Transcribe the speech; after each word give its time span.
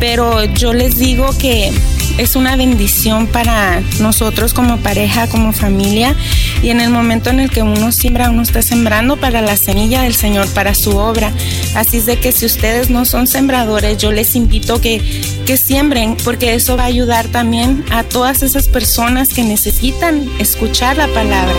pero 0.00 0.42
yo 0.44 0.72
les 0.72 0.98
digo 0.98 1.30
que 1.38 1.70
es 2.18 2.34
una 2.34 2.56
bendición 2.56 3.26
para 3.26 3.82
nosotros 4.00 4.52
como 4.52 4.78
pareja, 4.78 5.28
como 5.28 5.52
familia, 5.52 6.14
y 6.62 6.70
en 6.70 6.80
el 6.80 6.90
momento 6.90 7.30
en 7.30 7.40
el 7.40 7.50
que 7.50 7.62
uno 7.62 7.92
siembra, 7.92 8.30
uno 8.30 8.42
está 8.42 8.62
sembrando 8.62 9.16
para 9.16 9.40
la 9.40 9.56
semilla 9.56 10.02
del 10.02 10.14
Señor, 10.14 10.48
para 10.48 10.74
su 10.74 10.96
obra. 10.96 11.32
Así 11.74 11.98
es 11.98 12.06
de 12.06 12.18
que 12.18 12.32
si 12.32 12.46
ustedes 12.46 12.90
no 12.90 13.04
son 13.04 13.26
sembradores, 13.26 13.98
yo 13.98 14.10
les 14.10 14.34
invito 14.34 14.80
que, 14.80 15.00
que 15.46 15.56
siembren, 15.56 16.16
porque 16.24 16.54
eso 16.54 16.76
va 16.76 16.84
a 16.84 16.86
ayudar 16.86 17.28
también 17.28 17.84
a 17.90 18.02
todas 18.02 18.42
esas 18.42 18.68
personas 18.68 19.28
que 19.28 19.44
necesitan 19.44 20.28
escuchar 20.38 20.96
la 20.96 21.08
palabra. 21.08 21.54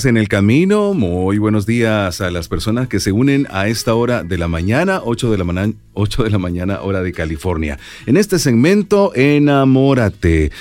En 0.06 0.18
el 0.18 0.28
camino, 0.28 0.94
muy 0.94 1.38
buenos 1.38 1.66
días 1.66 2.22
a 2.22 2.32
las 2.32 2.48
personas 2.48 2.88
que 2.88 3.00
se 3.00 3.12
unen 3.12 3.48
a 3.50 3.68
esta 3.68 3.96
hora 3.96 4.24
de 4.24 4.38
la 4.38 4.48
mañana, 4.48 5.02
8 5.04 5.32
de 5.32 5.38
la, 5.38 5.44
mañana, 5.44 5.74
8 5.94 6.24
de 6.24 6.30
la 6.30 6.38
mañana 6.38 6.82
hora 6.82 7.02
de 7.02 7.12
California. 7.12 7.80
En 8.06 8.18
este 8.18 8.40
segmento, 8.40 9.14
enamórate. 9.16 10.52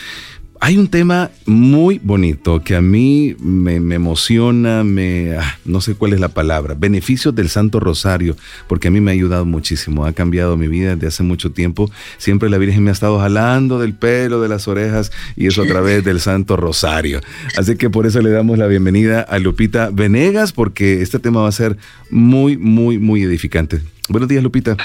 Hay 0.61 0.77
un 0.77 0.89
tema 0.89 1.31
muy 1.47 2.01
bonito 2.03 2.63
que 2.65 2.75
a 2.75 2.81
mí 2.81 3.37
me, 3.39 3.77
emociona, 3.77 4.83
me, 4.83 5.37
ah, 5.37 5.59
no 5.65 5.81
sé 5.81 5.95
cuál 5.95 6.15
es 6.15 6.21
la 6.21 6.29
palabra, 6.29 6.75
beneficios 6.75 7.35
del 7.35 7.49
Santo 7.49 7.79
Rosario, 7.79 8.37
porque 8.67 8.89
a 8.89 8.91
mí 8.91 9.01
me 9.01 9.13
ha 9.13 9.15
ayudado 9.15 9.45
muchísimo, 9.45 10.05
ha 10.05 10.13
cambiado 10.13 10.57
mi 10.57 10.67
vida 10.67 10.95
desde 10.95 11.07
hace 11.07 11.23
mucho 11.23 11.53
tiempo. 11.53 11.91
Siempre 12.17 12.51
la 12.51 12.59
Virgen 12.59 12.83
me 12.83 12.91
ha 12.91 12.93
estado 12.93 13.21
jalando 13.21 13.79
del 13.79 13.95
pelo, 13.95 14.41
de 14.41 14.49
las 14.49 14.67
orejas, 14.67 15.13
y 15.37 15.47
eso 15.47 15.63
a 15.63 15.67
través 15.67 16.03
del 16.05 16.19
Santo 16.19 16.57
Rosario. 16.57 17.21
Así 17.57 17.77
que 17.77 17.89
por 17.89 18.07
eso 18.07 18.21
le 18.21 18.31
damos 18.31 18.59
la 18.59 18.67
bienvenida 18.67 19.21
a 19.23 19.39
Lupita 19.39 19.91
Venegas, 19.93 20.53
porque 20.53 21.03
este 21.03 21.21
tema 21.21 21.43
va 21.43 21.49
a 21.49 21.53
ser 21.53 21.77
muy, 22.11 22.57
muy, 22.57 22.99
muy 22.99 23.23
edificante. 23.23 23.81
Buenos 24.09 24.29
días, 24.29 24.43
Lupita. 24.43 24.77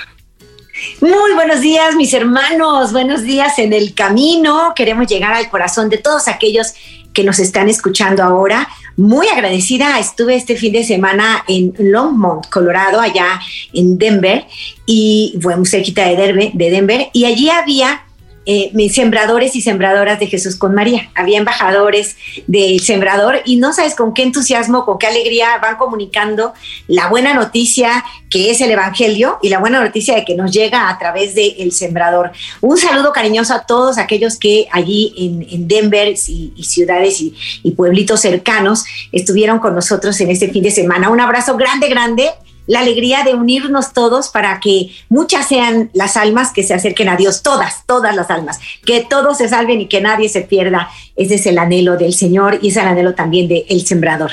Muy 1.01 1.33
buenos 1.33 1.61
días, 1.61 1.95
mis 1.95 2.13
hermanos. 2.13 2.91
Buenos 2.91 3.23
días 3.23 3.57
en 3.59 3.73
el 3.73 3.93
camino. 3.93 4.73
Queremos 4.75 5.07
llegar 5.07 5.33
al 5.33 5.49
corazón 5.49 5.89
de 5.89 5.97
todos 5.97 6.27
aquellos 6.27 6.73
que 7.13 7.23
nos 7.23 7.39
están 7.39 7.69
escuchando 7.69 8.23
ahora. 8.23 8.67
Muy 8.97 9.27
agradecida. 9.27 9.99
Estuve 9.99 10.35
este 10.35 10.55
fin 10.55 10.73
de 10.73 10.83
semana 10.83 11.43
en 11.47 11.73
Longmont, 11.77 12.47
Colorado, 12.49 12.99
allá 12.99 13.39
en 13.73 13.97
Denver, 13.97 14.45
y 14.85 15.37
fue 15.41 15.55
muy 15.55 15.65
cerquita 15.65 16.05
de 16.05 16.51
Denver, 16.53 17.09
y 17.13 17.25
allí 17.25 17.49
había 17.49 18.02
eh, 18.45 18.71
sembradores 18.89 19.55
y 19.55 19.61
sembradoras 19.61 20.19
de 20.19 20.27
Jesús 20.27 20.55
con 20.55 20.75
María. 20.75 21.09
Había 21.15 21.37
embajadores 21.37 22.17
del 22.47 22.79
sembrador 22.81 23.41
y 23.45 23.57
no 23.57 23.73
sabes 23.73 23.95
con 23.95 24.13
qué 24.13 24.23
entusiasmo, 24.23 24.85
con 24.85 24.97
qué 24.97 25.07
alegría 25.07 25.57
van 25.61 25.77
comunicando 25.77 26.53
la 26.87 27.07
buena 27.07 27.33
noticia 27.33 28.03
que 28.29 28.49
es 28.49 28.61
el 28.61 28.71
Evangelio 28.71 29.37
y 29.41 29.49
la 29.49 29.59
buena 29.59 29.79
noticia 29.79 30.15
de 30.15 30.25
que 30.25 30.35
nos 30.35 30.51
llega 30.51 30.89
a 30.89 30.97
través 30.97 31.35
del 31.35 31.71
sembrador. 31.71 32.31
Un 32.61 32.77
saludo 32.77 33.13
cariñoso 33.13 33.53
a 33.53 33.65
todos 33.65 33.97
aquellos 33.97 34.37
que 34.37 34.67
allí 34.71 35.13
en, 35.17 35.67
Denver 35.67 36.09
y, 36.09 36.63
ciudades 36.63 37.21
y, 37.21 37.35
y 37.61 37.71
pueblitos 37.71 38.21
cercanos 38.21 38.85
estuvieron 39.11 39.59
con 39.59 39.75
nosotros 39.75 40.19
en 40.19 40.31
este 40.31 40.49
fin 40.49 40.63
de 40.63 40.71
semana. 40.71 41.09
Un 41.09 41.19
abrazo 41.19 41.55
grande, 41.55 41.89
grande 41.89 42.31
la 42.67 42.79
alegría 42.79 43.23
de 43.23 43.33
unirnos 43.33 43.93
todos 43.93 44.29
para 44.29 44.59
que 44.59 44.89
muchas 45.09 45.47
sean 45.47 45.89
las 45.93 46.17
almas 46.17 46.51
que 46.51 46.63
se 46.63 46.73
acerquen 46.73 47.09
a 47.09 47.17
Dios, 47.17 47.43
todas, 47.43 47.85
todas 47.85 48.15
las 48.15 48.29
almas, 48.29 48.59
que 48.85 49.01
todos 49.01 49.37
se 49.37 49.49
salven 49.49 49.81
y 49.81 49.87
que 49.87 50.01
nadie 50.01 50.29
se 50.29 50.41
pierda. 50.41 50.89
Ese 51.15 51.35
es 51.35 51.45
el 51.45 51.57
anhelo 51.57 51.97
del 51.97 52.13
Señor 52.13 52.59
y 52.61 52.69
es 52.69 52.77
el 52.77 52.87
anhelo 52.87 53.13
también 53.13 53.47
del 53.47 53.65
el 53.69 53.85
sembrador. 53.85 54.31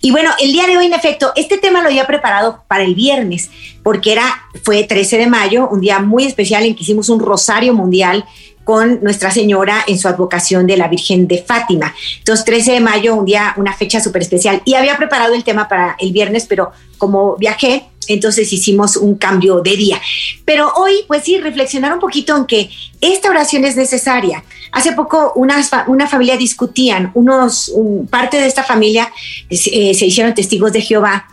Y 0.00 0.10
bueno, 0.10 0.30
el 0.40 0.52
día 0.52 0.66
de 0.66 0.78
hoy, 0.78 0.86
en 0.86 0.94
efecto, 0.94 1.32
este 1.36 1.58
tema 1.58 1.82
lo 1.82 1.88
había 1.88 2.06
preparado 2.06 2.64
para 2.68 2.84
el 2.84 2.94
viernes, 2.94 3.50
porque 3.82 4.12
era, 4.12 4.24
fue 4.62 4.84
13 4.84 5.18
de 5.18 5.26
mayo, 5.26 5.68
un 5.68 5.80
día 5.80 5.98
muy 5.98 6.24
especial 6.24 6.64
en 6.64 6.74
que 6.74 6.82
hicimos 6.82 7.08
un 7.08 7.20
rosario 7.20 7.74
mundial 7.74 8.24
con 8.70 9.02
Nuestra 9.02 9.32
Señora 9.32 9.82
en 9.88 9.98
su 9.98 10.06
advocación 10.06 10.64
de 10.64 10.76
la 10.76 10.86
Virgen 10.86 11.26
de 11.26 11.42
Fátima. 11.42 11.92
Entonces, 12.18 12.44
13 12.44 12.74
de 12.74 12.80
mayo, 12.80 13.16
un 13.16 13.24
día, 13.24 13.52
una 13.56 13.72
fecha 13.72 13.98
súper 13.98 14.22
especial. 14.22 14.62
Y 14.64 14.74
había 14.74 14.96
preparado 14.96 15.34
el 15.34 15.42
tema 15.42 15.66
para 15.66 15.96
el 15.98 16.12
viernes, 16.12 16.46
pero 16.48 16.70
como 16.96 17.34
viajé, 17.36 17.86
entonces 18.06 18.52
hicimos 18.52 18.96
un 18.96 19.16
cambio 19.16 19.60
de 19.60 19.76
día. 19.76 20.00
Pero 20.44 20.72
hoy, 20.76 21.02
pues 21.08 21.24
sí, 21.24 21.38
reflexionar 21.38 21.92
un 21.92 21.98
poquito 21.98 22.36
en 22.36 22.44
que 22.44 22.70
esta 23.00 23.28
oración 23.28 23.64
es 23.64 23.74
necesaria. 23.74 24.44
Hace 24.70 24.92
poco 24.92 25.32
una, 25.34 25.56
una 25.88 26.06
familia 26.06 26.36
discutían, 26.36 27.10
unos, 27.14 27.72
parte 28.08 28.36
de 28.36 28.46
esta 28.46 28.62
familia 28.62 29.12
eh, 29.48 29.94
se 29.94 30.06
hicieron 30.06 30.32
testigos 30.32 30.72
de 30.72 30.80
Jehová 30.80 31.26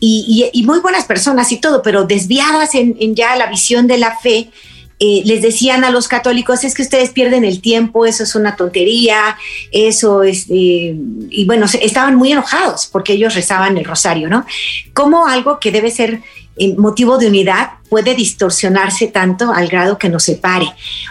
y, 0.00 0.64
muy 0.66 0.80
buenas 0.80 1.04
personas 1.04 1.52
y 1.52 1.58
todo, 1.58 1.82
pero 1.82 2.04
desviadas 2.04 2.74
en, 2.74 2.96
en 2.98 3.14
ya 3.14 3.36
la 3.36 3.46
visión 3.46 3.86
de 3.86 3.98
la 3.98 4.18
fe, 4.18 4.50
eh, 5.02 5.22
les 5.24 5.40
decían 5.40 5.82
a 5.82 5.90
los 5.90 6.08
católicos, 6.08 6.62
es 6.62 6.74
que 6.74 6.82
ustedes 6.82 7.08
pierden 7.08 7.42
el 7.42 7.62
tiempo, 7.62 8.04
eso 8.04 8.22
es 8.22 8.34
una 8.34 8.54
tontería, 8.54 9.38
eso 9.72 10.22
es, 10.22 10.44
eh", 10.50 10.94
y 11.30 11.44
bueno, 11.46 11.64
estaban 11.80 12.16
muy 12.16 12.32
enojados 12.32 12.86
porque 12.86 13.14
ellos 13.14 13.34
rezaban 13.34 13.78
el 13.78 13.86
rosario, 13.86 14.28
¿no? 14.28 14.44
Como 14.92 15.26
algo 15.26 15.58
que 15.58 15.72
debe 15.72 15.90
ser 15.90 16.20
eh, 16.58 16.74
motivo 16.76 17.16
de 17.16 17.28
unidad 17.28 17.70
puede 17.88 18.14
distorsionarse 18.14 19.06
tanto 19.06 19.50
al 19.50 19.68
grado 19.68 19.96
que 19.96 20.10
nos 20.10 20.24
separe. 20.24 20.66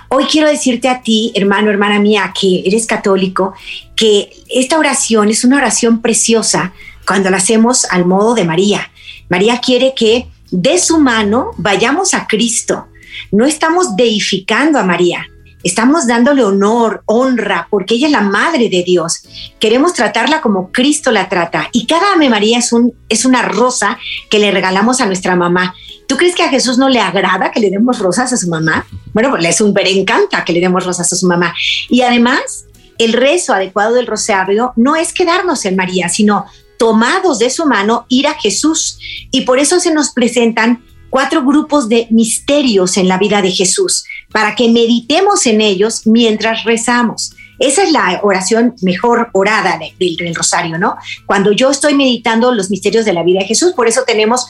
Hoy 0.09 0.25
quiero 0.25 0.47
decirte 0.47 0.87
a 0.87 1.01
ti, 1.01 1.31
hermano, 1.33 1.71
hermana 1.71 1.99
mía, 1.99 2.31
que 2.39 2.61
eres 2.67 2.85
católico, 2.85 3.55
que 3.95 4.29
esta 4.49 4.77
oración 4.77 5.29
es 5.29 5.43
una 5.43 5.57
oración 5.57 6.03
preciosa 6.03 6.73
cuando 7.07 7.31
la 7.31 7.37
hacemos 7.37 7.85
al 7.85 8.05
modo 8.05 8.35
de 8.35 8.45
María. 8.45 8.91
María 9.29 9.59
quiere 9.59 9.95
que 9.95 10.27
de 10.51 10.77
su 10.77 10.99
mano 10.99 11.53
vayamos 11.57 12.13
a 12.13 12.27
Cristo 12.27 12.88
no 13.31 13.45
estamos 13.45 13.95
deificando 13.95 14.79
a 14.79 14.83
María. 14.83 15.25
estamos 15.61 16.07
dándole 16.07 16.43
honor, 16.43 17.03
honra, 17.05 17.67
porque 17.69 17.95
ella 17.95 18.07
es 18.07 18.13
la 18.13 18.21
madre 18.21 18.69
de 18.69 18.81
Dios. 18.83 19.23
Queremos 19.59 19.93
tratarla 19.93 20.39
como 20.39 20.71
Cristo 20.71 21.11
la 21.11 21.27
trata. 21.27 21.67
Y 21.73 21.85
cada 21.85 22.13
Ave 22.13 22.29
María 22.29 22.59
es, 22.59 22.71
un, 22.71 22.93
es 23.09 23.25
una 23.25 23.41
rosa 23.41 23.97
que 24.29 24.39
le 24.39 24.51
regalamos 24.51 25.01
a 25.01 25.05
nuestra 25.05 25.35
mamá. 25.35 25.75
¿Tú 26.07 26.15
crees 26.17 26.33
que 26.33 26.43
a 26.43 26.49
Jesús 26.49 26.77
no 26.77 26.87
le 26.87 26.99
agrada 26.99 27.51
que 27.51 27.59
le 27.59 27.69
demos 27.69 27.99
rosas 27.99 28.31
a 28.31 28.37
su 28.37 28.47
mamá? 28.47 28.85
Bueno, 29.13 29.29
pues 29.31 29.43
le 29.43 29.51
súper 29.53 29.87
encanta 29.87 30.45
que 30.45 30.53
le 30.53 30.61
demos 30.61 30.85
rosas 30.85 31.11
a 31.11 31.15
su 31.15 31.27
mamá. 31.27 31.53
Y 31.89 32.01
además, 32.01 32.65
el 32.97 33.13
rezo 33.13 33.53
adecuado 33.53 33.93
del 33.93 34.07
rosario 34.07 34.73
no 34.75 34.95
es 34.95 35.13
quedarnos 35.13 35.65
en 35.65 35.75
María, 35.75 36.09
sino 36.09 36.45
tomados 36.79 37.37
de 37.39 37.49
su 37.49 37.65
mano 37.65 38.05
ir 38.09 38.27
a 38.27 38.33
Jesús. 38.33 38.97
Y 39.31 39.41
por 39.41 39.59
eso 39.59 39.79
se 39.79 39.93
nos 39.93 40.11
presentan 40.11 40.83
cuatro 41.09 41.43
grupos 41.43 41.89
de 41.89 42.07
misterios 42.09 42.97
en 42.97 43.07
la 43.07 43.17
vida 43.17 43.41
de 43.41 43.51
Jesús, 43.51 44.05
para 44.31 44.55
que 44.55 44.69
meditemos 44.69 45.45
en 45.45 45.61
ellos 45.61 46.05
mientras 46.05 46.63
rezamos. 46.63 47.31
Esa 47.59 47.83
es 47.83 47.91
la 47.91 48.21
oración 48.23 48.75
mejor 48.81 49.29
orada 49.33 49.77
del, 49.77 50.15
del 50.15 50.33
rosario, 50.33 50.77
¿no? 50.77 50.95
Cuando 51.25 51.51
yo 51.51 51.69
estoy 51.69 51.93
meditando 51.93 52.53
los 52.53 52.69
misterios 52.69 53.03
de 53.03 53.13
la 53.13 53.23
vida 53.23 53.39
de 53.39 53.47
Jesús, 53.47 53.73
por 53.73 53.87
eso 53.87 54.03
tenemos 54.07 54.47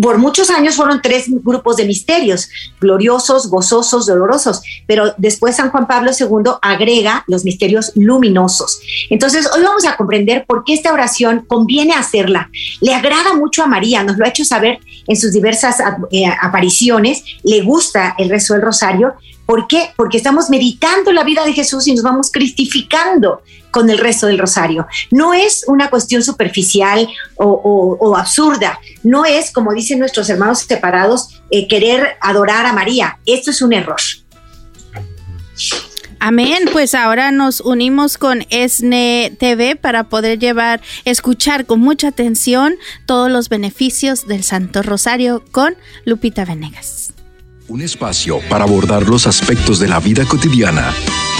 por 0.00 0.18
muchos 0.18 0.50
años 0.50 0.76
fueron 0.76 1.00
tres 1.02 1.26
grupos 1.28 1.76
de 1.76 1.84
misterios, 1.84 2.48
gloriosos, 2.80 3.48
gozosos, 3.48 4.06
dolorosos, 4.06 4.60
pero 4.86 5.14
después 5.18 5.56
San 5.56 5.70
Juan 5.70 5.86
Pablo 5.86 6.10
II 6.18 6.52
agrega 6.62 7.24
los 7.26 7.44
misterios 7.44 7.92
luminosos. 7.94 8.80
Entonces, 9.10 9.48
hoy 9.54 9.62
vamos 9.62 9.84
a 9.84 9.96
comprender 9.96 10.44
por 10.46 10.64
qué 10.64 10.74
esta 10.74 10.92
oración 10.92 11.44
conviene 11.46 11.94
hacerla. 11.94 12.50
Le 12.80 12.94
agrada 12.94 13.34
mucho 13.34 13.62
a 13.62 13.66
María, 13.66 14.02
nos 14.02 14.18
lo 14.18 14.24
ha 14.24 14.28
hecho 14.28 14.44
saber 14.44 14.80
en 15.06 15.16
sus 15.16 15.32
diversas 15.32 15.80
eh, 16.10 16.24
apariciones, 16.40 17.24
le 17.44 17.62
gusta 17.62 18.14
el 18.18 18.28
rezo 18.28 18.54
del 18.54 18.62
rosario. 18.62 19.14
¿Por 19.48 19.66
qué? 19.66 19.94
Porque 19.96 20.18
estamos 20.18 20.50
meditando 20.50 21.10
la 21.10 21.24
vida 21.24 21.42
de 21.42 21.54
Jesús 21.54 21.86
y 21.86 21.94
nos 21.94 22.02
vamos 22.02 22.30
cristificando 22.30 23.40
con 23.70 23.88
el 23.88 23.96
resto 23.96 24.26
del 24.26 24.38
rosario. 24.38 24.86
No 25.10 25.32
es 25.32 25.64
una 25.66 25.88
cuestión 25.88 26.22
superficial 26.22 27.08
o, 27.36 28.14
absurda, 28.14 28.78
no 29.02 29.24
es, 29.24 29.50
como 29.50 29.72
dicen 29.72 30.00
nuestros 30.00 30.28
hermanos 30.28 30.58
separados, 30.58 31.40
eh, 31.50 31.66
querer 31.66 32.18
adorar 32.20 32.66
a 32.66 32.74
María. 32.74 33.20
Esto 33.24 33.50
es 33.50 33.62
un 33.62 33.72
error. 33.72 33.96
Amén, 36.20 36.68
pues 36.70 36.94
ahora 36.94 37.30
nos 37.30 37.62
unimos 37.62 38.18
con 38.18 38.44
ESNE 38.50 39.34
TV 39.38 39.76
para 39.76 40.10
poder 40.10 40.38
llevar, 40.38 40.82
escuchar 41.06 41.64
con 41.64 41.80
mucha 41.80 42.08
atención 42.08 42.74
todos 43.06 43.30
los 43.30 43.48
beneficios 43.48 44.26
del 44.26 44.42
Santo 44.42 44.82
Rosario 44.82 45.42
con 45.52 45.74
Lupita 46.04 46.44
Venegas. 46.44 47.14
Un 47.68 47.82
espacio 47.82 48.40
para 48.48 48.64
abordar 48.64 49.06
los 49.06 49.26
aspectos 49.26 49.78
de 49.78 49.88
la 49.88 50.00
vida 50.00 50.24
cotidiana 50.24 50.90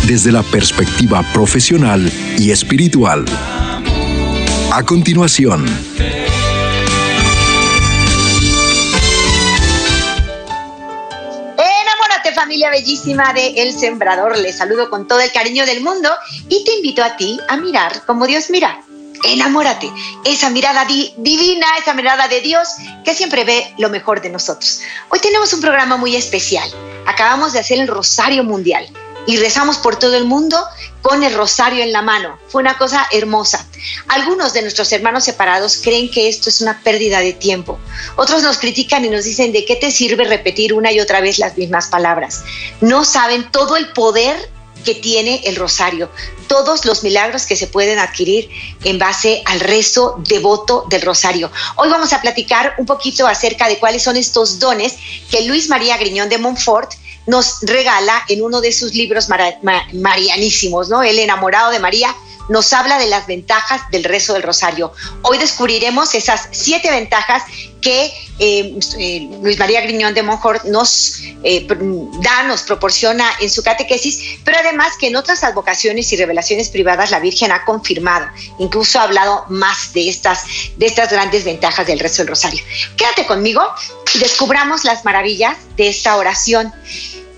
desde 0.06 0.30
la 0.30 0.42
perspectiva 0.42 1.22
profesional 1.32 2.12
y 2.38 2.50
espiritual. 2.50 3.24
A 4.70 4.84
continuación, 4.84 5.64
Enamórate 11.56 12.32
familia 12.34 12.68
bellísima 12.68 13.32
de 13.32 13.62
El 13.62 13.72
Sembrador, 13.72 14.36
les 14.36 14.58
saludo 14.58 14.90
con 14.90 15.08
todo 15.08 15.20
el 15.20 15.32
cariño 15.32 15.64
del 15.64 15.82
mundo 15.82 16.10
y 16.50 16.62
te 16.62 16.74
invito 16.74 17.02
a 17.02 17.16
ti 17.16 17.40
a 17.48 17.56
mirar 17.56 18.04
como 18.04 18.26
Dios 18.26 18.50
mira. 18.50 18.82
Enamórate, 19.24 19.90
esa 20.24 20.50
mirada 20.50 20.84
di- 20.84 21.12
divina, 21.16 21.66
esa 21.80 21.94
mirada 21.94 22.28
de 22.28 22.40
Dios 22.40 22.68
que 23.04 23.14
siempre 23.14 23.44
ve 23.44 23.74
lo 23.78 23.88
mejor 23.90 24.20
de 24.20 24.30
nosotros. 24.30 24.80
Hoy 25.10 25.18
tenemos 25.20 25.52
un 25.52 25.60
programa 25.60 25.96
muy 25.96 26.16
especial. 26.16 26.68
Acabamos 27.06 27.52
de 27.52 27.58
hacer 27.60 27.78
el 27.80 27.88
Rosario 27.88 28.44
Mundial 28.44 28.86
y 29.26 29.36
rezamos 29.36 29.76
por 29.78 29.96
todo 29.98 30.16
el 30.16 30.24
mundo 30.24 30.62
con 31.02 31.22
el 31.22 31.34
rosario 31.34 31.82
en 31.82 31.92
la 31.92 32.02
mano. 32.02 32.38
Fue 32.48 32.60
una 32.62 32.78
cosa 32.78 33.06
hermosa. 33.12 33.66
Algunos 34.08 34.52
de 34.52 34.62
nuestros 34.62 34.90
hermanos 34.92 35.24
separados 35.24 35.78
creen 35.82 36.10
que 36.10 36.28
esto 36.28 36.48
es 36.48 36.60
una 36.60 36.80
pérdida 36.82 37.20
de 37.20 37.32
tiempo. 37.34 37.78
Otros 38.16 38.42
nos 38.42 38.58
critican 38.58 39.04
y 39.04 39.10
nos 39.10 39.24
dicen 39.24 39.52
de 39.52 39.64
qué 39.64 39.76
te 39.76 39.90
sirve 39.90 40.24
repetir 40.24 40.72
una 40.72 40.90
y 40.92 41.00
otra 41.00 41.20
vez 41.20 41.38
las 41.38 41.56
mismas 41.58 41.88
palabras. 41.88 42.42
No 42.80 43.04
saben 43.04 43.50
todo 43.50 43.76
el 43.76 43.92
poder 43.92 44.50
que 44.84 44.94
tiene 44.94 45.42
el 45.44 45.56
rosario, 45.56 46.10
todos 46.46 46.84
los 46.84 47.02
milagros 47.02 47.46
que 47.46 47.56
se 47.56 47.66
pueden 47.66 47.98
adquirir 47.98 48.48
en 48.84 48.98
base 48.98 49.42
al 49.44 49.60
rezo 49.60 50.16
devoto 50.26 50.84
del 50.88 51.02
rosario. 51.02 51.50
Hoy 51.76 51.88
vamos 51.88 52.12
a 52.12 52.20
platicar 52.20 52.74
un 52.78 52.86
poquito 52.86 53.26
acerca 53.26 53.68
de 53.68 53.78
cuáles 53.78 54.02
son 54.02 54.16
estos 54.16 54.58
dones 54.58 54.94
que 55.30 55.42
Luis 55.42 55.68
María 55.68 55.96
Griñón 55.96 56.28
de 56.28 56.38
Montfort 56.38 56.92
nos 57.26 57.60
regala 57.60 58.24
en 58.28 58.42
uno 58.42 58.60
de 58.60 58.72
sus 58.72 58.94
libros 58.94 59.28
marianísimos, 59.92 60.88
¿no? 60.88 61.02
El 61.02 61.18
enamorado 61.18 61.70
de 61.70 61.78
María 61.78 62.14
nos 62.48 62.72
habla 62.72 62.98
de 62.98 63.06
las 63.06 63.26
ventajas 63.26 63.82
del 63.90 64.04
rezo 64.04 64.34
del 64.34 64.42
rosario. 64.42 64.92
Hoy 65.22 65.38
descubriremos 65.38 66.14
esas 66.14 66.48
siete 66.52 66.90
ventajas 66.90 67.42
que 67.80 68.12
eh, 68.40 68.78
eh, 68.98 69.28
Luis 69.42 69.58
María 69.58 69.80
Griñón 69.80 70.14
de 70.14 70.22
Monfort 70.22 70.64
nos 70.64 71.20
eh, 71.42 71.66
da, 71.66 72.42
nos 72.44 72.62
proporciona 72.62 73.28
en 73.40 73.50
su 73.50 73.62
catequesis, 73.62 74.38
pero 74.44 74.58
además 74.58 74.92
que 74.98 75.08
en 75.08 75.16
otras 75.16 75.44
advocaciones 75.44 76.12
y 76.12 76.16
revelaciones 76.16 76.68
privadas 76.68 77.10
la 77.10 77.20
Virgen 77.20 77.52
ha 77.52 77.64
confirmado, 77.64 78.26
incluso 78.58 78.98
ha 78.98 79.04
hablado 79.04 79.44
más 79.48 79.92
de 79.92 80.08
estas, 80.08 80.44
de 80.76 80.86
estas 80.86 81.10
grandes 81.10 81.44
ventajas 81.44 81.86
del 81.86 81.98
rezo 81.98 82.22
del 82.22 82.28
rosario. 82.28 82.62
Quédate 82.96 83.26
conmigo 83.26 83.62
y 84.14 84.18
descubramos 84.18 84.84
las 84.84 85.04
maravillas 85.04 85.56
de 85.76 85.88
esta 85.88 86.16
oración. 86.16 86.72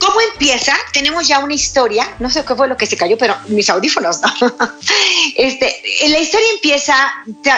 ¿Cómo 0.01 0.19
empieza? 0.33 0.75
Tenemos 0.95 1.29
ya 1.29 1.41
una 1.41 1.53
historia, 1.53 2.17
no 2.21 2.31
sé 2.31 2.43
qué 2.45 2.55
fue 2.55 2.67
lo 2.67 2.77
que 2.77 2.87
se 2.87 2.97
cayó, 2.97 3.19
pero 3.19 3.37
mis 3.49 3.69
audífonos, 3.69 4.21
¿no? 4.21 4.31
Este, 5.37 5.83
la 6.09 6.19
historia 6.19 6.47
empieza, 6.55 6.95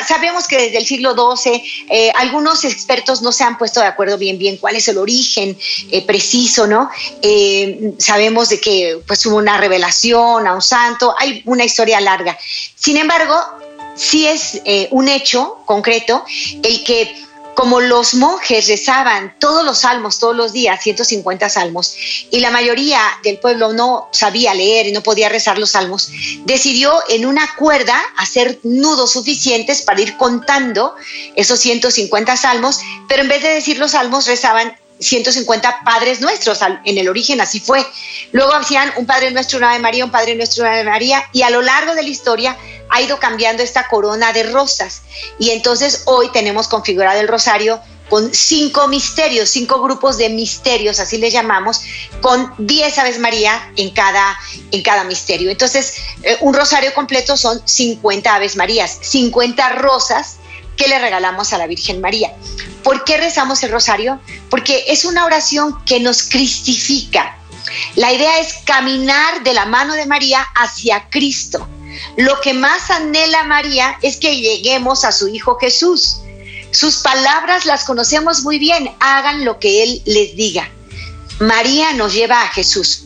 sabemos 0.06 0.46
que 0.46 0.56
desde 0.56 0.78
el 0.78 0.86
siglo 0.86 1.14
XII 1.14 1.62
eh, 1.88 2.12
algunos 2.16 2.64
expertos 2.64 3.22
no 3.22 3.32
se 3.32 3.44
han 3.44 3.56
puesto 3.56 3.80
de 3.80 3.86
acuerdo 3.86 4.18
bien 4.18 4.38
bien 4.38 4.56
cuál 4.56 4.76
es 4.76 4.88
el 4.88 4.98
origen 4.98 5.56
eh, 5.90 6.04
preciso, 6.04 6.66
¿no? 6.66 6.90
Eh, 7.22 7.94
sabemos 7.98 8.48
de 8.48 8.60
que 8.60 9.00
pues 9.06 9.24
hubo 9.26 9.36
una 9.36 9.58
revelación 9.58 10.46
a 10.46 10.54
un 10.54 10.62
santo, 10.62 11.14
hay 11.18 11.42
una 11.46 11.64
historia 11.64 12.00
larga. 12.00 12.36
Sin 12.74 12.96
embargo, 12.96 13.40
sí 13.94 14.26
es 14.26 14.60
un 14.90 15.08
hecho 15.08 15.62
concreto 15.64 16.24
el 16.62 16.84
que 16.84 17.14
como 17.54 17.80
los 17.80 18.14
monjes 18.14 18.68
rezaban 18.68 19.34
todos 19.38 19.64
los 19.64 19.80
salmos 19.80 20.18
todos 20.18 20.36
los 20.36 20.52
días, 20.52 20.82
150 20.82 21.48
salmos, 21.48 21.94
y 22.30 22.40
la 22.40 22.50
mayoría 22.50 23.00
del 23.22 23.38
pueblo 23.38 23.72
no 23.72 24.08
sabía 24.12 24.54
leer 24.54 24.86
y 24.86 24.92
no 24.92 25.02
podía 25.02 25.28
rezar 25.28 25.58
los 25.58 25.70
salmos, 25.70 26.10
decidió 26.44 26.92
en 27.08 27.26
una 27.26 27.54
cuerda 27.56 28.00
hacer 28.16 28.58
nudos 28.62 29.12
suficientes 29.12 29.82
para 29.82 30.00
ir 30.00 30.16
contando 30.16 30.94
esos 31.36 31.60
150 31.60 32.36
salmos, 32.36 32.80
pero 33.08 33.22
en 33.22 33.28
vez 33.28 33.42
de 33.42 33.50
decir 33.50 33.78
los 33.78 33.92
salmos 33.92 34.26
rezaban 34.26 34.76
150 35.02 35.80
padres 35.84 36.20
nuestros, 36.20 36.60
en 36.84 36.98
el 36.98 37.08
origen 37.08 37.40
así 37.40 37.60
fue. 37.60 37.86
Luego 38.32 38.54
hacían 38.54 38.92
un 38.96 39.06
Padre 39.06 39.30
Nuestro, 39.30 39.58
una 39.58 39.70
Ave 39.70 39.80
María, 39.80 40.04
un 40.04 40.10
Padre 40.10 40.34
Nuestro, 40.34 40.64
una 40.64 40.72
Ave 40.72 40.84
María, 40.84 41.22
y 41.32 41.42
a 41.42 41.50
lo 41.50 41.62
largo 41.62 41.94
de 41.94 42.02
la 42.02 42.08
historia 42.08 42.56
ha 42.88 43.02
ido 43.02 43.18
cambiando 43.18 43.62
esta 43.62 43.88
corona 43.88 44.32
de 44.32 44.44
rosas. 44.44 45.02
Y 45.38 45.50
entonces 45.50 46.02
hoy 46.06 46.30
tenemos 46.30 46.68
configurado 46.68 47.20
el 47.20 47.28
rosario 47.28 47.80
con 48.12 48.34
cinco 48.34 48.88
misterios, 48.88 49.48
cinco 49.48 49.80
grupos 49.80 50.18
de 50.18 50.28
misterios, 50.28 51.00
así 51.00 51.16
les 51.16 51.32
llamamos, 51.32 51.80
con 52.20 52.52
10 52.58 52.98
Aves 52.98 53.18
María 53.18 53.72
en 53.76 53.88
cada, 53.88 54.38
en 54.70 54.82
cada 54.82 55.04
misterio. 55.04 55.50
Entonces, 55.50 55.94
eh, 56.22 56.36
un 56.42 56.52
rosario 56.52 56.92
completo 56.92 57.38
son 57.38 57.66
50 57.66 58.34
Aves 58.34 58.56
Marías, 58.56 58.98
50 59.00 59.76
rosas 59.76 60.36
que 60.76 60.88
le 60.88 60.98
regalamos 60.98 61.52
a 61.52 61.58
la 61.58 61.66
Virgen 61.66 62.00
María. 62.00 62.32
¿Por 62.82 63.04
qué 63.04 63.16
rezamos 63.16 63.62
el 63.62 63.70
rosario? 63.70 64.20
Porque 64.50 64.84
es 64.88 65.04
una 65.04 65.24
oración 65.24 65.82
que 65.84 66.00
nos 66.00 66.22
cristifica. 66.22 67.36
La 67.94 68.12
idea 68.12 68.40
es 68.40 68.54
caminar 68.64 69.42
de 69.44 69.54
la 69.54 69.66
mano 69.66 69.94
de 69.94 70.06
María 70.06 70.42
hacia 70.54 71.08
Cristo. 71.10 71.68
Lo 72.16 72.40
que 72.40 72.54
más 72.54 72.90
anhela 72.90 73.44
María 73.44 73.98
es 74.02 74.16
que 74.16 74.36
lleguemos 74.36 75.04
a 75.04 75.12
su 75.12 75.28
Hijo 75.28 75.56
Jesús. 75.58 76.20
Sus 76.70 76.98
palabras 76.98 77.66
las 77.66 77.84
conocemos 77.84 78.42
muy 78.42 78.58
bien, 78.58 78.90
hagan 78.98 79.44
lo 79.44 79.58
que 79.58 79.82
Él 79.82 80.02
les 80.06 80.34
diga. 80.36 80.70
María 81.38 81.92
nos 81.92 82.14
lleva 82.14 82.42
a 82.42 82.48
Jesús. 82.48 83.04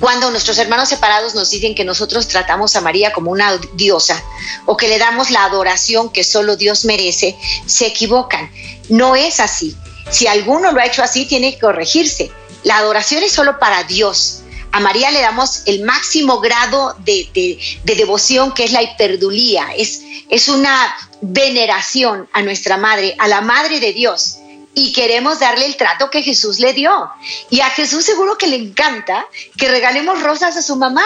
Cuando 0.00 0.30
nuestros 0.30 0.56
hermanos 0.58 0.88
separados 0.88 1.34
nos 1.34 1.50
dicen 1.50 1.74
que 1.74 1.84
nosotros 1.84 2.26
tratamos 2.26 2.74
a 2.74 2.80
María 2.80 3.12
como 3.12 3.30
una 3.30 3.56
diosa 3.74 4.20
o 4.66 4.76
que 4.76 4.88
le 4.88 4.98
damos 4.98 5.30
la 5.30 5.44
adoración 5.44 6.08
que 6.10 6.24
solo 6.24 6.56
Dios 6.56 6.84
merece, 6.86 7.36
se 7.66 7.86
equivocan. 7.86 8.50
No 8.88 9.14
es 9.14 9.38
así. 9.40 9.76
Si 10.10 10.26
alguno 10.26 10.72
lo 10.72 10.80
ha 10.80 10.86
hecho 10.86 11.02
así, 11.02 11.26
tiene 11.26 11.52
que 11.54 11.60
corregirse. 11.60 12.32
La 12.64 12.78
adoración 12.78 13.22
es 13.22 13.32
solo 13.32 13.58
para 13.58 13.84
Dios. 13.84 14.40
A 14.72 14.80
María 14.80 15.10
le 15.10 15.20
damos 15.20 15.62
el 15.66 15.82
máximo 15.84 16.40
grado 16.40 16.96
de, 17.04 17.28
de- 17.34 17.58
de 17.84 17.94
devoción, 17.94 18.52
que 18.54 18.64
es 18.64 18.72
la 18.72 18.82
hiperdulía. 18.82 19.66
Es 19.76 20.48
una 20.48 20.94
veneración 21.20 22.28
a 22.32 22.42
nuestra 22.42 22.76
madre, 22.76 23.14
a 23.18 23.28
la 23.28 23.40
madre 23.40 23.80
de 23.80 23.92
Dios. 23.92 24.36
Y 24.74 24.92
queremos 24.92 25.40
darle 25.40 25.66
el 25.66 25.76
trato 25.76 26.10
que 26.10 26.22
Jesús 26.22 26.58
le 26.60 26.72
dio. 26.72 27.10
Y 27.50 27.60
a 27.60 27.70
Jesús 27.70 28.04
seguro 28.04 28.38
que 28.38 28.46
le 28.46 28.56
encanta 28.56 29.26
que 29.56 29.68
regalemos 29.68 30.22
rosas 30.22 30.56
a 30.56 30.62
su 30.62 30.76
mamá. 30.76 31.04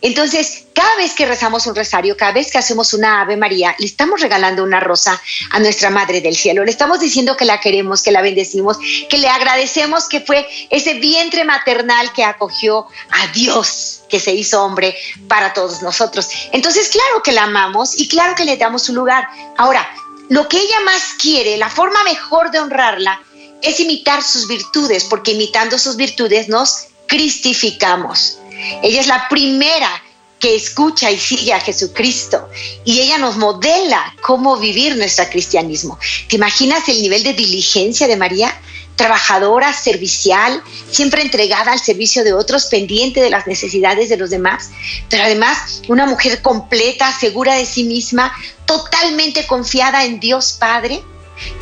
Entonces, 0.00 0.64
cada 0.74 0.96
vez 0.96 1.12
que 1.14 1.26
rezamos 1.26 1.64
un 1.68 1.76
rosario, 1.76 2.16
cada 2.16 2.32
vez 2.32 2.50
que 2.50 2.58
hacemos 2.58 2.92
una 2.92 3.20
Ave 3.20 3.36
María, 3.36 3.76
le 3.78 3.86
estamos 3.86 4.20
regalando 4.20 4.64
una 4.64 4.80
rosa 4.80 5.20
a 5.50 5.60
nuestra 5.60 5.90
Madre 5.90 6.20
del 6.20 6.34
Cielo. 6.34 6.64
Le 6.64 6.72
estamos 6.72 6.98
diciendo 6.98 7.36
que 7.36 7.44
la 7.44 7.60
queremos, 7.60 8.02
que 8.02 8.10
la 8.10 8.20
bendecimos, 8.20 8.78
que 9.08 9.18
le 9.18 9.28
agradecemos 9.28 10.08
que 10.08 10.20
fue 10.20 10.48
ese 10.70 10.94
vientre 10.94 11.44
maternal 11.44 12.12
que 12.12 12.24
acogió 12.24 12.88
a 13.10 13.28
Dios, 13.28 14.02
que 14.08 14.18
se 14.18 14.32
hizo 14.32 14.64
hombre 14.64 14.96
para 15.28 15.52
todos 15.52 15.82
nosotros. 15.82 16.28
Entonces, 16.50 16.88
claro 16.88 17.22
que 17.22 17.30
la 17.30 17.44
amamos 17.44 17.96
y 17.96 18.08
claro 18.08 18.34
que 18.34 18.44
le 18.44 18.56
damos 18.56 18.82
su 18.82 18.92
lugar. 18.92 19.28
Ahora, 19.56 19.88
lo 20.28 20.48
que 20.48 20.58
ella 20.58 20.80
más 20.84 21.02
quiere, 21.20 21.56
la 21.56 21.68
forma 21.68 22.02
mejor 22.04 22.50
de 22.50 22.60
honrarla, 22.60 23.20
es 23.62 23.78
imitar 23.80 24.22
sus 24.22 24.48
virtudes, 24.48 25.04
porque 25.04 25.32
imitando 25.32 25.78
sus 25.78 25.96
virtudes 25.96 26.48
nos 26.48 26.86
cristificamos. 27.06 28.38
Ella 28.82 29.00
es 29.00 29.06
la 29.06 29.28
primera 29.28 29.90
que 30.38 30.56
escucha 30.56 31.08
y 31.10 31.18
sigue 31.18 31.52
a 31.52 31.60
Jesucristo 31.60 32.48
y 32.84 33.00
ella 33.00 33.16
nos 33.16 33.36
modela 33.36 34.12
cómo 34.22 34.56
vivir 34.56 34.96
nuestro 34.96 35.24
cristianismo. 35.30 35.98
¿Te 36.28 36.34
imaginas 36.34 36.88
el 36.88 37.00
nivel 37.00 37.22
de 37.22 37.32
diligencia 37.32 38.08
de 38.08 38.16
María? 38.16 38.52
Trabajadora, 38.96 39.72
servicial, 39.72 40.62
siempre 40.90 41.22
entregada 41.22 41.72
al 41.72 41.80
servicio 41.80 42.24
de 42.24 42.32
otros, 42.34 42.66
pendiente 42.66 43.20
de 43.20 43.30
las 43.30 43.46
necesidades 43.46 44.08
de 44.08 44.16
los 44.16 44.30
demás, 44.30 44.70
pero 45.08 45.24
además 45.24 45.82
una 45.88 46.06
mujer 46.06 46.42
completa, 46.42 47.12
segura 47.18 47.54
de 47.54 47.66
sí 47.66 47.84
misma, 47.84 48.32
totalmente 48.66 49.46
confiada 49.46 50.04
en 50.04 50.20
Dios 50.20 50.56
Padre, 50.58 51.02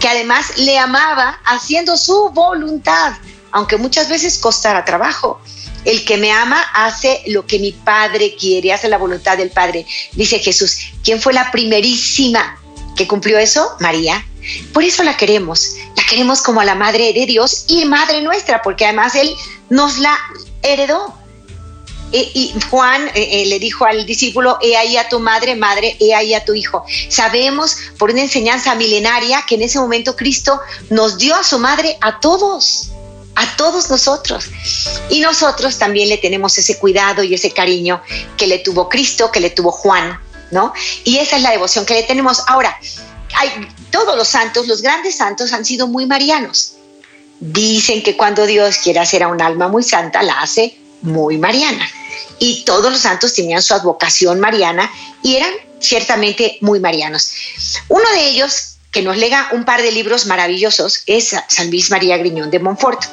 que 0.00 0.08
además 0.08 0.58
le 0.58 0.78
amaba 0.78 1.40
haciendo 1.44 1.96
su 1.96 2.30
voluntad, 2.30 3.12
aunque 3.52 3.76
muchas 3.76 4.08
veces 4.08 4.38
costara 4.38 4.84
trabajo. 4.84 5.40
El 5.84 6.04
que 6.04 6.18
me 6.18 6.30
ama 6.30 6.60
hace 6.74 7.22
lo 7.28 7.46
que 7.46 7.58
mi 7.58 7.72
Padre 7.72 8.36
quiere, 8.38 8.72
hace 8.72 8.88
la 8.88 8.98
voluntad 8.98 9.38
del 9.38 9.50
Padre. 9.50 9.86
Dice 10.12 10.38
Jesús, 10.38 10.76
¿quién 11.02 11.20
fue 11.20 11.32
la 11.32 11.50
primerísima 11.50 12.60
que 12.96 13.08
cumplió 13.08 13.38
eso? 13.38 13.76
María. 13.80 14.26
Por 14.72 14.84
eso 14.84 15.02
la 15.02 15.16
queremos. 15.16 15.74
La 15.96 16.04
queremos 16.08 16.42
como 16.42 16.60
a 16.60 16.64
la 16.64 16.74
Madre 16.74 17.12
de 17.12 17.26
Dios 17.26 17.64
y 17.68 17.84
Madre 17.84 18.22
nuestra, 18.22 18.62
porque 18.62 18.84
además 18.84 19.14
Él 19.14 19.34
nos 19.68 19.98
la 19.98 20.18
heredó. 20.62 21.14
E- 22.12 22.28
Y 22.34 22.52
Juan 22.70 23.06
eh, 23.14 23.42
eh, 23.42 23.46
le 23.46 23.60
dijo 23.60 23.84
al 23.84 24.04
discípulo, 24.04 24.58
he 24.60 24.76
ahí 24.76 24.96
a 24.96 25.08
tu 25.08 25.20
madre, 25.20 25.54
madre, 25.54 25.96
he 26.00 26.12
ahí 26.12 26.34
a 26.34 26.44
tu 26.44 26.54
hijo. 26.54 26.84
Sabemos 27.08 27.76
por 27.98 28.10
una 28.10 28.22
enseñanza 28.22 28.74
milenaria 28.74 29.44
que 29.46 29.54
en 29.54 29.62
ese 29.62 29.78
momento 29.78 30.16
Cristo 30.16 30.58
nos 30.88 31.18
dio 31.18 31.36
a 31.36 31.44
su 31.44 31.60
madre 31.60 31.96
a 32.00 32.18
todos, 32.18 32.90
a 33.36 33.46
todos 33.56 33.90
nosotros. 33.90 34.46
Y 35.08 35.20
nosotros 35.20 35.78
también 35.78 36.08
le 36.08 36.18
tenemos 36.18 36.58
ese 36.58 36.78
cuidado 36.80 37.22
y 37.22 37.32
ese 37.34 37.52
cariño 37.52 38.02
que 38.36 38.48
le 38.48 38.58
tuvo 38.58 38.88
Cristo, 38.88 39.30
que 39.30 39.38
le 39.38 39.50
tuvo 39.50 39.70
Juan, 39.70 40.18
¿no? 40.50 40.72
Y 41.04 41.18
esa 41.18 41.36
es 41.36 41.42
la 41.42 41.52
devoción 41.52 41.86
que 41.86 41.94
le 41.94 42.02
tenemos. 42.02 42.42
Ahora, 42.48 42.76
hay, 43.36 43.50
todos 43.90 44.16
los 44.16 44.28
santos, 44.28 44.66
los 44.66 44.82
grandes 44.82 45.16
santos 45.16 45.52
han 45.52 45.64
sido 45.64 45.86
muy 45.86 46.06
marianos. 46.06 46.74
Dicen 47.40 48.02
que 48.02 48.16
cuando 48.16 48.46
Dios 48.46 48.78
quiere 48.82 49.00
hacer 49.00 49.22
a 49.22 49.28
un 49.28 49.40
alma 49.40 49.68
muy 49.68 49.82
santa, 49.82 50.22
la 50.22 50.40
hace 50.40 50.78
muy 51.02 51.38
mariana. 51.38 51.88
Y 52.38 52.64
todos 52.64 52.90
los 52.90 53.00
santos 53.00 53.34
tenían 53.34 53.62
su 53.62 53.74
advocación 53.74 54.40
mariana 54.40 54.90
y 55.22 55.36
eran 55.36 55.52
ciertamente 55.80 56.58
muy 56.60 56.80
marianos. 56.80 57.32
Uno 57.88 58.04
de 58.14 58.28
ellos, 58.28 58.76
que 58.90 59.02
nos 59.02 59.16
lega 59.16 59.48
un 59.52 59.64
par 59.64 59.82
de 59.82 59.92
libros 59.92 60.26
maravillosos, 60.26 61.02
es 61.06 61.34
San 61.48 61.70
Luis 61.70 61.90
María 61.90 62.18
Griñón 62.18 62.50
de 62.50 62.58
Montfort. 62.58 63.04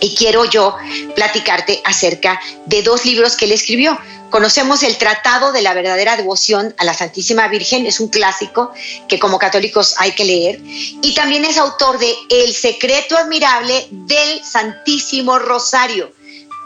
Y 0.00 0.14
quiero 0.14 0.44
yo 0.44 0.76
platicarte 1.14 1.82
acerca 1.84 2.40
de 2.66 2.82
dos 2.82 3.04
libros 3.04 3.36
que 3.36 3.44
él 3.44 3.52
escribió. 3.52 3.98
Conocemos 4.30 4.82
el 4.84 4.96
Tratado 4.96 5.50
de 5.52 5.60
la 5.60 5.74
verdadera 5.74 6.16
devoción 6.16 6.72
a 6.78 6.84
la 6.84 6.94
Santísima 6.94 7.48
Virgen, 7.48 7.84
es 7.86 7.98
un 7.98 8.08
clásico 8.08 8.72
que 9.08 9.18
como 9.18 9.38
católicos 9.38 9.94
hay 9.98 10.12
que 10.12 10.24
leer. 10.24 10.60
Y 10.62 11.14
también 11.14 11.44
es 11.44 11.58
autor 11.58 11.98
de 11.98 12.14
El 12.28 12.54
secreto 12.54 13.16
admirable 13.16 13.88
del 13.90 14.44
Santísimo 14.44 15.38
Rosario 15.38 16.12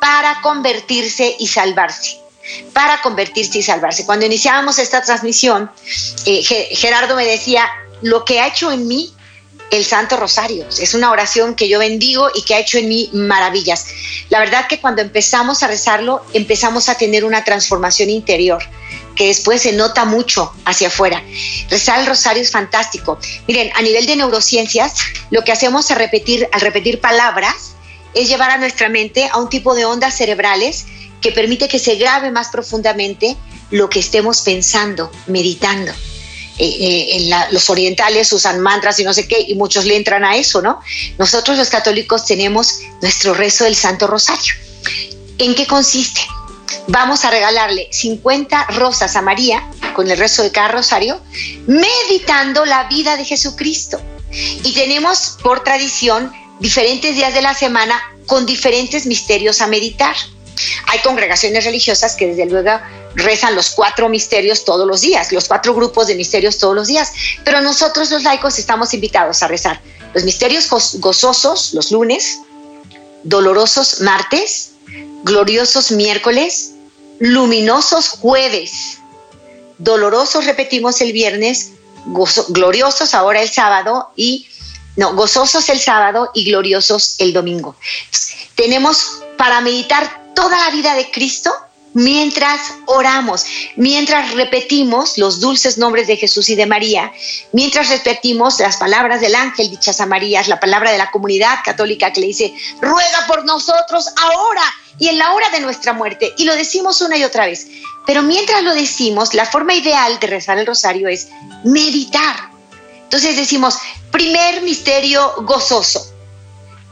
para 0.00 0.42
convertirse 0.42 1.37
y 1.38 1.47
salvarse. 1.47 2.18
Para 2.75 3.00
convertirse 3.00 3.59
y 3.59 3.62
salvarse. 3.62 4.04
Cuando 4.04 4.26
iniciábamos 4.26 4.78
esta 4.78 5.00
transmisión, 5.02 5.71
eh, 6.26 6.42
Ge- 6.42 6.68
Gerardo 6.73 7.16
me 7.16 7.25
decía, 7.25 7.66
lo 8.02 8.26
que 8.26 8.40
ha 8.40 8.49
hecho 8.49 8.71
en 8.71 8.87
mí 8.87 9.13
el 9.71 9.85
Santo 9.85 10.16
Rosario. 10.16 10.66
Es 10.78 10.94
una 10.94 11.11
oración 11.11 11.54
que 11.54 11.68
yo 11.68 11.78
bendigo 11.78 12.28
y 12.35 12.42
que 12.42 12.54
ha 12.54 12.61
hecho 12.61 12.78
en 12.78 12.88
mí 12.88 13.11
maravillas. 13.12 13.87
La 14.30 14.38
verdad 14.38 14.66
que 14.68 14.80
cuando 14.80 15.02
empezamos 15.02 15.62
a 15.62 15.68
rezarlo, 15.68 16.25
empezamos 16.33 16.88
a 16.88 16.97
tener 16.97 17.25
una 17.25 17.44
transformación 17.44 18.11
interior 18.11 18.62
que 19.16 19.28
después 19.28 19.62
se 19.62 19.73
nota 19.73 20.04
mucho 20.04 20.52
hacia 20.64 20.88
afuera. 20.88 21.23
Rezar 21.71 22.00
el 22.00 22.06
rosario 22.06 22.42
es 22.42 22.50
fantástico. 22.50 23.18
Miren, 23.47 23.71
a 23.75 23.83
nivel 23.83 24.06
de 24.06 24.16
neurociencias, 24.16 24.94
lo 25.30 25.42
que 25.42 25.52
hacemos 25.52 25.90
al 25.90 25.99
repetir, 25.99 26.49
al 26.52 26.61
repetir 26.61 27.00
palabras 27.00 27.75
es 28.14 28.28
llevar 28.28 28.50
a 28.50 28.59
nuestra 28.59 28.88
mente 28.88 29.28
a 29.30 29.38
un 29.38 29.49
tipo 29.49 29.75
de 29.75 29.85
ondas 29.85 30.16
cerebrales 30.16 30.87
que 31.21 31.33
permite 31.33 31.68
que 31.68 31.78
se 31.78 31.97
grabe 31.97 32.30
más 32.30 32.49
profundamente 32.49 33.37
lo 33.71 33.88
que 33.88 34.00
estemos 34.00 34.42
pensando, 34.42 35.11
meditando 35.26 35.92
eh, 36.58 37.16
eh, 37.16 37.30
los 37.50 37.68
orientales 37.68 38.32
usan 38.32 38.61
mantras 38.61 38.99
y 39.00 39.04
no 39.04 39.12
sé 39.12 39.26
qué, 39.26 39.44
y 39.49 39.54
muchos 39.54 39.84
le 39.84 39.96
entran 39.96 40.25
a 40.25 40.37
eso, 40.37 40.62
¿no? 40.62 40.80
Nosotros 41.18 41.58
los 41.58 41.68
católicos 41.68 42.25
tenemos 42.26 42.80
nuestro 43.02 43.34
rezo 43.34 43.64
del 43.64 43.75
Santo 43.75 44.06
Rosario. 44.06 44.54
¿En 45.38 45.54
qué 45.54 45.66
consiste? 45.66 46.20
Vamos 46.87 47.25
a 47.25 47.30
regalarle 47.30 47.88
50 47.90 48.66
rosas 48.76 49.16
a 49.16 49.23
María 49.23 49.68
con 49.94 50.11
el 50.11 50.18
rezo 50.18 50.42
de 50.42 50.52
cada 50.52 50.68
rosario, 50.68 51.20
meditando 51.66 52.64
la 52.64 52.84
vida 52.84 53.16
de 53.16 53.25
Jesucristo. 53.25 54.00
Y 54.30 54.73
tenemos 54.75 55.38
por 55.42 55.64
tradición 55.64 56.32
diferentes 56.61 57.14
días 57.14 57.34
de 57.34 57.42
la 57.42 57.54
semana 57.54 58.00
con 58.26 58.46
diferentes 58.46 59.06
misterios 59.06 59.61
a 59.61 59.66
meditar. 59.66 60.14
Hay 60.87 61.00
congregaciones 61.00 61.64
religiosas 61.64 62.14
que 62.16 62.28
desde 62.28 62.46
luego 62.46 62.80
rezan 63.14 63.54
los 63.54 63.70
cuatro 63.70 64.08
misterios 64.08 64.64
todos 64.64 64.87
los 64.87 65.00
días, 65.00 65.32
los 65.32 65.46
cuatro 65.46 65.75
grupos 65.75 66.06
de 66.06 66.14
misterios 66.14 66.58
todos 66.58 66.75
los 66.75 66.88
días, 66.88 67.12
pero 67.44 67.61
nosotros 67.61 68.11
los 68.11 68.23
laicos 68.23 68.58
estamos 68.58 68.92
invitados 68.94 69.42
a 69.42 69.49
rezar 69.49 69.80
los 70.14 70.25
misterios 70.25 70.70
goz- 70.70 70.99
gozosos 71.00 71.75
los 71.75 71.90
lunes, 71.90 72.38
dolorosos 73.25 74.00
martes, 74.00 74.70
gloriosos 75.25 75.90
miércoles, 75.90 76.73
luminosos 77.18 78.11
jueves, 78.11 78.99
dolorosos 79.78 80.44
repetimos 80.44 81.00
el 81.00 81.12
viernes, 81.12 81.70
gloriosos 82.49 83.14
ahora 83.14 83.42
el 83.42 83.50
sábado 83.50 84.11
y 84.14 84.46
no, 84.96 85.14
gozosos 85.14 85.68
el 85.68 85.80
sábado 85.80 86.30
y 86.34 86.44
gloriosos 86.44 87.16
el 87.18 87.32
domingo. 87.32 87.75
Tenemos 88.54 89.23
para 89.37 89.61
meditar 89.61 90.24
toda 90.35 90.59
la 90.59 90.71
vida 90.71 90.95
de 90.95 91.11
Cristo 91.11 91.53
mientras 91.95 92.61
oramos, 92.87 93.47
mientras 93.76 94.33
repetimos 94.35 95.17
los 95.17 95.41
dulces 95.41 95.79
nombres 95.79 96.07
de 96.07 96.17
Jesús 96.17 96.49
y 96.49 96.57
de 96.57 96.67
María, 96.67 97.12
mientras 97.53 97.88
repetimos 97.88 98.59
las 98.59 98.76
palabras 98.76 99.21
del 99.21 99.35
ángel 99.35 99.71
dichas 99.71 100.00
a 100.00 100.07
María, 100.07 100.43
la 100.47 100.61
palabra 100.61 100.91
de 100.91 100.99
la 100.99 101.11
comunidad 101.11 101.61
católica 101.64 102.12
que 102.12 102.21
le 102.21 102.26
dice, 102.26 102.55
ruega 102.81 103.26
por 103.26 103.45
nosotros 103.45 104.09
ahora 104.21 104.62
y 104.99 105.09
en 105.09 105.19
la 105.19 105.33
hora 105.33 105.49
de 105.50 105.61
nuestra 105.61 105.93
muerte. 105.93 106.35
Y 106.37 106.45
lo 106.45 106.55
decimos 106.55 107.00
una 107.00 107.17
y 107.17 107.25
otra 107.25 107.47
vez. 107.47 107.67
Pero 108.07 108.23
mientras 108.23 108.62
lo 108.62 108.75
decimos, 108.75 109.33
la 109.33 109.47
forma 109.47 109.75
ideal 109.75 110.19
de 110.21 110.26
rezar 110.26 110.59
el 110.59 110.67
rosario 110.67 111.09
es 111.09 111.29
meditar. 111.64 112.50
Entonces 113.05 113.37
decimos, 113.37 113.79
primer 114.11 114.62
misterio 114.62 115.33
gozoso, 115.38 116.12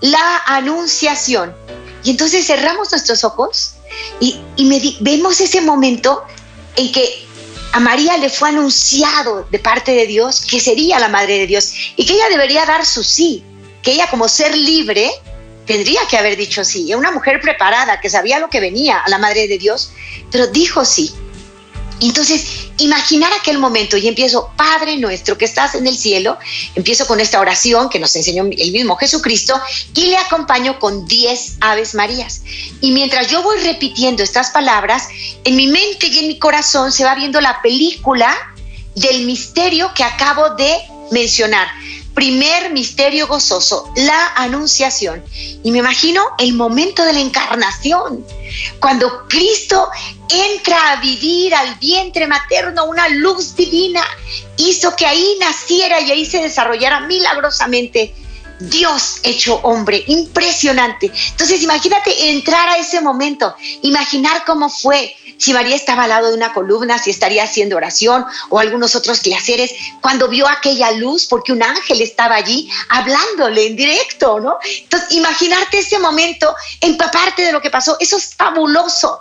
la 0.01 0.43
anunciación. 0.47 1.55
Y 2.04 2.11
entonces 2.11 2.47
cerramos 2.47 2.90
nuestros 2.90 3.25
ojos 3.25 3.75
y, 4.21 4.40
vemos 5.00 5.40
ese 5.40 5.61
momento 5.61 6.23
en 6.76 6.90
que 6.92 7.26
a 7.73 7.80
María 7.80 8.16
le 8.16 8.28
fue 8.28 8.50
anunciado 8.50 9.47
de 9.50 9.59
parte 9.59 9.92
de 9.92 10.06
Dios 10.06 10.44
que 10.44 10.61
sería 10.61 10.99
la 10.99 11.09
madre 11.09 11.38
de 11.38 11.47
Dios 11.47 11.73
y 11.97 12.04
que 12.04 12.14
ella 12.14 12.28
debería 12.28 12.66
dar 12.66 12.85
su 12.85 13.02
sí, 13.02 13.42
que 13.82 13.92
ella 13.92 14.09
como 14.11 14.28
ser 14.28 14.56
libre 14.56 15.11
tendría 15.66 16.00
que 16.09 16.18
haber 16.18 16.37
dicho 16.37 16.64
sí. 16.64 16.92
Una 16.94 17.11
mujer 17.11 17.40
preparada 17.40 18.00
que 18.00 18.11
sabía 18.11 18.38
lo 18.38 18.50
que 18.50 18.61
venía 18.61 18.99
a 18.99 19.09
la 19.09 19.18
madre 19.18 19.49
de 19.49 19.59
Dios, 19.59 19.92
pero 20.30 20.47
dijo 20.49 20.85
sí. 20.85 21.14
Entonces, 22.01 22.69
imaginar 22.79 23.33
aquel 23.33 23.59
momento 23.59 23.97
y 23.97 24.09
empiezo, 24.09 24.51
Padre 24.57 24.97
nuestro 24.97 25.39
que 25.39 25.45
estás 25.45 25.75
en 25.75 25.87
el 25.87 25.97
cielo, 25.97 26.39
empiezo 26.75 27.07
con 27.07 27.21
esta 27.21 27.41
oración 27.41 27.89
que 27.89 27.99
nos 27.99 28.15
enseñó 28.17 28.45
el 28.45 28.73
mismo 28.73 28.97
Jesucristo 28.97 29.61
y 29.95 30.07
le 30.07 30.17
acompaño 30.17 30.79
con 30.79 31.07
10 31.07 31.59
Aves 31.61 31.95
Marías. 31.95 32.43
Y 32.81 32.91
mientras 32.93 33.29
yo 33.31 33.43
voy 33.43 33.59
repitiendo 33.61 34.23
estas 34.23 34.51
palabras, 34.51 35.09
en 35.45 35.57
mi 35.57 35.67
mente 35.67 36.09
y 36.09 36.19
en 36.19 36.29
mi 36.29 36.39
corazón 36.39 36.93
se 36.93 37.05
va 37.05 37.15
viendo 37.15 37.41
la 37.41 37.63
película 37.63 38.37
del 38.95 39.25
misterio 39.25 39.93
que 39.95 40.05
acabo 40.05 40.51
de 40.57 40.77
mencionar. 41.11 41.69
Primer 42.14 42.73
misterio 42.73 43.26
gozoso, 43.26 43.90
la 43.97 44.35
anunciación. 44.37 45.25
Y 45.62 45.71
me 45.71 45.78
imagino 45.78 46.23
el 46.38 46.54
momento 46.54 47.04
de 47.04 47.12
la 47.12 47.21
encarnación, 47.21 48.25
cuando 48.81 49.26
Cristo 49.28 49.88
entra 50.28 50.92
a 50.92 50.97
vivir 50.97 51.54
al 51.54 51.75
vientre 51.76 52.26
materno, 52.26 52.85
una 52.85 53.09
luz 53.09 53.57
divina, 53.57 54.04
hizo 54.57 54.95
que 54.97 55.07
ahí 55.07 55.37
naciera 55.40 56.00
y 56.00 56.11
ahí 56.11 56.26
se 56.26 56.42
desarrollara 56.42 57.00
milagrosamente 57.00 58.14
Dios 58.71 59.21
hecho 59.23 59.57
hombre, 59.62 60.04
impresionante. 60.07 61.11
Entonces 61.31 61.62
imagínate 61.62 62.31
entrar 62.31 62.69
a 62.69 62.76
ese 62.76 63.00
momento, 63.00 63.54
imaginar 63.83 64.45
cómo 64.45 64.69
fue, 64.69 65.16
si 65.43 65.53
María 65.53 65.75
estaba 65.75 66.05
al 66.05 66.11
lado 66.11 66.29
de 66.29 66.35
una 66.37 66.53
columna, 66.53 66.99
si 66.99 67.11
estaría 67.11 67.43
haciendo 67.43 67.77
oración 67.77 68.25
o 68.49 68.61
algunos 68.61 68.95
otros 68.95 69.19
quehaceres, 69.21 69.73
cuando 70.01 70.29
vio 70.29 70.47
aquella 70.49 70.93
luz, 70.93 71.27
porque 71.27 71.51
un 71.53 71.65
ángel 71.65 72.01
estaba 72.01 72.37
allí 72.37 72.71
hablándole 72.89 73.67
en 73.67 73.75
directo, 73.75 74.39
¿no? 74.39 74.57
Entonces, 74.83 75.11
imaginarte 75.11 75.79
ese 75.79 75.99
momento, 75.99 76.55
empaparte 76.81 77.43
de 77.45 77.51
lo 77.51 77.61
que 77.61 77.71
pasó, 77.71 77.97
eso 77.99 78.17
es 78.19 78.35
fabuloso. 78.37 79.21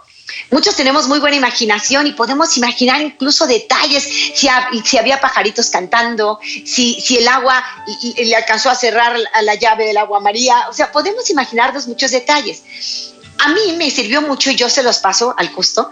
Muchos 0.51 0.75
tenemos 0.75 1.07
muy 1.07 1.19
buena 1.19 1.37
imaginación 1.37 2.05
y 2.05 2.11
podemos 2.11 2.55
imaginar 2.55 3.01
incluso 3.01 3.47
detalles, 3.47 4.03
si, 4.35 4.47
ha- 4.47 4.69
si 4.85 4.97
había 4.99 5.19
pajaritos 5.19 5.71
cantando, 5.71 6.39
si, 6.65 7.03
el 7.17 7.27
agua 7.27 7.65
le 8.15 8.35
alcanzó 8.35 8.69
a 8.69 8.75
cerrar 8.75 9.17
a 9.33 9.41
la 9.41 9.55
llave 9.55 9.87
del 9.87 9.97
agua 9.97 10.19
María, 10.19 10.67
o 10.69 10.73
sea, 10.73 10.91
podemos 10.91 11.29
imaginarnos 11.31 11.87
muchos 11.87 12.11
detalles. 12.11 12.61
A 13.43 13.49
mí 13.49 13.73
me 13.75 13.89
sirvió 13.89 14.21
mucho 14.21 14.51
y 14.51 14.55
yo 14.55 14.69
se 14.69 14.83
los 14.83 14.99
paso 14.99 15.33
al 15.35 15.49
gusto, 15.49 15.89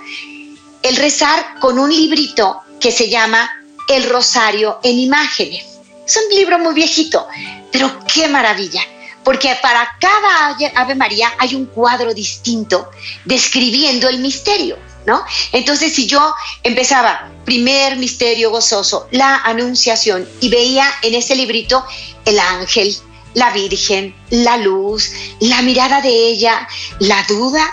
el 0.83 0.95
rezar 0.95 1.59
con 1.59 1.79
un 1.79 1.89
librito 1.89 2.61
que 2.79 2.91
se 2.91 3.09
llama 3.09 3.49
El 3.87 4.07
Rosario 4.07 4.79
en 4.83 4.99
Imágenes. 4.99 5.65
Es 6.05 6.17
un 6.17 6.35
libro 6.35 6.59
muy 6.59 6.75
viejito, 6.75 7.27
pero 7.71 8.05
qué 8.05 8.27
maravilla, 8.27 8.83
porque 9.23 9.57
para 9.63 9.97
cada 9.99 10.57
Ave 10.75 10.93
María 10.93 11.33
hay 11.39 11.55
un 11.55 11.65
cuadro 11.65 12.13
distinto 12.13 12.91
describiendo 13.25 14.07
el 14.07 14.19
misterio, 14.19 14.77
¿no? 15.07 15.25
Entonces, 15.51 15.95
si 15.95 16.05
yo 16.05 16.35
empezaba, 16.61 17.31
primer 17.45 17.97
misterio 17.97 18.51
gozoso, 18.51 19.07
la 19.09 19.37
anunciación, 19.37 20.29
y 20.39 20.49
veía 20.49 20.87
en 21.01 21.15
ese 21.15 21.35
librito 21.35 21.83
el 22.25 22.37
ángel, 22.37 22.95
la 23.33 23.51
Virgen, 23.51 24.15
la 24.29 24.57
luz, 24.57 25.11
la 25.39 25.61
mirada 25.61 26.01
de 26.01 26.09
ella, 26.09 26.67
la 26.99 27.23
duda 27.27 27.69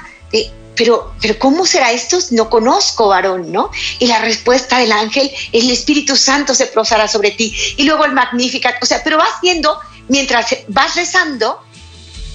pero, 0.77 1.15
pero 1.21 1.39
¿cómo 1.39 1.65
será 1.65 1.91
esto? 1.91 2.19
No 2.31 2.51
conozco 2.51 3.09
varón, 3.09 3.51
¿no? 3.51 3.71
Y 3.99 4.07
la 4.07 4.21
respuesta 4.21 4.79
del 4.79 4.93
ángel, 4.93 5.31
el 5.53 5.71
Espíritu 5.71 6.17
Santo 6.17 6.55
se 6.55 6.67
posará 6.67 7.09
sobre 7.09 7.31
ti. 7.31 7.57
Y 7.77 7.85
luego 7.85 8.05
el 8.05 8.13
Magnificat, 8.13 8.81
o 8.83 8.87
sea, 8.87 9.03
pero 9.03 9.17
vas 9.17 9.41
viendo, 9.43 9.79
mientras 10.09 10.55
vas 10.69 10.95
rezando, 10.95 11.61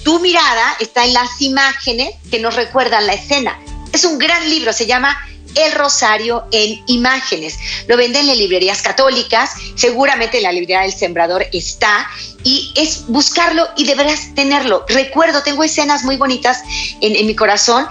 tu 0.02 0.18
mirada 0.18 0.76
está 0.80 1.04
en 1.04 1.14
las 1.14 1.40
imágenes 1.40 2.14
que 2.30 2.40
nos 2.40 2.56
recuerdan 2.56 3.06
la 3.06 3.14
escena. 3.14 3.58
Es 3.92 4.04
un 4.04 4.18
gran 4.18 4.50
libro, 4.50 4.72
se 4.72 4.86
llama 4.86 5.16
El 5.54 5.70
Rosario 5.72 6.44
en 6.50 6.82
Imágenes. 6.88 7.56
Lo 7.86 7.96
venden 7.96 8.28
en 8.28 8.38
librerías 8.38 8.82
católicas, 8.82 9.50
seguramente 9.76 10.38
en 10.38 10.42
la 10.42 10.52
librería 10.52 10.80
del 10.80 10.92
Sembrador 10.92 11.46
está, 11.52 12.10
y 12.44 12.72
es 12.76 13.06
buscarlo 13.06 13.66
y 13.76 13.84
deberás 13.84 14.34
tenerlo. 14.34 14.84
Recuerdo, 14.88 15.42
tengo 15.42 15.64
escenas 15.64 16.04
muy 16.04 16.16
bonitas 16.16 16.62
en, 17.00 17.26
mi 17.26 17.34
corazón, 17.34 17.86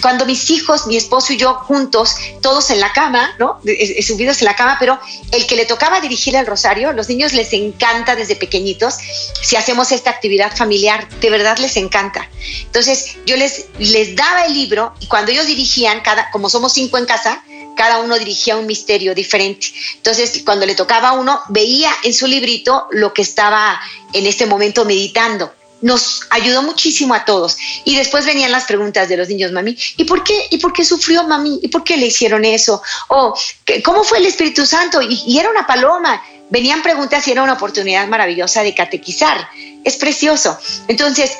cuando 0.00 0.26
mis 0.26 0.50
hijos, 0.50 0.86
mi 0.86 0.96
esposo 0.96 1.32
y 1.32 1.36
yo 1.36 1.54
juntos, 1.54 2.16
todos 2.40 2.70
en 2.70 2.80
la 2.80 2.92
cama, 2.92 3.34
¿no? 3.38 3.60
Subidos 4.06 4.40
en 4.40 4.46
la 4.46 4.56
cama, 4.56 4.76
pero 4.78 4.98
el 5.32 5.46
que 5.46 5.56
le 5.56 5.66
tocaba 5.66 6.00
dirigir 6.00 6.36
el 6.36 6.46
rosario, 6.46 6.92
los 6.92 7.08
niños 7.08 7.32
les 7.32 7.52
encanta 7.52 8.16
desde 8.16 8.36
pequeñitos, 8.36 8.96
si 9.42 9.56
hacemos 9.56 9.92
esta 9.92 10.10
actividad 10.10 10.56
familiar, 10.56 11.08
de 11.20 11.30
verdad 11.30 11.58
les 11.58 11.76
encanta. 11.76 12.28
Entonces 12.64 13.16
yo 13.26 13.36
les, 13.36 13.66
les 13.78 14.16
daba 14.16 14.46
el 14.46 14.54
libro 14.54 14.94
y 15.00 15.06
cuando 15.06 15.32
ellos 15.32 15.46
dirigían, 15.46 16.00
cada, 16.00 16.30
como 16.30 16.48
somos 16.48 16.72
cinco 16.72 16.98
en 16.98 17.06
casa, 17.06 17.42
cada 17.76 18.00
uno 18.00 18.18
dirigía 18.18 18.56
un 18.56 18.66
misterio 18.66 19.14
diferente. 19.14 19.68
Entonces, 19.96 20.42
cuando 20.44 20.66
le 20.66 20.74
tocaba 20.74 21.10
a 21.10 21.12
uno, 21.12 21.40
veía 21.48 21.90
en 22.02 22.14
su 22.14 22.26
librito 22.26 22.86
lo 22.90 23.12
que 23.12 23.22
estaba 23.22 23.80
en 24.12 24.26
este 24.26 24.46
momento 24.46 24.84
meditando. 24.84 25.52
Nos 25.80 26.22
ayudó 26.30 26.62
muchísimo 26.62 27.12
a 27.12 27.24
todos. 27.24 27.56
Y 27.84 27.96
después 27.96 28.24
venían 28.24 28.52
las 28.52 28.64
preguntas 28.64 29.08
de 29.08 29.16
los 29.16 29.28
niños, 29.28 29.50
mami, 29.50 29.76
¿y 29.96 30.04
por 30.04 30.22
qué, 30.22 30.46
y 30.50 30.58
por 30.58 30.72
qué 30.72 30.84
sufrió 30.84 31.24
mami? 31.24 31.58
¿Y 31.62 31.68
por 31.68 31.82
qué 31.82 31.96
le 31.96 32.06
hicieron 32.06 32.44
eso? 32.44 32.80
O, 33.08 33.34
¿qué- 33.64 33.82
¿cómo 33.82 34.04
fue 34.04 34.18
el 34.18 34.26
Espíritu 34.26 34.64
Santo? 34.64 35.02
Y, 35.02 35.20
y 35.26 35.38
era 35.38 35.50
una 35.50 35.66
paloma. 35.66 36.22
Venían 36.50 36.82
preguntas 36.82 37.26
y 37.26 37.32
era 37.32 37.42
una 37.42 37.54
oportunidad 37.54 38.06
maravillosa 38.06 38.62
de 38.62 38.74
catequizar. 38.74 39.48
Es 39.84 39.96
precioso. 39.96 40.56
Entonces, 40.86 41.32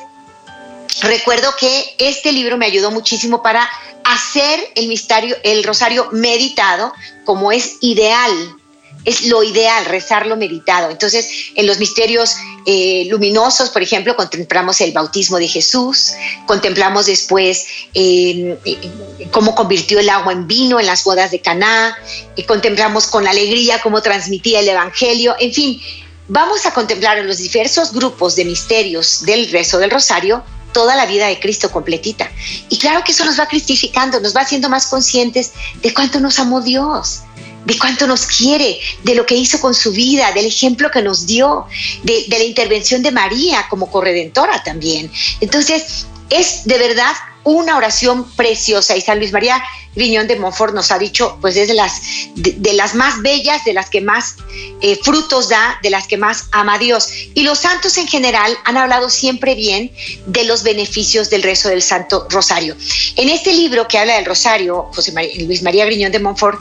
recuerdo 1.00 1.55
que 1.59 1.94
este 1.98 2.33
libro 2.33 2.57
me 2.57 2.66
ayudó 2.66 2.90
muchísimo 2.90 3.42
para 3.42 3.68
hacer 4.05 4.61
el 4.74 4.88
misterio, 4.88 5.37
el 5.42 5.64
rosario 5.64 6.09
meditado, 6.12 6.92
como 7.24 7.52
es 7.52 7.76
ideal. 7.81 8.57
Es 9.05 9.26
lo 9.26 9.42
ideal, 9.42 9.85
rezarlo 9.87 10.37
meditado. 10.37 10.90
Entonces, 10.90 11.28
en 11.57 11.66
los 11.66 11.78
misterios 11.78 12.37
eh, 12.66 13.07
luminosos, 13.11 13.70
por 13.70 13.83
ejemplo, 13.83 14.14
contemplamos 14.14 14.81
el 14.81 14.92
bautismo 14.92 15.38
de 15.38 15.48
Jesús, 15.48 16.12
contemplamos 16.46 17.07
después 17.07 17.66
eh, 17.94 18.57
eh, 18.64 19.28
cómo 19.33 19.57
convirtió 19.57 19.98
el 19.98 20.09
agua 20.09 20.33
en 20.33 20.46
vino 20.46 20.78
en 20.78 20.87
las 20.87 21.02
bodas 21.02 21.33
de 21.33 21.40
Caná, 21.40 21.96
y 22.37 22.44
contemplamos 22.44 23.09
con 23.09 23.26
alegría 23.26 23.81
cómo 23.83 24.02
transmitía 24.02 24.61
el 24.61 24.68
Evangelio, 24.68 25.35
en 25.40 25.52
fin, 25.52 25.81
vamos 26.28 26.64
a 26.66 26.72
contemplar 26.72 27.18
en 27.18 27.26
los 27.26 27.38
diversos 27.38 27.92
grupos 27.92 28.37
de 28.37 28.44
misterios 28.44 29.24
del 29.24 29.50
rezo 29.50 29.78
del 29.78 29.90
rosario 29.90 30.44
toda 30.72 30.96
la 30.96 31.06
vida 31.06 31.26
de 31.26 31.38
Cristo 31.40 31.70
completita. 31.70 32.30
Y 32.68 32.78
claro 32.78 33.02
que 33.04 33.12
eso 33.12 33.24
nos 33.24 33.38
va 33.38 33.46
cristificando, 33.46 34.20
nos 34.20 34.35
va 34.35 34.42
haciendo 34.42 34.68
más 34.68 34.87
conscientes 34.87 35.52
de 35.82 35.94
cuánto 35.94 36.20
nos 36.20 36.38
amó 36.38 36.61
Dios, 36.61 37.20
de 37.64 37.78
cuánto 37.78 38.06
nos 38.06 38.26
quiere, 38.26 38.78
de 39.04 39.14
lo 39.14 39.24
que 39.26 39.35
hizo 39.35 39.61
con 39.61 39.74
su 39.74 39.92
vida, 39.92 40.32
del 40.32 40.46
ejemplo 40.46 40.90
que 40.90 41.02
nos 41.02 41.26
dio, 41.26 41.66
de, 42.02 42.24
de 42.28 42.38
la 42.38 42.44
intervención 42.44 43.02
de 43.02 43.12
María 43.12 43.66
como 43.68 43.90
corredentora 43.90 44.62
también. 44.62 45.11
Entonces, 45.40 46.06
es 46.30 46.64
de 46.64 46.78
verdad 46.78 47.12
una 47.44 47.76
oración 47.76 48.31
preciosa 48.33 48.96
y 48.96 49.00
San 49.00 49.18
Luis 49.18 49.33
María 49.33 49.62
Griñón 49.94 50.26
de 50.26 50.37
Montfort 50.37 50.74
nos 50.74 50.90
ha 50.90 50.98
dicho, 50.98 51.37
pues 51.40 51.57
es 51.57 51.68
de 51.68 51.74
las, 51.74 52.00
de, 52.35 52.72
las 52.72 52.94
más 52.94 53.20
bellas, 53.20 53.62
de 53.64 53.74
las 53.74 53.90
que 53.90 54.00
más 54.00 54.37
eh, 54.81 54.98
frutos 55.02 55.50
da, 55.50 55.78
de 55.83 55.90
las 55.90 56.07
que 56.07 56.16
más 56.16 56.44
ama 56.52 56.78
Dios. 56.78 57.09
Y 57.35 57.42
los 57.42 57.59
santos 57.59 57.98
en 57.98 58.09
general 58.09 58.57
han 58.64 58.78
hablado 58.78 59.11
siempre 59.11 59.55
bien 59.55 59.92
de 60.26 60.44
los 60.44 60.62
beneficios 60.62 61.28
del 61.28 61.42
rezo 61.42 61.68
del 61.68 61.83
Santo 61.83 62.26
Rosario. 62.31 62.74
En 63.16 63.28
este 63.28 63.52
libro 63.52 63.87
que 63.87 63.98
habla 63.98 64.14
del 64.14 64.24
Rosario, 64.24 64.90
José 64.94 65.12
María- 65.12 65.44
Luis 65.44 65.62
María 65.62 65.85
Griñón 65.85 66.11
de 66.11 66.20
Montfort, 66.20 66.59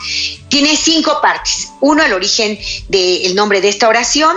tiene 0.51 0.75
cinco 0.75 1.19
partes. 1.21 1.69
Uno, 1.79 2.03
el 2.03 2.11
origen 2.11 2.59
del 2.89 3.33
nombre 3.35 3.61
de 3.61 3.69
esta 3.69 3.87
oración, 3.87 4.35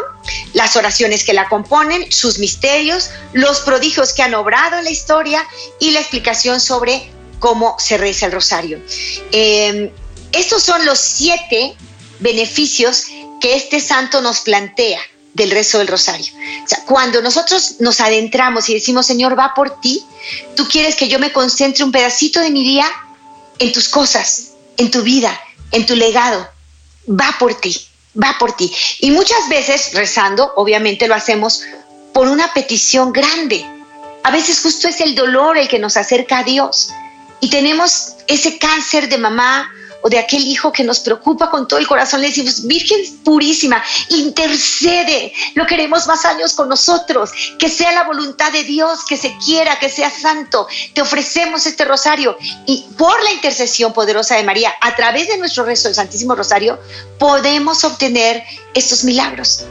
las 0.52 0.76
oraciones 0.76 1.24
que 1.24 1.34
la 1.34 1.48
componen, 1.48 2.10
sus 2.10 2.38
misterios, 2.38 3.10
los 3.32 3.60
prodigios 3.60 4.14
que 4.14 4.22
han 4.22 4.32
obrado 4.34 4.78
en 4.78 4.84
la 4.84 4.90
historia 4.90 5.44
y 5.80 5.90
la 5.90 5.98
explicación 5.98 6.60
sobre 6.60 7.10
cómo 7.40 7.74
se 7.80 7.98
reza 7.98 8.26
el 8.26 8.32
rosario. 8.32 8.80
Eh, 9.32 9.92
estos 10.30 10.62
son 10.62 10.86
los 10.86 11.00
siete 11.00 11.74
beneficios 12.20 13.06
que 13.40 13.56
este 13.56 13.80
santo 13.80 14.20
nos 14.20 14.40
plantea 14.40 15.00
del 15.32 15.50
rezo 15.50 15.78
del 15.78 15.88
rosario. 15.88 16.32
Cuando 16.86 17.22
nosotros 17.22 17.80
nos 17.80 18.00
adentramos 18.00 18.68
y 18.68 18.74
decimos, 18.74 19.04
Señor, 19.04 19.36
va 19.36 19.52
por 19.52 19.80
ti, 19.80 20.04
tú 20.54 20.68
quieres 20.68 20.94
que 20.94 21.08
yo 21.08 21.18
me 21.18 21.32
concentre 21.32 21.82
un 21.82 21.90
pedacito 21.90 22.38
de 22.38 22.50
mi 22.50 22.62
día 22.62 22.86
en 23.58 23.72
tus 23.72 23.88
cosas, 23.88 24.52
en 24.76 24.92
tu 24.92 25.02
vida, 25.02 25.40
en 25.74 25.86
tu 25.86 25.96
legado, 25.96 26.48
va 27.08 27.34
por 27.38 27.54
ti, 27.54 27.86
va 28.20 28.36
por 28.38 28.56
ti. 28.56 28.72
Y 29.00 29.10
muchas 29.10 29.48
veces 29.48 29.90
rezando, 29.92 30.52
obviamente 30.56 31.08
lo 31.08 31.14
hacemos 31.14 31.62
por 32.12 32.28
una 32.28 32.52
petición 32.54 33.12
grande. 33.12 33.66
A 34.22 34.30
veces 34.30 34.60
justo 34.60 34.88
es 34.88 35.00
el 35.00 35.14
dolor 35.14 35.58
el 35.58 35.68
que 35.68 35.80
nos 35.80 35.96
acerca 35.96 36.38
a 36.38 36.44
Dios. 36.44 36.90
Y 37.40 37.50
tenemos 37.50 38.14
ese 38.28 38.56
cáncer 38.56 39.08
de 39.08 39.18
mamá 39.18 39.70
o 40.06 40.10
de 40.10 40.18
aquel 40.18 40.46
hijo 40.46 40.70
que 40.70 40.84
nos 40.84 41.00
preocupa 41.00 41.48
con 41.48 41.66
todo 41.66 41.78
el 41.78 41.88
corazón. 41.88 42.20
Le 42.20 42.28
decimos, 42.28 42.66
Virgen 42.66 43.00
purísima, 43.24 43.82
intercede. 44.10 45.32
Lo 45.54 45.66
queremos 45.66 46.06
más 46.06 46.26
años 46.26 46.52
con 46.52 46.68
nosotros. 46.68 47.30
Que 47.58 47.70
sea 47.70 47.90
la 47.92 48.04
voluntad 48.04 48.52
de 48.52 48.64
Dios, 48.64 49.00
que 49.08 49.16
se 49.16 49.34
quiera, 49.42 49.78
que 49.78 49.88
sea 49.88 50.10
santo. 50.10 50.68
Te 50.92 51.00
ofrecemos 51.00 51.64
este 51.64 51.86
rosario. 51.86 52.36
Y 52.66 52.84
por 52.98 53.24
la 53.24 53.32
intercesión 53.32 53.94
poderosa 53.94 54.36
de 54.36 54.42
María, 54.42 54.74
a 54.82 54.94
través 54.94 55.28
de 55.28 55.38
nuestro 55.38 55.64
rezo 55.64 55.88
del 55.88 55.94
Santísimo 55.94 56.34
Rosario, 56.34 56.78
podemos 57.18 57.82
obtener 57.82 58.44
estos 58.74 59.04
milagros 59.04 59.64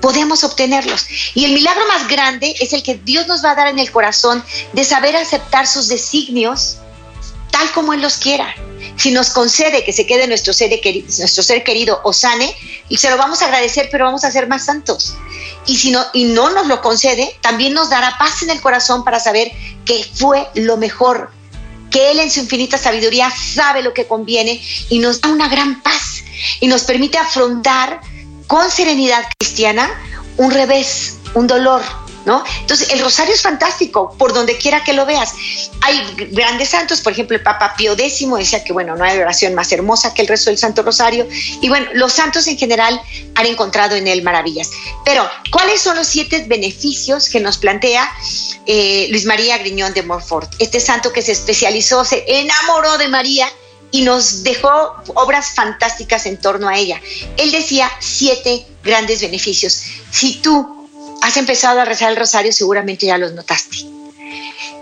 podemos 0.00 0.44
obtenerlos. 0.44 1.06
Y 1.34 1.44
el 1.44 1.52
milagro 1.52 1.86
más 1.86 2.08
grande 2.08 2.54
es 2.58 2.72
el 2.72 2.82
que 2.82 2.94
Dios 2.94 3.26
nos 3.26 3.44
va 3.44 3.50
a 3.50 3.54
dar 3.54 3.66
en 3.66 3.78
el 3.78 3.90
corazón 3.90 4.42
de 4.72 4.82
saber 4.82 5.14
aceptar 5.14 5.66
sus 5.66 5.88
designios 5.88 6.78
tal 7.60 7.72
como 7.72 7.92
Él 7.92 8.00
los 8.00 8.16
quiera. 8.16 8.54
Si 8.96 9.10
nos 9.10 9.30
concede 9.30 9.84
que 9.84 9.92
se 9.92 10.06
quede 10.06 10.26
nuestro 10.26 10.52
ser, 10.52 10.80
querido, 10.80 11.06
nuestro 11.18 11.42
ser 11.42 11.62
querido 11.62 12.00
o 12.04 12.12
sane, 12.12 12.54
y 12.88 12.96
se 12.96 13.10
lo 13.10 13.18
vamos 13.18 13.42
a 13.42 13.46
agradecer, 13.46 13.88
pero 13.92 14.06
vamos 14.06 14.24
a 14.24 14.30
ser 14.30 14.48
más 14.48 14.64
santos. 14.64 15.14
y 15.66 15.76
si 15.76 15.90
no, 15.90 16.02
y 16.14 16.24
no 16.24 16.50
nos 16.50 16.66
lo 16.66 16.80
concede, 16.80 17.36
también 17.42 17.74
nos 17.74 17.90
dará 17.90 18.16
paz 18.18 18.42
en 18.42 18.50
el 18.50 18.60
corazón 18.60 19.04
para 19.04 19.20
saber 19.20 19.52
que 19.84 20.02
fue 20.14 20.46
lo 20.54 20.78
mejor, 20.78 21.30
que 21.90 22.10
Él 22.10 22.20
en 22.20 22.30
su 22.30 22.40
infinita 22.40 22.78
sabiduría 22.78 23.30
sabe 23.30 23.82
lo 23.82 23.92
que 23.92 24.06
conviene 24.06 24.62
y 24.88 24.98
nos 24.98 25.20
da 25.20 25.28
una 25.28 25.48
gran 25.48 25.82
paz 25.82 26.22
y 26.60 26.66
nos 26.66 26.84
permite 26.84 27.18
afrontar 27.18 28.00
con 28.46 28.70
serenidad 28.70 29.22
cristiana 29.38 29.88
un 30.38 30.50
revés, 30.50 31.18
un 31.34 31.46
dolor, 31.46 31.82
Entonces, 32.60 32.90
el 32.90 33.00
rosario 33.00 33.34
es 33.34 33.42
fantástico, 33.42 34.14
por 34.18 34.32
donde 34.32 34.56
quiera 34.56 34.84
que 34.84 34.92
lo 34.92 35.06
veas. 35.06 35.32
Hay 35.82 36.00
grandes 36.30 36.68
santos, 36.70 37.00
por 37.00 37.12
ejemplo, 37.12 37.36
el 37.36 37.42
Papa 37.42 37.74
Pío 37.76 37.92
X 37.92 38.26
decía 38.38 38.62
que, 38.64 38.72
bueno, 38.72 38.96
no 38.96 39.04
hay 39.04 39.18
oración 39.18 39.54
más 39.54 39.72
hermosa 39.72 40.14
que 40.14 40.22
el 40.22 40.28
resto 40.28 40.50
del 40.50 40.58
Santo 40.58 40.82
Rosario. 40.82 41.26
Y 41.60 41.68
bueno, 41.68 41.86
los 41.94 42.12
santos 42.12 42.46
en 42.46 42.58
general 42.58 43.00
han 43.34 43.46
encontrado 43.46 43.96
en 43.96 44.06
él 44.06 44.22
maravillas. 44.22 44.70
Pero, 45.04 45.28
¿cuáles 45.50 45.80
son 45.80 45.96
los 45.96 46.06
siete 46.06 46.44
beneficios 46.46 47.28
que 47.28 47.40
nos 47.40 47.58
plantea 47.58 48.10
eh, 48.66 49.08
Luis 49.10 49.24
María 49.24 49.58
Griñón 49.58 49.92
de 49.94 50.02
Montfort? 50.02 50.52
Este 50.58 50.80
santo 50.80 51.12
que 51.12 51.22
se 51.22 51.32
especializó, 51.32 52.04
se 52.04 52.24
enamoró 52.26 52.98
de 52.98 53.08
María 53.08 53.48
y 53.92 54.02
nos 54.02 54.42
dejó 54.44 54.68
obras 55.14 55.54
fantásticas 55.54 56.26
en 56.26 56.40
torno 56.40 56.68
a 56.68 56.76
ella. 56.76 57.00
Él 57.36 57.50
decía 57.50 57.90
siete 58.00 58.66
grandes 58.82 59.20
beneficios. 59.20 59.82
Si 60.10 60.36
tú 60.36 60.79
has 61.20 61.36
empezado 61.36 61.80
a 61.80 61.84
rezar 61.84 62.10
el 62.10 62.16
rosario, 62.16 62.52
seguramente 62.52 63.06
ya 63.06 63.18
los 63.18 63.32
notaste. 63.32 63.78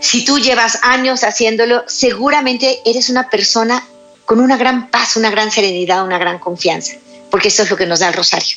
Si 0.01 0.24
tú 0.24 0.38
llevas 0.38 0.79
años 0.83 1.24
haciéndolo, 1.24 1.85
seguramente 1.87 2.81
eres 2.85 3.09
una 3.09 3.29
persona 3.29 3.85
con 4.24 4.40
una 4.40 4.57
gran 4.57 4.90
paz, 4.90 5.16
una 5.16 5.31
gran 5.31 5.51
serenidad, 5.51 6.05
una 6.05 6.18
gran 6.18 6.38
confianza, 6.38 6.92
porque 7.31 7.48
eso 7.48 7.62
es 7.62 7.70
lo 7.70 7.77
que 7.77 7.87
nos 7.87 8.01
da 8.01 8.09
el 8.09 8.14
rosario. 8.14 8.57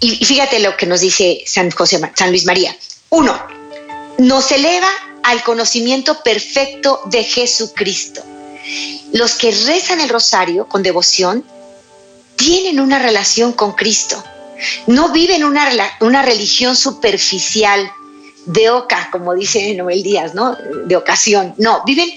Y, 0.00 0.24
fíjate 0.24 0.60
lo 0.60 0.76
que 0.76 0.86
nos 0.86 1.00
dice 1.00 1.42
San, 1.46 1.70
José, 1.70 2.00
San 2.14 2.30
Luis 2.30 2.44
María. 2.44 2.76
Uno, 3.10 3.40
nos 4.18 4.52
eleva 4.52 4.88
al 5.22 5.42
conocimiento 5.42 6.22
perfecto 6.22 7.00
de 7.06 7.24
Jesucristo. 7.24 8.22
Los 9.12 9.34
que 9.34 9.50
rezan 9.50 10.00
el 10.00 10.08
rosario 10.08 10.68
con 10.68 10.82
devoción 10.82 11.44
tienen 12.36 12.80
una 12.80 12.98
relación 12.98 13.52
con 13.52 13.72
Cristo 13.72 14.22
no 14.86 15.10
viven 15.12 15.44
una, 15.44 15.68
una 16.00 16.22
religión 16.22 16.76
superficial 16.76 17.90
de 18.46 18.70
oca, 18.70 19.08
como 19.10 19.34
dice 19.34 19.74
Noel 19.74 20.02
Díaz, 20.02 20.34
¿no? 20.34 20.56
De 20.86 20.96
ocasión. 20.96 21.54
No, 21.58 21.82
viven 21.84 22.08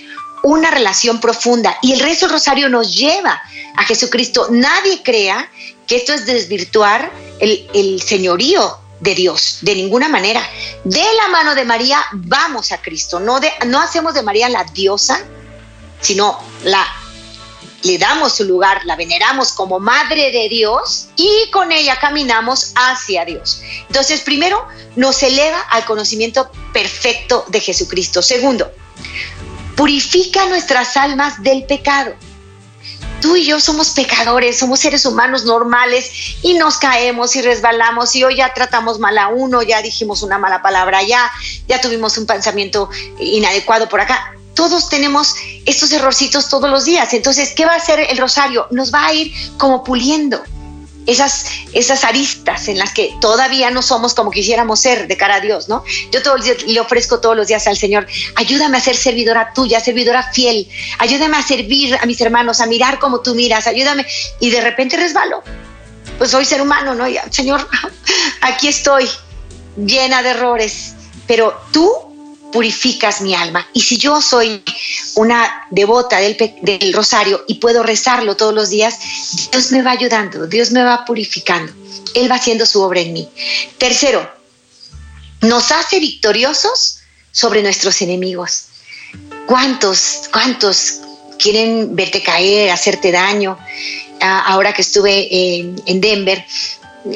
una 0.43 0.71
relación 0.71 1.19
profunda 1.19 1.78
y 1.82 1.91
el 1.93 1.99
rezo 1.99 2.25
del 2.25 2.34
rosario 2.34 2.69
nos 2.69 2.95
lleva 2.95 3.41
a 3.75 3.84
Jesucristo. 3.84 4.47
Nadie 4.52 5.02
crea 5.04 5.49
que 5.88 5.97
esto 5.97 6.13
es 6.13 6.25
desvirtuar 6.25 7.12
el, 7.39 8.02
señorío 8.02 8.78
de 8.99 9.15
Dios, 9.15 9.60
de 9.62 9.75
ninguna 9.75 10.08
manera. 10.08 10.47
De 10.84 11.04
la 11.17 11.28
mano 11.30 11.56
de 11.56 11.65
María 11.65 11.99
vamos 12.13 12.71
a 12.71 12.82
Cristo, 12.82 13.19
no, 13.19 13.39
de, 13.39 13.52
no 13.65 13.80
hacemos 13.80 14.13
de 14.13 14.21
María 14.21 14.49
la 14.49 14.63
diosa, 14.65 15.19
sino 16.02 16.39
la 16.63 16.86
le 17.83 17.97
damos 17.97 18.35
su 18.35 18.43
lugar, 18.43 18.81
la 18.85 18.95
veneramos 18.95 19.53
como 19.53 19.79
Madre 19.79 20.31
de 20.31 20.49
Dios 20.49 21.09
y 21.15 21.49
con 21.51 21.71
ella 21.71 21.97
caminamos 21.99 22.73
hacia 22.75 23.25
Dios. 23.25 23.61
Entonces, 23.87 24.21
primero, 24.21 24.65
nos 24.95 25.21
eleva 25.23 25.59
al 25.69 25.85
conocimiento 25.85 26.51
perfecto 26.73 27.45
de 27.47 27.61
Jesucristo. 27.61 28.21
Segundo, 28.21 28.71
purifica 29.75 30.45
nuestras 30.47 30.97
almas 30.97 31.41
del 31.41 31.63
pecado. 31.65 32.13
Tú 33.21 33.35
y 33.35 33.45
yo 33.45 33.59
somos 33.59 33.89
pecadores, 33.91 34.57
somos 34.57 34.79
seres 34.79 35.05
humanos 35.05 35.43
normales 35.43 36.37
y 36.41 36.53
nos 36.53 36.77
caemos 36.77 37.35
y 37.35 37.41
resbalamos 37.41 38.15
y 38.15 38.23
hoy 38.23 38.37
ya 38.37 38.53
tratamos 38.53 38.97
mal 38.97 39.17
a 39.17 39.27
uno, 39.27 39.61
ya 39.61 39.81
dijimos 39.81 40.23
una 40.23 40.37
mala 40.37 40.61
palabra 40.61 41.03
ya, 41.03 41.29
ya 41.67 41.81
tuvimos 41.81 42.17
un 42.17 42.25
pensamiento 42.25 42.89
inadecuado 43.19 43.89
por 43.89 43.99
acá 43.99 44.38
todos 44.59 44.89
tenemos 44.89 45.35
estos 45.65 45.89
errorcitos 45.93 46.49
todos 46.49 46.69
los 46.69 46.83
días. 46.83 47.13
Entonces, 47.13 47.53
¿qué 47.55 47.63
va 47.63 47.71
a 47.71 47.77
hacer 47.77 48.01
el 48.09 48.17
rosario? 48.17 48.67
Nos 48.71 48.93
va 48.93 49.05
a 49.05 49.13
ir 49.13 49.31
como 49.57 49.85
puliendo 49.85 50.43
esas, 51.07 51.45
esas 51.71 52.03
aristas 52.03 52.67
en 52.67 52.77
las 52.77 52.91
que 52.93 53.15
todavía 53.21 53.71
no 53.71 53.81
somos 53.81 54.13
como 54.13 54.31
quisiéramos 54.31 54.81
ser 54.81 55.07
de 55.07 55.15
cara 55.15 55.35
a 55.35 55.39
Dios, 55.39 55.69
¿no? 55.69 55.85
Yo 56.11 56.21
todo 56.21 56.35
le 56.35 56.79
ofrezco 56.81 57.21
todos 57.21 57.37
los 57.37 57.47
días 57.47 57.67
al 57.67 57.77
Señor, 57.77 58.05
ayúdame 58.35 58.77
a 58.77 58.81
ser 58.81 58.97
servidora 58.97 59.53
tuya, 59.53 59.79
servidora 59.79 60.23
fiel, 60.33 60.67
ayúdame 60.97 61.37
a 61.37 61.41
servir 61.41 61.95
a 61.95 62.05
mis 62.05 62.19
hermanos, 62.19 62.59
a 62.59 62.65
mirar 62.65 62.99
como 62.99 63.21
tú 63.21 63.35
miras, 63.35 63.65
ayúdame. 63.65 64.05
Y 64.41 64.49
de 64.49 64.59
repente 64.59 64.97
resbalo. 64.97 65.41
Pues 66.17 66.31
soy 66.31 66.43
ser 66.43 66.61
humano, 66.61 66.95
¿no? 66.95 67.05
Señor, 67.29 67.65
aquí 68.41 68.67
estoy, 68.67 69.07
llena 69.77 70.21
de 70.21 70.31
errores, 70.31 70.95
pero 71.25 71.57
tú 71.71 72.08
purificas 72.51 73.21
mi 73.21 73.35
alma. 73.35 73.67
Y 73.73 73.81
si 73.81 73.97
yo 73.97 74.21
soy 74.21 74.63
una 75.15 75.67
devota 75.71 76.19
del, 76.19 76.38
del, 76.62 76.93
rosario 76.93 77.43
y 77.47 77.55
puedo 77.55 77.83
rezarlo 77.83 78.35
todos 78.35 78.53
los 78.53 78.69
días, 78.69 78.97
Dios 79.51 79.71
me 79.71 79.81
va 79.81 79.91
ayudando, 79.91 80.47
Dios 80.47 80.71
me 80.71 80.83
va 80.83 81.05
purificando. 81.05 81.71
Él 82.13 82.29
va 82.31 82.35
haciendo 82.35 82.65
su 82.65 82.81
obra 82.81 83.01
en 83.01 83.13
mí. 83.13 83.29
Tercero, 83.77 84.29
nos 85.41 85.71
hace 85.71 85.99
victoriosos 85.99 86.99
sobre 87.31 87.62
nuestros 87.62 88.01
enemigos. 88.01 88.65
¿Cuántos, 89.45 90.23
cuántos 90.31 90.99
quieren 91.38 91.95
verte 91.95 92.21
caer, 92.21 92.71
hacerte 92.71 93.12
daño? 93.12 93.57
Ah, 94.21 94.43
ahora 94.47 94.73
que 94.73 94.81
estuve 94.81 95.27
en, 95.31 95.81
en 95.85 96.01
Denver, 96.01 96.45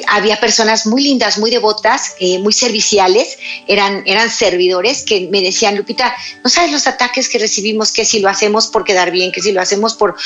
había 0.08 0.40
personas 0.40 0.86
muy 0.86 1.02
lindas, 1.02 1.38
muy 1.38 1.50
devotas, 1.50 2.14
eh, 2.18 2.38
muy 2.38 2.52
serviciales, 2.52 3.38
eran, 3.66 4.02
eran 4.06 4.30
servidores 4.30 5.02
que 5.02 5.28
me 5.30 5.40
decían, 5.40 5.76
Lupita, 5.76 6.14
no 6.42 6.50
sabes 6.50 6.72
los 6.72 6.86
ataques 6.86 7.28
que 7.28 7.38
recibimos, 7.38 7.92
que 7.92 8.04
si 8.04 8.20
lo 8.20 8.28
hacemos 8.28 8.66
por 8.66 8.84
quedar 8.84 9.10
bien, 9.10 9.30
que 9.32 9.42
si 9.42 9.52
lo 9.52 9.60
hacemos 9.60 9.94
por, 9.94 10.16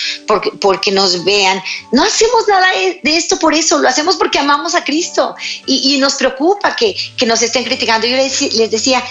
porque 0.61 0.90
nos 0.92 1.25
vean. 1.25 1.61
No 1.92 2.05
hacemos 2.05 2.47
nada 2.49 2.68
de 3.03 3.16
esto 3.16 3.38
por 3.38 3.55
eso, 3.55 3.79
lo 3.79 3.88
hacemos 3.88 4.16
porque 4.16 4.38
amamos 4.38 4.75
a 4.75 4.85
Cristo 4.85 5.35
y, 5.66 5.99
nos 5.99 6.14
preocupa 6.14 6.77
que, 6.77 6.94
nos 7.27 7.42
estén 7.42 7.64
criticando. 7.64 8.07
Yo 8.07 8.16
les 8.16 8.71
decía, 8.71 9.03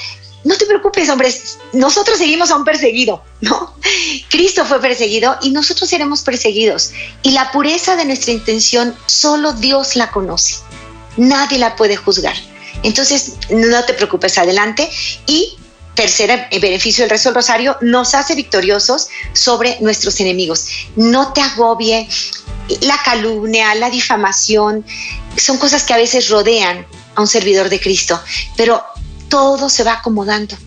no 0.44 0.58
te 0.58 0.66
preocupes, 0.66 1.10
hombres, 1.10 1.58
nosotros 1.74 2.18
seguimos 2.18 2.52
a 2.52 2.56
un 2.56 2.64
perseguido, 2.64 3.24
¿no? 3.42 3.76
Cristo 4.30 4.66
fue 4.66 4.80
perseguido 4.80 5.38
y 5.42 5.52
nosotros 5.52 5.90
seremos 5.90 6.22
perseguidos. 6.22 6.92
Y 7.24 7.32
la 7.32 7.52
pureza 7.52 7.96
de 7.96 8.06
nuestra 8.06 8.32
intención 8.32 8.96
solo 9.08 9.54
Dios 9.54 9.96
la 9.96 10.12
conoce. 10.12 10.56
Nadie 11.18 11.58
la 11.58 11.76
puede 11.76 11.96
juzgar. 11.96 12.36
Entonces, 12.84 13.34
no 13.50 13.84
te 13.86 13.94
preocupes, 13.94 14.38
adelante. 14.38 14.90
Y 15.26 15.58
tercer 15.98 16.48
beneficio 16.62 17.04
del 17.04 17.10
resto 17.10 17.30
del 17.30 17.36
rosario, 17.36 17.76
nos 17.82 18.14
hace 18.14 18.36
victoriosos 18.36 19.10
sobre 19.34 19.78
nuestros 19.82 20.20
enemigos. 20.20 20.68
No 20.96 21.34
te 21.34 21.42
agobie 21.42 22.08
la 22.82 23.02
calumnia, 23.04 23.74
la 23.76 23.90
difamación, 23.90 24.86
son 25.36 25.58
cosas 25.58 25.84
que 25.84 25.94
a 25.94 25.98
veces 25.98 26.30
rodean 26.30 26.86
a 27.16 27.22
un 27.22 27.28
servidor 27.28 27.70
de 27.70 27.80
Cristo, 27.80 28.22
pero 28.56 28.84
todo 29.30 29.70
se 29.70 29.84
va 29.84 29.94
acomodando, 29.94 30.58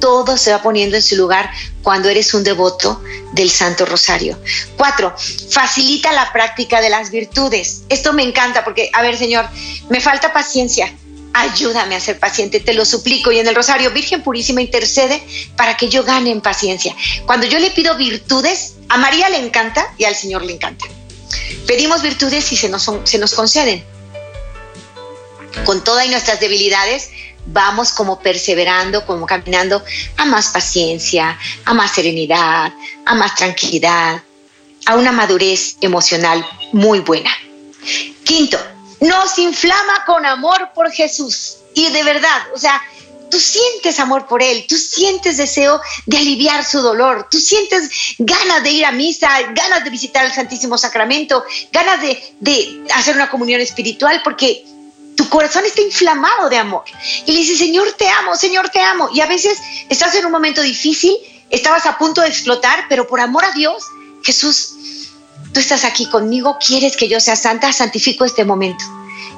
todo 0.00 0.36
se 0.36 0.50
va 0.50 0.62
poniendo 0.62 0.96
en 0.96 1.02
su 1.02 1.14
lugar 1.16 1.50
cuando 1.82 2.08
eres 2.08 2.34
un 2.34 2.42
devoto 2.42 3.02
del 3.32 3.50
Santo 3.50 3.84
Rosario. 3.86 4.38
Cuatro, 4.76 5.14
facilita 5.50 6.12
la 6.12 6.32
práctica 6.32 6.80
de 6.80 6.90
las 6.90 7.10
virtudes. 7.10 7.82
Esto 7.88 8.12
me 8.12 8.22
encanta 8.22 8.64
porque, 8.64 8.90
a 8.92 9.02
ver, 9.02 9.16
Señor, 9.16 9.46
me 9.88 10.00
falta 10.00 10.32
paciencia. 10.32 10.92
Ayúdame 11.32 11.94
a 11.94 12.00
ser 12.00 12.18
paciente, 12.18 12.58
te 12.58 12.74
lo 12.74 12.84
suplico. 12.84 13.30
Y 13.30 13.38
en 13.38 13.46
el 13.46 13.54
Rosario, 13.54 13.92
Virgen 13.92 14.22
Purísima 14.22 14.62
intercede 14.62 15.22
para 15.56 15.76
que 15.76 15.88
yo 15.88 16.02
gane 16.02 16.30
en 16.30 16.40
paciencia. 16.40 16.96
Cuando 17.24 17.46
yo 17.46 17.60
le 17.60 17.70
pido 17.70 17.96
virtudes, 17.96 18.74
a 18.88 18.96
María 18.96 19.28
le 19.28 19.38
encanta 19.38 19.94
y 19.96 20.04
al 20.04 20.16
Señor 20.16 20.42
le 20.42 20.54
encanta. 20.54 20.86
Pedimos 21.66 22.02
virtudes 22.02 22.50
y 22.50 22.56
se 22.56 22.68
nos, 22.68 22.90
se 23.04 23.18
nos 23.18 23.34
conceden. 23.34 23.84
Con 25.64 25.84
todas 25.84 26.08
nuestras 26.08 26.40
debilidades, 26.40 27.10
vamos 27.46 27.92
como 27.92 28.20
perseverando, 28.20 29.04
como 29.06 29.26
caminando 29.26 29.82
a 30.16 30.24
más 30.24 30.48
paciencia, 30.48 31.38
a 31.64 31.74
más 31.74 31.92
serenidad, 31.92 32.72
a 33.06 33.14
más 33.14 33.34
tranquilidad, 33.34 34.22
a 34.86 34.96
una 34.96 35.12
madurez 35.12 35.76
emocional 35.80 36.46
muy 36.72 37.00
buena. 37.00 37.30
Quinto, 38.24 38.58
nos 39.00 39.38
inflama 39.38 40.04
con 40.06 40.24
amor 40.26 40.70
por 40.74 40.90
Jesús. 40.90 41.56
Y 41.74 41.88
de 41.90 42.02
verdad, 42.02 42.42
o 42.54 42.58
sea, 42.58 42.82
tú 43.30 43.38
sientes 43.38 43.98
amor 44.00 44.26
por 44.26 44.42
Él, 44.42 44.66
tú 44.68 44.76
sientes 44.76 45.36
deseo 45.36 45.80
de 46.06 46.18
aliviar 46.18 46.64
su 46.64 46.80
dolor, 46.80 47.28
tú 47.30 47.38
sientes 47.38 47.90
ganas 48.18 48.62
de 48.62 48.70
ir 48.70 48.84
a 48.84 48.92
misa, 48.92 49.28
ganas 49.52 49.84
de 49.84 49.90
visitar 49.90 50.26
el 50.26 50.32
Santísimo 50.32 50.76
Sacramento, 50.76 51.44
ganas 51.72 52.02
de, 52.02 52.34
de 52.40 52.84
hacer 52.94 53.14
una 53.14 53.30
comunión 53.30 53.60
espiritual, 53.60 54.20
porque 54.24 54.64
tu 55.20 55.28
corazón 55.28 55.66
está 55.66 55.82
inflamado 55.82 56.48
de 56.48 56.56
amor. 56.56 56.82
Y 57.26 57.32
le 57.32 57.40
dices, 57.40 57.58
Señor, 57.58 57.92
te 57.92 58.08
amo, 58.08 58.34
Señor, 58.36 58.70
te 58.70 58.80
amo. 58.80 59.10
Y 59.12 59.20
a 59.20 59.26
veces 59.26 59.58
estás 59.90 60.14
en 60.14 60.24
un 60.24 60.32
momento 60.32 60.62
difícil, 60.62 61.14
estabas 61.50 61.84
a 61.84 61.98
punto 61.98 62.22
de 62.22 62.28
explotar, 62.28 62.86
pero 62.88 63.06
por 63.06 63.20
amor 63.20 63.44
a 63.44 63.50
Dios, 63.50 63.84
Jesús, 64.22 64.76
tú 65.52 65.60
estás 65.60 65.84
aquí 65.84 66.08
conmigo, 66.08 66.56
quieres 66.66 66.96
que 66.96 67.06
yo 67.06 67.20
sea 67.20 67.36
santa, 67.36 67.70
santifico 67.70 68.24
este 68.24 68.46
momento. 68.46 68.82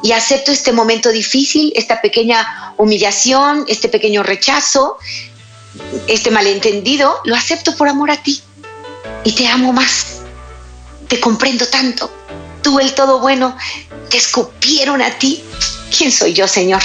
y 0.05 0.13
acepto 0.13 0.53
este 0.53 0.73
momento 0.73 1.11
difícil, 1.11 1.73
esta 1.75 2.01
pequeña 2.01 2.75
humillación, 2.77 3.65
este 3.67 3.89
pequeño 3.89 4.23
rechazo, 4.23 4.99
este 6.07 6.31
malentendido, 6.31 7.21
lo 7.25 7.35
acepto 7.35 7.77
por 7.77 7.89
amor 7.89 8.11
a 8.11 8.23
ti 8.23 8.41
y 9.25 9.33
te 9.33 9.47
amo 9.49 9.73
más, 9.73 10.23
te 11.09 11.21
comprendo 11.21 11.67
tanto. 11.67 12.22
Tú, 12.63 12.79
el 12.79 12.95
todo 12.95 13.21
bueno, 13.21 13.57
te 14.09 14.17
escupieron 14.17 15.03
a 15.03 15.19
ti. 15.19 15.43
¿Quién 15.97 16.13
soy 16.13 16.33
yo, 16.33 16.47
Señor, 16.49 16.83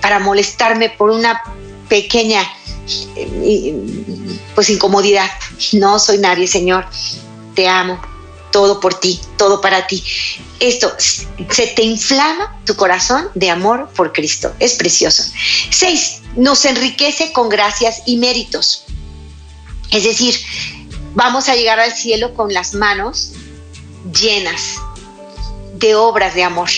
para 0.00 0.18
molestarme 0.18 0.90
por 0.90 1.10
una 1.10 1.42
pequeña 1.88 2.42
eh, 3.16 3.74
pues 4.54 4.70
incomodidad? 4.70 5.30
No 5.72 5.98
soy 5.98 6.18
nadie, 6.18 6.46
Señor. 6.46 6.86
Te 7.54 7.68
amo. 7.68 8.00
Todo 8.50 8.80
por 8.80 8.98
ti, 8.98 9.20
todo 9.36 9.60
para 9.60 9.86
ti. 9.86 10.02
Esto, 10.58 10.92
se 10.98 11.66
te 11.68 11.82
inflama 11.82 12.60
tu 12.66 12.74
corazón 12.74 13.28
de 13.36 13.48
amor 13.48 13.88
por 13.94 14.12
Cristo. 14.12 14.52
Es 14.58 14.74
precioso. 14.74 15.22
Seis, 15.70 16.22
nos 16.34 16.64
enriquece 16.64 17.32
con 17.32 17.48
gracias 17.48 18.02
y 18.06 18.16
méritos. 18.16 18.84
Es 19.92 20.02
decir, 20.02 20.34
vamos 21.14 21.48
a 21.48 21.54
llegar 21.54 21.78
al 21.78 21.92
cielo 21.92 22.34
con 22.34 22.52
las 22.52 22.74
manos 22.74 23.32
llenas 24.12 24.80
de 25.80 25.94
obras 25.94 26.34
de 26.34 26.44
amor. 26.44 26.70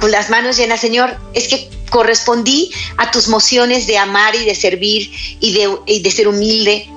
Con 0.00 0.10
las 0.10 0.30
manos 0.30 0.56
llenas, 0.56 0.80
Señor, 0.80 1.18
es 1.34 1.48
que 1.48 1.68
correspondí 1.90 2.70
a 2.96 3.10
tus 3.10 3.28
mociones 3.28 3.86
de 3.86 3.98
amar 3.98 4.34
y 4.34 4.44
de 4.44 4.54
servir 4.54 5.10
y 5.40 5.52
de, 5.52 5.76
y 5.86 6.00
de 6.00 6.10
ser 6.10 6.28
humilde. 6.28 6.88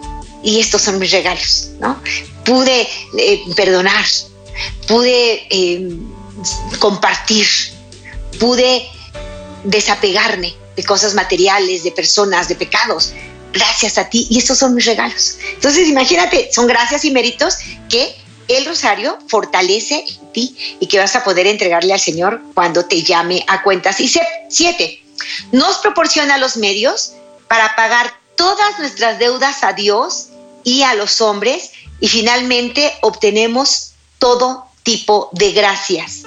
Y 0.44 0.60
estos 0.60 0.82
son 0.82 1.00
mis 1.00 1.12
regalos, 1.12 1.70
¿no? 1.80 2.02
Pude 2.46 2.88
eh, 3.18 3.42
perdonar, 3.56 4.06
pude 4.88 5.48
eh, 5.50 5.90
compartir, 6.80 7.48
pude 8.40 8.86
desapegarme 9.64 10.54
de 10.76 10.84
cosas 10.84 11.14
materiales, 11.14 11.84
de 11.84 11.92
personas, 11.92 12.48
de 12.50 12.56
pecados, 12.56 13.14
gracias 13.54 13.98
a 13.98 14.10
ti. 14.10 14.28
Y 14.30 14.40
estos 14.40 14.58
son 14.58 14.76
mis 14.76 14.86
regalos. 14.86 15.38
Entonces, 15.54 15.88
imagínate, 15.88 16.50
son 16.52 16.68
gracias 16.68 17.06
y 17.06 17.12
méritos 17.12 17.56
que 17.90 18.16
el 18.48 18.66
rosario 18.66 19.18
fortalece 19.28 20.06
en 20.08 20.34
ti 20.34 20.78
y 20.80 20.88
que 20.88 21.00
vas 21.00 21.16
a 21.16 21.24
poder 21.24 21.48
entregarle 21.48 21.94
al 21.94 22.00
Señor 22.00 22.42
cuando 22.54 22.86
te 22.86 23.04
llame 23.04 23.44
a 23.48 23.64
cuentas. 23.64 24.00
Y 24.00 24.12
siete, 24.50 25.04
nos 25.52 25.78
proporciona 25.78 26.38
los 26.38 26.58
medios 26.58 27.14
para 27.48 27.76
pagar 27.76 28.14
todas 28.36 28.80
nuestras 28.80 29.20
deudas 29.20 29.64
a 29.64 29.74
Dios 29.74 30.30
y 30.64 30.84
a 30.84 30.96
los 30.96 31.22
hombres 31.22 31.72
y 32.00 32.08
finalmente 32.08 32.92
obtenemos 33.02 33.94
todo 34.20 34.66
tipo 34.84 35.30
de 35.34 35.52
gracias. 35.52 36.24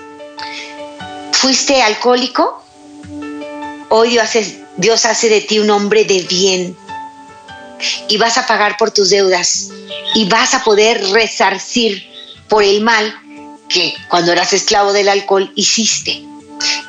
¿Fuiste 1.32 1.82
alcohólico? 1.82 2.62
Hoy 3.88 4.10
Dios 4.10 4.24
hace, 4.24 4.64
Dios 4.76 5.04
hace 5.04 5.28
de 5.28 5.40
ti 5.42 5.58
un 5.58 5.70
hombre 5.70 6.04
de 6.04 6.20
bien 6.22 6.76
y 8.08 8.16
vas 8.16 8.38
a 8.38 8.46
pagar 8.46 8.76
por 8.76 8.90
tus 8.90 9.10
deudas 9.10 9.70
y 10.14 10.28
vas 10.28 10.54
a 10.54 10.64
poder 10.64 11.02
resarcir 11.10 12.08
por 12.48 12.62
el 12.62 12.80
mal 12.80 13.14
que 13.68 13.94
cuando 14.08 14.32
eras 14.32 14.52
esclavo 14.52 14.92
del 14.92 15.08
alcohol 15.08 15.52
hiciste. 15.56 16.22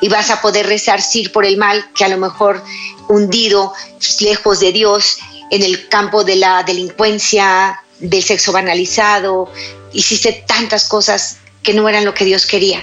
Y 0.00 0.08
vas 0.08 0.30
a 0.30 0.40
poder 0.40 0.66
resarcir 0.66 1.32
por 1.32 1.44
el 1.44 1.56
mal 1.56 1.84
que 1.94 2.04
a 2.04 2.08
lo 2.08 2.16
mejor 2.16 2.62
hundido, 3.08 3.72
lejos 4.20 4.60
de 4.60 4.72
Dios, 4.72 5.18
en 5.50 5.62
el 5.62 5.88
campo 5.88 6.24
de 6.24 6.36
la 6.36 6.62
delincuencia, 6.62 7.82
del 7.98 8.22
sexo 8.22 8.52
banalizado, 8.52 9.50
hiciste 9.92 10.44
tantas 10.46 10.88
cosas 10.88 11.38
que 11.62 11.74
no 11.74 11.88
eran 11.88 12.04
lo 12.04 12.14
que 12.14 12.24
Dios 12.24 12.46
quería. 12.46 12.82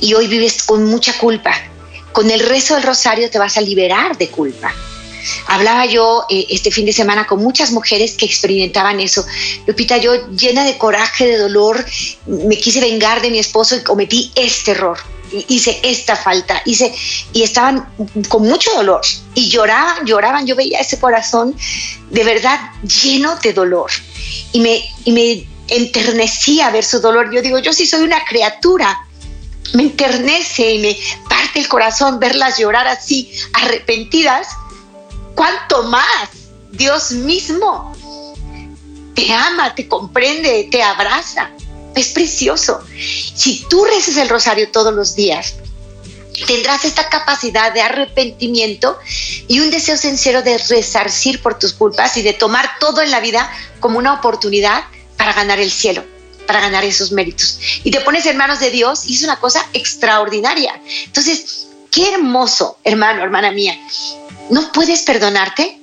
Y 0.00 0.14
hoy 0.14 0.26
vives 0.26 0.62
con 0.62 0.84
mucha 0.86 1.16
culpa. 1.16 1.54
Con 2.12 2.30
el 2.30 2.40
rezo 2.40 2.74
del 2.74 2.82
rosario 2.82 3.30
te 3.30 3.38
vas 3.38 3.56
a 3.56 3.60
liberar 3.60 4.18
de 4.18 4.28
culpa. 4.28 4.74
Hablaba 5.46 5.86
yo 5.86 6.24
eh, 6.30 6.46
este 6.50 6.70
fin 6.70 6.86
de 6.86 6.92
semana 6.92 7.26
con 7.26 7.42
muchas 7.42 7.72
mujeres 7.72 8.14
que 8.14 8.26
experimentaban 8.26 9.00
eso. 9.00 9.24
Lupita, 9.66 9.96
yo 9.98 10.30
llena 10.30 10.64
de 10.64 10.78
coraje, 10.78 11.26
de 11.26 11.38
dolor, 11.38 11.84
me 12.26 12.56
quise 12.58 12.80
vengar 12.80 13.22
de 13.22 13.30
mi 13.30 13.38
esposo 13.38 13.76
y 13.76 13.82
cometí 13.82 14.32
este 14.34 14.72
error. 14.72 14.98
Hice 15.46 15.78
esta 15.84 16.16
falta, 16.16 16.60
hice, 16.64 16.92
y 17.32 17.44
estaban 17.44 17.88
con 18.28 18.42
mucho 18.42 18.72
dolor 18.74 19.00
y 19.34 19.48
lloraban, 19.48 20.04
lloraban. 20.04 20.44
Yo 20.44 20.56
veía 20.56 20.80
ese 20.80 20.98
corazón 20.98 21.56
de 22.10 22.24
verdad 22.24 22.58
lleno 22.82 23.36
de 23.36 23.52
dolor 23.52 23.90
y 24.52 24.58
me, 24.58 24.82
y 25.04 25.12
me 25.12 25.46
enternecía 25.68 26.70
ver 26.70 26.84
su 26.84 27.00
dolor. 27.00 27.32
Yo 27.32 27.42
digo, 27.42 27.58
yo 27.58 27.72
sí 27.72 27.86
soy 27.86 28.02
una 28.02 28.24
criatura, 28.24 29.06
me 29.74 29.84
enternece 29.84 30.74
y 30.74 30.78
me 30.78 30.96
parte 31.28 31.60
el 31.60 31.68
corazón 31.68 32.18
verlas 32.18 32.58
llorar 32.58 32.86
así, 32.88 33.32
arrepentidas, 33.54 34.48
¿cuánto 35.40 35.84
más 35.84 36.28
Dios 36.70 37.12
mismo 37.12 37.96
te 39.14 39.32
ama, 39.32 39.74
te 39.74 39.88
comprende, 39.88 40.68
te 40.70 40.82
abraza? 40.82 41.50
Es 41.94 42.08
precioso. 42.08 42.82
Si 43.34 43.64
tú 43.70 43.86
rezas 43.86 44.18
el 44.18 44.28
rosario 44.28 44.70
todos 44.70 44.92
los 44.92 45.16
días, 45.16 45.54
tendrás 46.46 46.84
esta 46.84 47.08
capacidad 47.08 47.72
de 47.72 47.80
arrepentimiento 47.80 48.98
y 49.48 49.60
un 49.60 49.70
deseo 49.70 49.96
sincero 49.96 50.42
de 50.42 50.58
resarcir 50.58 51.40
por 51.40 51.58
tus 51.58 51.72
culpas 51.72 52.18
y 52.18 52.22
de 52.22 52.34
tomar 52.34 52.72
todo 52.78 53.00
en 53.00 53.10
la 53.10 53.20
vida 53.20 53.50
como 53.80 53.98
una 53.98 54.12
oportunidad 54.12 54.84
para 55.16 55.32
ganar 55.32 55.58
el 55.58 55.70
cielo, 55.70 56.04
para 56.46 56.60
ganar 56.60 56.84
esos 56.84 57.12
méritos. 57.12 57.58
Y 57.82 57.90
te 57.90 58.02
pones 58.02 58.26
en 58.26 58.36
manos 58.36 58.60
de 58.60 58.70
Dios 58.70 59.06
y 59.06 59.14
es 59.14 59.22
una 59.22 59.40
cosa 59.40 59.66
extraordinaria. 59.72 60.78
Entonces, 61.06 61.66
qué 61.90 62.12
hermoso, 62.12 62.76
hermano, 62.84 63.22
hermana 63.22 63.50
mía. 63.52 63.78
¿No 64.50 64.72
puedes 64.72 65.02
perdonarte? 65.02 65.78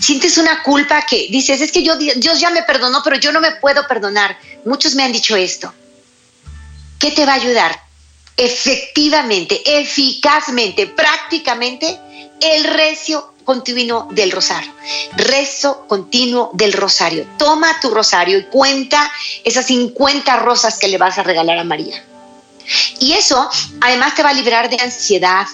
Sientes 0.00 0.38
una 0.38 0.62
culpa 0.62 1.04
que 1.06 1.28
dices, 1.30 1.60
es 1.60 1.70
que 1.70 1.82
yo, 1.82 1.96
Dios 1.96 2.40
ya 2.40 2.50
me 2.50 2.62
perdonó, 2.62 3.02
pero 3.04 3.16
yo 3.16 3.32
no 3.32 3.40
me 3.40 3.52
puedo 3.52 3.86
perdonar. 3.86 4.38
Muchos 4.64 4.94
me 4.94 5.02
han 5.02 5.12
dicho 5.12 5.36
esto. 5.36 5.72
¿Qué 6.98 7.10
te 7.10 7.26
va 7.26 7.32
a 7.32 7.36
ayudar? 7.36 7.78
Efectivamente, 8.36 9.62
eficazmente, 9.64 10.86
prácticamente, 10.86 11.98
el 12.40 12.64
recio 12.64 13.34
continuo 13.44 14.08
del 14.10 14.32
rosario. 14.32 14.72
Rezo 15.16 15.86
continuo 15.86 16.50
del 16.54 16.72
rosario. 16.72 17.26
Toma 17.38 17.78
tu 17.80 17.90
rosario 17.90 18.38
y 18.38 18.44
cuenta 18.44 19.10
esas 19.44 19.66
50 19.66 20.36
rosas 20.38 20.78
que 20.78 20.88
le 20.88 20.98
vas 20.98 21.18
a 21.18 21.22
regalar 21.22 21.58
a 21.58 21.64
María. 21.64 22.02
Y 22.98 23.12
eso 23.12 23.48
además 23.80 24.14
te 24.14 24.22
va 24.22 24.30
a 24.30 24.34
librar 24.34 24.70
de 24.70 24.80
ansiedad, 24.80 25.46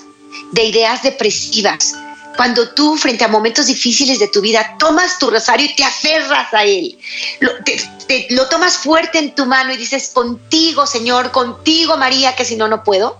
de 0.52 0.64
ideas 0.64 1.02
depresivas. 1.02 1.94
Cuando 2.36 2.68
tú 2.70 2.96
frente 2.96 3.24
a 3.24 3.28
momentos 3.28 3.66
difíciles 3.66 4.18
de 4.18 4.28
tu 4.28 4.40
vida 4.40 4.76
tomas 4.78 5.18
tu 5.18 5.30
rosario 5.30 5.66
y 5.66 5.74
te 5.74 5.84
aferras 5.84 6.52
a 6.54 6.64
él, 6.64 6.98
lo, 8.30 8.48
tomas 8.48 8.78
fuerte 8.78 9.18
en 9.18 9.34
tu 9.34 9.46
mano 9.46 9.72
y 9.72 9.76
dices, 9.76 10.10
contigo 10.14 10.86
Señor, 10.86 11.30
contigo 11.30 11.96
María, 11.96 12.34
que 12.34 12.44
si 12.44 12.56
no, 12.56 12.68
no 12.68 12.82
puedo. 12.82 13.18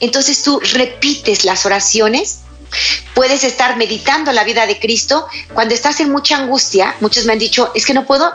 Entonces 0.00 0.42
tú 0.42 0.60
repites 0.72 1.44
las 1.44 1.66
oraciones 1.66 2.42
Puedes 3.14 3.44
estar 3.44 3.76
meditando 3.76 4.32
la 4.32 4.44
vida 4.44 4.66
de 4.66 4.78
Cristo 4.78 5.26
cuando 5.52 5.74
estás 5.74 6.00
en 6.00 6.10
mucha 6.10 6.38
angustia. 6.38 6.94
Muchos 7.00 7.26
me 7.26 7.34
han 7.34 7.38
dicho, 7.38 7.70
es 7.74 7.84
que 7.84 7.94
no 7.94 8.06
puedo 8.06 8.32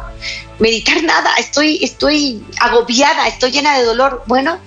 meditar 0.59 1.01
nada, 1.03 1.33
estoy, 1.37 1.83
estoy 1.83 2.43
agobiada, 2.59 3.27
estoy 3.27 3.51
llena 3.51 3.77
de 3.77 3.83
dolor. 3.83 4.23
Bueno, 4.27 4.59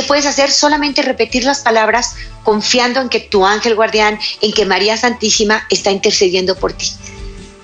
¿qué 0.00 0.06
puedes 0.06 0.24
hacer? 0.24 0.50
Solamente 0.50 1.02
repetir 1.02 1.44
las 1.44 1.60
palabras 1.60 2.14
confiando 2.42 3.02
en 3.02 3.10
que 3.10 3.20
tu 3.20 3.44
ángel 3.44 3.74
guardián, 3.74 4.18
en 4.40 4.52
que 4.52 4.64
María 4.64 4.96
Santísima 4.96 5.66
está 5.68 5.90
intercediendo 5.90 6.56
por 6.56 6.72
ti. 6.72 6.90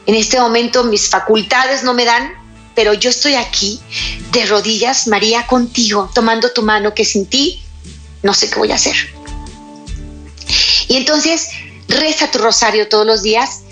En 0.04 0.14
este 0.14 0.38
momento 0.38 0.84
mis 0.84 1.08
facultades 1.08 1.82
no 1.82 1.94
me 1.94 2.04
dan, 2.04 2.30
pero 2.74 2.92
yo 2.92 3.08
estoy 3.08 3.36
aquí 3.36 3.80
de 4.32 4.44
rodillas, 4.44 5.08
María, 5.08 5.46
contigo, 5.46 6.10
tomando 6.14 6.52
tu 6.52 6.62
mano, 6.62 6.92
que 6.92 7.06
sin 7.06 7.24
ti 7.24 7.62
no 8.22 8.34
sé 8.34 8.50
qué 8.50 8.58
voy 8.58 8.70
a 8.70 8.74
hacer. 8.74 8.94
Y 10.88 10.96
entonces 10.96 11.48
reza 11.88 12.30
tu 12.30 12.38
rosario 12.38 12.88
todos 12.88 13.06
los 13.06 13.22
días 13.22 13.62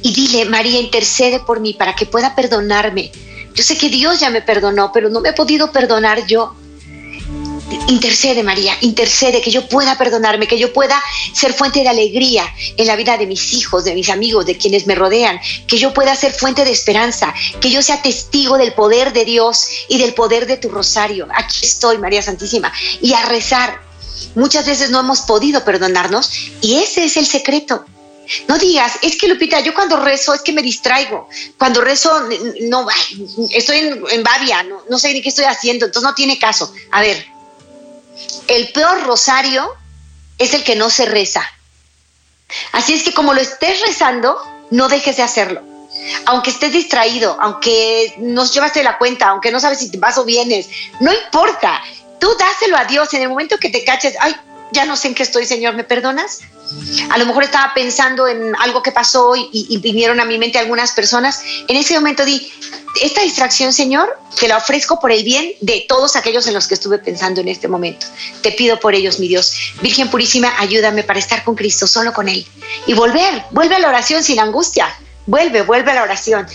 y 0.00 0.14
dile, 0.14 0.46
María, 0.46 0.80
intercede 0.80 1.40
por 1.40 1.60
mí 1.60 1.74
para 1.74 1.94
que 1.94 2.06
pueda 2.06 2.34
perdonarme. 2.34 3.12
Yo 3.54 3.62
sé 3.62 3.76
que 3.76 3.90
Dios 3.90 4.18
ya 4.18 4.30
me 4.30 4.40
perdonó, 4.40 4.92
pero 4.94 5.10
no 5.10 5.20
me 5.20 5.28
he 5.28 5.32
podido 5.34 5.70
perdonar 5.72 6.26
yo. 6.26 6.56
Intercede, 7.88 8.42
María, 8.42 8.76
intercede, 8.80 9.40
que 9.40 9.50
yo 9.50 9.68
pueda 9.68 9.96
perdonarme, 9.98 10.46
que 10.46 10.58
yo 10.58 10.72
pueda 10.72 11.00
ser 11.32 11.52
fuente 11.52 11.80
de 11.80 11.88
alegría 11.88 12.44
en 12.76 12.86
la 12.86 12.96
vida 12.96 13.16
de 13.16 13.26
mis 13.26 13.52
hijos, 13.52 13.84
de 13.84 13.94
mis 13.94 14.08
amigos, 14.08 14.46
de 14.46 14.56
quienes 14.56 14.86
me 14.86 14.94
rodean, 14.94 15.40
que 15.66 15.78
yo 15.78 15.92
pueda 15.92 16.14
ser 16.14 16.32
fuente 16.32 16.64
de 16.64 16.70
esperanza, 16.70 17.34
que 17.60 17.70
yo 17.70 17.82
sea 17.82 18.02
testigo 18.02 18.58
del 18.58 18.72
poder 18.72 19.12
de 19.12 19.24
Dios 19.24 19.68
y 19.88 19.98
del 19.98 20.14
poder 20.14 20.46
de 20.46 20.56
tu 20.56 20.68
rosario. 20.68 21.28
Aquí 21.34 21.60
estoy, 21.62 21.98
María 21.98 22.22
Santísima, 22.22 22.72
y 23.00 23.12
a 23.14 23.24
rezar 23.26 23.92
Muchas 24.34 24.66
veces 24.66 24.90
no 24.90 25.00
hemos 25.00 25.22
podido 25.22 25.64
perdonarnos 25.64 26.30
y 26.60 26.76
ese 26.76 27.04
es 27.04 27.16
el 27.16 27.26
secreto. 27.26 27.84
No 28.48 28.56
digas, 28.56 28.94
es 29.02 29.16
que 29.16 29.28
Lupita, 29.28 29.60
yo 29.60 29.74
cuando 29.74 29.96
rezo 29.96 30.32
es 30.32 30.42
que 30.42 30.52
me 30.52 30.62
distraigo. 30.62 31.28
Cuando 31.58 31.80
rezo, 31.80 32.28
no, 32.62 32.86
estoy 33.50 33.78
en, 33.78 34.02
en 34.10 34.22
babia, 34.22 34.64
no, 34.88 34.98
sé 34.98 35.12
ni 35.12 35.20
qué 35.20 35.28
estoy 35.28 35.44
haciendo, 35.44 35.86
entonces 35.86 36.08
no 36.08 36.14
tiene 36.14 36.38
caso. 36.38 36.72
A 36.92 37.02
ver, 37.02 37.26
el 38.48 38.72
peor 38.72 39.02
rosario 39.04 39.74
es 40.38 40.54
el 40.54 40.64
que 40.64 40.76
no 40.76 40.90
se 40.90 41.06
reza. 41.06 41.42
Así 42.72 42.94
es 42.94 43.02
que 43.02 43.14
como 43.14 43.34
lo 43.34 43.40
estés 43.40 43.80
rezando, 43.80 44.36
no 44.70 44.88
dejes 44.88 45.16
de 45.16 45.22
hacerlo. 45.22 45.62
Aunque 46.26 46.50
estés 46.50 46.72
distraído, 46.72 47.36
aunque 47.40 48.14
no 48.18 48.44
llevaste 48.44 48.82
la 48.82 48.98
cuenta, 48.98 49.28
aunque 49.28 49.52
no 49.52 49.60
sabes 49.60 49.78
si 49.78 49.90
te 49.90 49.98
vas 49.98 50.18
o 50.18 50.24
vienes, 50.24 50.68
no 51.00 51.12
importa. 51.12 51.82
Tú 52.18 52.28
dáselo 52.38 52.76
a 52.76 52.84
Dios 52.84 53.12
en 53.14 53.22
el 53.22 53.28
momento 53.28 53.58
que 53.58 53.70
te 53.70 53.84
caches. 53.84 54.14
Ay, 54.20 54.34
ya 54.72 54.84
no 54.84 54.96
sé 54.96 55.08
en 55.08 55.14
qué 55.14 55.22
estoy, 55.22 55.46
Señor, 55.46 55.74
¿me 55.74 55.84
perdonas? 55.84 56.40
A 57.10 57.18
lo 57.18 57.26
mejor 57.26 57.44
estaba 57.44 57.72
pensando 57.74 58.26
en 58.26 58.56
algo 58.56 58.82
que 58.82 58.92
pasó 58.92 59.36
y, 59.36 59.48
y 59.52 59.76
vinieron 59.78 60.20
a 60.20 60.24
mi 60.24 60.38
mente 60.38 60.58
algunas 60.58 60.92
personas. 60.92 61.42
En 61.68 61.76
ese 61.76 61.94
momento 61.94 62.24
di, 62.24 62.50
esta 63.00 63.22
distracción, 63.22 63.72
Señor, 63.72 64.18
te 64.38 64.48
la 64.48 64.58
ofrezco 64.58 65.00
por 65.00 65.12
el 65.12 65.24
bien 65.24 65.52
de 65.60 65.84
todos 65.88 66.16
aquellos 66.16 66.46
en 66.46 66.54
los 66.54 66.66
que 66.66 66.74
estuve 66.74 66.98
pensando 66.98 67.40
en 67.40 67.48
este 67.48 67.68
momento. 67.68 68.06
Te 68.42 68.52
pido 68.52 68.78
por 68.78 68.94
ellos, 68.94 69.18
mi 69.18 69.28
Dios. 69.28 69.54
Virgen 69.80 70.10
Purísima, 70.10 70.52
ayúdame 70.58 71.02
para 71.02 71.18
estar 71.18 71.42
con 71.44 71.54
Cristo, 71.54 71.86
solo 71.86 72.12
con 72.12 72.28
Él. 72.28 72.46
Y 72.86 72.94
volver, 72.94 73.44
vuelve 73.50 73.76
a 73.76 73.78
la 73.78 73.88
oración 73.88 74.22
sin 74.22 74.40
angustia. 74.40 74.94
Vuelve, 75.26 75.62
vuelve 75.62 75.90
a 75.92 75.94
la 75.94 76.02
oración. 76.02 76.46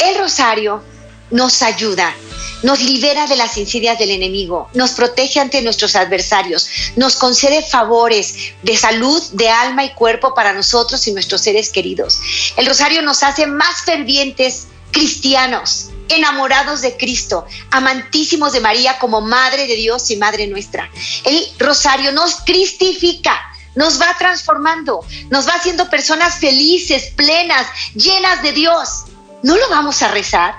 El 0.00 0.18
rosario 0.18 0.82
nos 1.30 1.62
ayuda, 1.62 2.14
nos 2.62 2.80
libera 2.80 3.26
de 3.26 3.36
las 3.36 3.56
insidias 3.56 3.98
del 3.98 4.10
enemigo, 4.10 4.68
nos 4.74 4.92
protege 4.92 5.40
ante 5.40 5.62
nuestros 5.62 5.96
adversarios, 5.96 6.68
nos 6.96 7.16
concede 7.16 7.62
favores 7.62 8.34
de 8.62 8.76
salud, 8.76 9.22
de 9.32 9.48
alma 9.48 9.84
y 9.84 9.94
cuerpo 9.94 10.34
para 10.34 10.52
nosotros 10.52 11.06
y 11.06 11.12
nuestros 11.12 11.42
seres 11.42 11.70
queridos. 11.70 12.20
El 12.56 12.66
rosario 12.66 13.02
nos 13.02 13.22
hace 13.22 13.46
más 13.46 13.82
fervientes 13.84 14.66
cristianos, 14.90 15.90
enamorados 16.08 16.82
de 16.82 16.96
Cristo, 16.96 17.46
amantísimos 17.70 18.52
de 18.52 18.60
María 18.60 18.98
como 18.98 19.20
Madre 19.20 19.66
de 19.66 19.74
Dios 19.74 20.10
y 20.10 20.16
Madre 20.16 20.46
nuestra. 20.46 20.90
El 21.24 21.48
rosario 21.58 22.12
nos 22.12 22.36
cristifica, 22.42 23.40
nos 23.74 24.00
va 24.00 24.14
transformando, 24.18 25.00
nos 25.30 25.48
va 25.48 25.54
haciendo 25.54 25.88
personas 25.88 26.38
felices, 26.38 27.12
plenas, 27.16 27.66
llenas 27.94 28.42
de 28.42 28.52
Dios. 28.52 29.04
¿No 29.42 29.56
lo 29.56 29.68
vamos 29.70 30.02
a 30.02 30.08
rezar? 30.08 30.54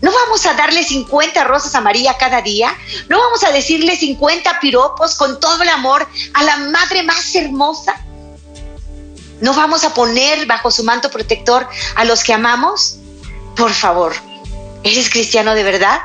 ¿No 0.00 0.12
vamos 0.12 0.46
a 0.46 0.54
darle 0.54 0.84
50 0.84 1.44
rosas 1.44 1.74
a 1.74 1.80
María 1.80 2.16
cada 2.18 2.40
día? 2.40 2.72
¿No 3.08 3.18
vamos 3.18 3.42
a 3.42 3.50
decirle 3.50 3.96
50 3.96 4.60
piropos 4.60 5.16
con 5.16 5.40
todo 5.40 5.62
el 5.62 5.68
amor 5.68 6.06
a 6.34 6.44
la 6.44 6.56
Madre 6.56 7.02
más 7.02 7.34
hermosa? 7.34 7.94
¿No 9.40 9.54
vamos 9.54 9.84
a 9.84 9.94
poner 9.94 10.46
bajo 10.46 10.70
su 10.70 10.84
manto 10.84 11.10
protector 11.10 11.68
a 11.96 12.04
los 12.04 12.22
que 12.22 12.32
amamos? 12.32 12.96
Por 13.56 13.72
favor, 13.72 14.12
¿eres 14.84 15.10
cristiano 15.10 15.54
de 15.54 15.64
verdad? 15.64 16.00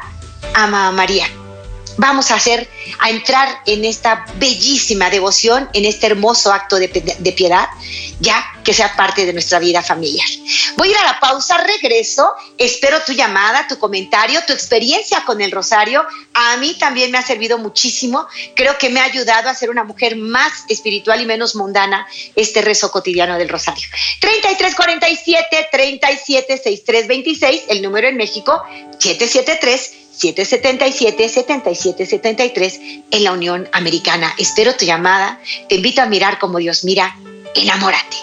Ama 0.55 0.87
a 0.87 0.91
María. 0.91 1.27
Vamos 1.97 2.31
a 2.31 2.35
hacer, 2.35 2.67
a 2.99 3.09
entrar 3.09 3.61
en 3.65 3.85
esta 3.85 4.25
bellísima 4.35 5.09
devoción, 5.09 5.69
en 5.73 5.85
este 5.85 6.07
hermoso 6.07 6.51
acto 6.51 6.77
de, 6.77 6.87
de 6.87 7.31
piedad, 7.33 7.67
ya 8.19 8.43
que 8.63 8.73
sea 8.73 8.95
parte 8.95 9.25
de 9.25 9.33
nuestra 9.33 9.59
vida 9.59 9.83
familiar. 9.83 10.27
Voy 10.77 10.87
a 10.89 10.91
ir 10.91 10.97
a 10.97 11.03
la 11.03 11.19
pausa, 11.19 11.57
regreso, 11.57 12.31
espero 12.57 13.01
tu 13.05 13.13
llamada, 13.13 13.67
tu 13.67 13.77
comentario, 13.77 14.41
tu 14.47 14.53
experiencia 14.53 15.23
con 15.25 15.41
el 15.41 15.51
rosario. 15.51 16.03
A 16.33 16.57
mí 16.57 16.75
también 16.79 17.11
me 17.11 17.17
ha 17.17 17.25
servido 17.25 17.57
muchísimo, 17.57 18.25
creo 18.55 18.77
que 18.77 18.89
me 18.89 18.99
ha 18.99 19.03
ayudado 19.03 19.49
a 19.49 19.55
ser 19.55 19.69
una 19.69 19.83
mujer 19.83 20.15
más 20.15 20.51
espiritual 20.69 21.21
y 21.21 21.25
menos 21.25 21.55
mundana 21.55 22.07
este 22.35 22.61
rezo 22.61 22.91
cotidiano 22.91 23.37
del 23.37 23.49
rosario. 23.49 23.87
3347 24.19 25.67
376326, 25.71 27.63
el 27.69 27.81
número 27.81 28.07
en 28.07 28.17
México, 28.17 28.63
773 28.99 30.02
777-7773 30.17 33.03
en 33.11 33.23
la 33.23 33.33
Unión 33.33 33.67
Americana. 33.71 34.33
Espero 34.37 34.75
tu 34.75 34.85
llamada. 34.85 35.39
Te 35.69 35.75
invito 35.75 36.01
a 36.01 36.05
mirar 36.05 36.39
como 36.39 36.59
Dios 36.59 36.83
mira. 36.83 37.15
Enamórate. 37.55 38.17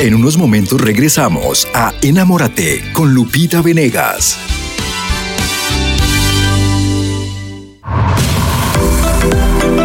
En 0.00 0.14
unos 0.14 0.36
momentos 0.36 0.80
regresamos 0.80 1.68
a 1.72 1.92
Enamórate 2.02 2.82
con 2.92 3.14
Lupita 3.14 3.62
Venegas. 3.62 4.36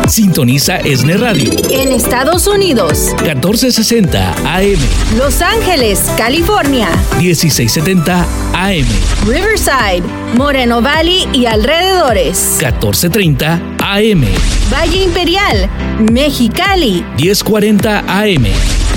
Sintoniza 0.10 0.78
Esne 0.78 1.18
Radio. 1.18 1.52
En 1.70 1.92
Estados 1.92 2.48
Unidos, 2.48 3.10
1460 3.22 4.34
AM. 4.44 4.80
Los 5.18 5.40
Ángeles, 5.44 6.00
California, 6.18 6.90
1670 7.20 8.26
AM. 8.54 8.86
Riverside, 9.28 10.02
Moreno 10.36 10.82
Valley 10.82 11.28
y 11.32 11.46
alrededores. 11.46 12.56
1430 12.58 13.62
AM. 13.78 14.26
Valle 14.74 15.04
Imperial, 15.04 15.70
Mexicali, 16.12 17.06
1040 17.18 18.00
AM. 18.08 18.48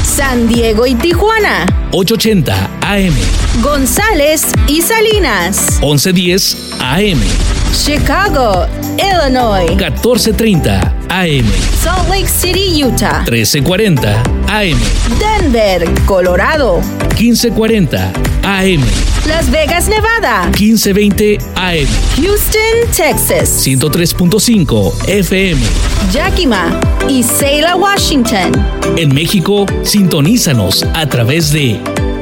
San 0.03 0.49
Diego 0.49 0.87
y 0.87 0.95
Tijuana, 0.95 1.67
880 1.93 2.71
AM. 2.81 3.15
González 3.61 4.47
y 4.67 4.81
Salinas, 4.81 5.79
1110 5.83 6.57
AM. 6.81 7.21
Chicago, 7.73 8.67
Illinois, 8.99 9.69
1430 9.69 11.02
AM. 11.13 11.45
Salt 11.83 12.09
Lake 12.09 12.27
City, 12.27 12.81
Utah, 12.81 13.23
1340 13.27 14.23
AM. 14.49 14.79
Denver, 15.19 15.85
Colorado, 16.07 16.81
1540 17.19 18.13
AM. 18.43 18.81
Las 19.27 19.51
Vegas, 19.51 19.89
Nevada, 19.89 20.47
1520 20.59 21.39
AM. 21.57 21.87
Houston, 22.17 22.91
Texas, 22.97 23.63
103.5 23.67 25.09
FM. 25.09 25.61
Yakima 26.15 26.81
y 27.11 27.23
Selah, 27.23 27.77
Washington. 27.77 28.51
En 28.97 29.15
México, 29.15 29.67
sintonízanos 29.83 30.83
a 30.95 31.07
través 31.07 31.53
de 31.53 31.79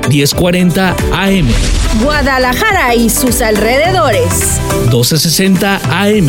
1040 0.08 0.96
AM, 1.12 1.46
Guadalajara 2.02 2.96
y 2.96 3.08
sus 3.08 3.40
alrededores. 3.40 4.58
1260 4.86 5.80
AM. 5.90 6.28